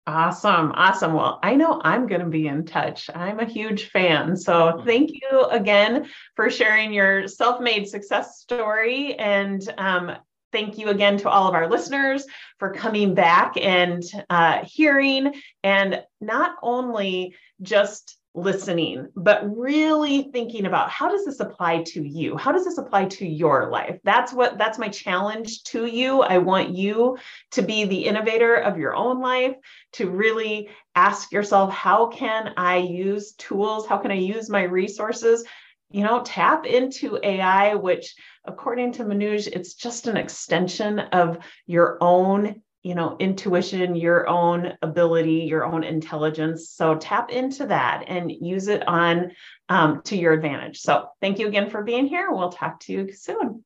Awesome. 0.06 0.72
Awesome. 0.74 1.12
Well, 1.14 1.38
I 1.42 1.54
know 1.54 1.80
I'm 1.84 2.06
going 2.06 2.22
to 2.22 2.26
be 2.26 2.48
in 2.48 2.64
touch. 2.64 3.08
I'm 3.14 3.38
a 3.38 3.44
huge 3.44 3.90
fan. 3.90 4.36
So 4.36 4.52
mm-hmm. 4.52 4.86
thank 4.86 5.10
you 5.12 5.44
again 5.44 6.08
for 6.34 6.50
sharing 6.50 6.92
your 6.92 7.28
self 7.28 7.60
made 7.60 7.86
success 7.86 8.40
story. 8.40 9.14
And 9.14 9.62
um, 9.78 10.12
thank 10.52 10.78
you 10.78 10.88
again 10.88 11.18
to 11.18 11.28
all 11.28 11.48
of 11.48 11.54
our 11.54 11.68
listeners 11.68 12.26
for 12.58 12.72
coming 12.72 13.14
back 13.14 13.54
and 13.60 14.02
uh, 14.28 14.64
hearing 14.64 15.34
and 15.62 16.02
not 16.20 16.56
only 16.62 17.36
just 17.62 18.16
listening, 18.34 19.08
but 19.16 19.42
really 19.56 20.30
thinking 20.32 20.66
about 20.66 20.88
how 20.88 21.08
does 21.08 21.24
this 21.24 21.40
apply 21.40 21.82
to 21.82 22.02
you? 22.02 22.36
How 22.36 22.52
does 22.52 22.64
this 22.64 22.78
apply 22.78 23.06
to 23.06 23.26
your 23.26 23.70
life? 23.70 23.98
That's 24.04 24.32
what 24.32 24.56
that's 24.56 24.78
my 24.78 24.88
challenge 24.88 25.64
to 25.64 25.86
you. 25.86 26.22
I 26.22 26.38
want 26.38 26.70
you 26.70 27.18
to 27.52 27.62
be 27.62 27.84
the 27.84 28.06
innovator 28.06 28.54
of 28.54 28.78
your 28.78 28.94
own 28.94 29.20
life, 29.20 29.56
to 29.94 30.08
really 30.08 30.68
ask 30.94 31.32
yourself, 31.32 31.72
how 31.72 32.06
can 32.06 32.54
I 32.56 32.76
use 32.76 33.32
tools? 33.32 33.86
How 33.86 33.98
can 33.98 34.12
I 34.12 34.14
use 34.14 34.48
my 34.48 34.62
resources? 34.62 35.44
You 35.90 36.04
know, 36.04 36.22
tap 36.24 36.66
into 36.66 37.18
AI, 37.22 37.74
which 37.74 38.14
according 38.44 38.92
to 38.92 39.04
Manuj, 39.04 39.48
it's 39.48 39.74
just 39.74 40.06
an 40.06 40.16
extension 40.16 41.00
of 41.00 41.38
your 41.66 41.98
own 42.00 42.62
you 42.82 42.94
know 42.94 43.16
intuition 43.18 43.94
your 43.94 44.28
own 44.28 44.72
ability 44.82 45.40
your 45.48 45.64
own 45.64 45.84
intelligence. 45.84 46.70
So 46.70 46.96
tap 46.96 47.30
into 47.30 47.66
that 47.66 48.04
and 48.08 48.30
use 48.30 48.68
it 48.68 48.86
on 48.88 49.32
um, 49.68 50.02
to 50.04 50.16
your 50.16 50.32
advantage. 50.32 50.80
So 50.80 51.08
thank 51.20 51.38
you 51.38 51.46
again 51.48 51.70
for 51.70 51.82
being 51.82 52.06
here. 52.06 52.30
We'll 52.30 52.52
talk 52.52 52.80
to 52.80 52.92
you 52.92 53.12
soon. 53.12 53.64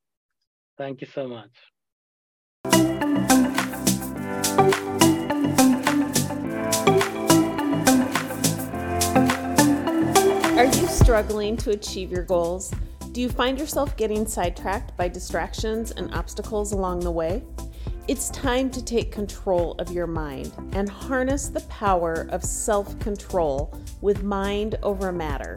Thank 0.77 1.01
you 1.01 1.07
so 1.07 1.29
much. 1.29 1.51
Are 10.57 10.67
you 10.67 10.87
struggling 10.87 11.57
to 11.59 11.71
achieve 11.71 12.11
your 12.11 12.23
goals? 12.25 12.73
Do 13.12 13.21
you 13.21 13.29
find 13.29 13.59
yourself 13.59 13.97
getting 13.97 14.27
sidetracked 14.27 14.97
by 14.97 15.09
distractions 15.09 15.93
and 15.93 16.12
obstacles 16.15 16.73
along 16.73 17.01
the 17.01 17.12
way 17.12 17.45
it's 18.07 18.29
time 18.31 18.69
to 18.69 18.85
take 18.85 19.11
control 19.11 19.73
of 19.79 19.91
your 19.91 20.07
mind 20.07 20.53
and 20.73 20.89
harness 20.89 21.49
the 21.49 21.61
power 21.63 22.27
of 22.31 22.45
self 22.45 22.99
control 23.01 23.75
with 24.03 24.23
mind 24.23 24.77
over 24.83 25.11
matter. 25.11 25.57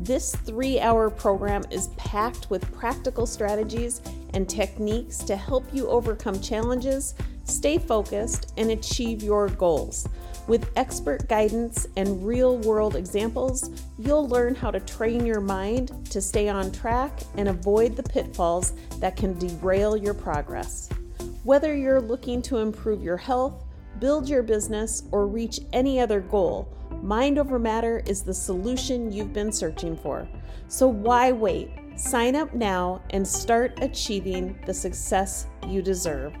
This 0.00 0.34
three 0.34 0.80
hour 0.80 1.08
program 1.08 1.62
is 1.70 1.88
packed 1.96 2.50
with 2.50 2.70
practical 2.76 3.26
strategies 3.26 4.00
and 4.34 4.48
techniques 4.48 5.18
to 5.18 5.36
help 5.36 5.72
you 5.72 5.86
overcome 5.86 6.40
challenges, 6.40 7.14
stay 7.44 7.78
focused, 7.78 8.52
and 8.56 8.72
achieve 8.72 9.22
your 9.22 9.48
goals. 9.50 10.08
With 10.48 10.72
expert 10.74 11.28
guidance 11.28 11.86
and 11.96 12.26
real 12.26 12.58
world 12.58 12.96
examples, 12.96 13.70
you'll 13.98 14.28
learn 14.28 14.56
how 14.56 14.72
to 14.72 14.80
train 14.80 15.24
your 15.24 15.40
mind 15.40 16.10
to 16.10 16.20
stay 16.20 16.48
on 16.48 16.72
track 16.72 17.20
and 17.36 17.48
avoid 17.48 17.94
the 17.94 18.02
pitfalls 18.02 18.72
that 18.98 19.16
can 19.16 19.38
derail 19.38 19.96
your 19.96 20.12
progress. 20.12 20.90
Whether 21.44 21.76
you're 21.76 22.00
looking 22.00 22.42
to 22.42 22.56
improve 22.56 23.00
your 23.02 23.16
health, 23.18 23.64
build 23.98 24.30
your 24.30 24.42
business, 24.42 25.02
or 25.12 25.26
reach 25.26 25.60
any 25.74 26.00
other 26.00 26.20
goal, 26.20 26.74
Mind 27.02 27.38
Over 27.38 27.58
Matter 27.58 28.02
is 28.06 28.22
the 28.22 28.32
solution 28.32 29.12
you've 29.12 29.34
been 29.34 29.52
searching 29.52 29.94
for. 29.94 30.26
So 30.68 30.88
why 30.88 31.32
wait? 31.32 31.68
Sign 31.96 32.34
up 32.34 32.54
now 32.54 33.02
and 33.10 33.28
start 33.28 33.78
achieving 33.82 34.58
the 34.64 34.72
success 34.72 35.46
you 35.68 35.82
deserve. 35.82 36.32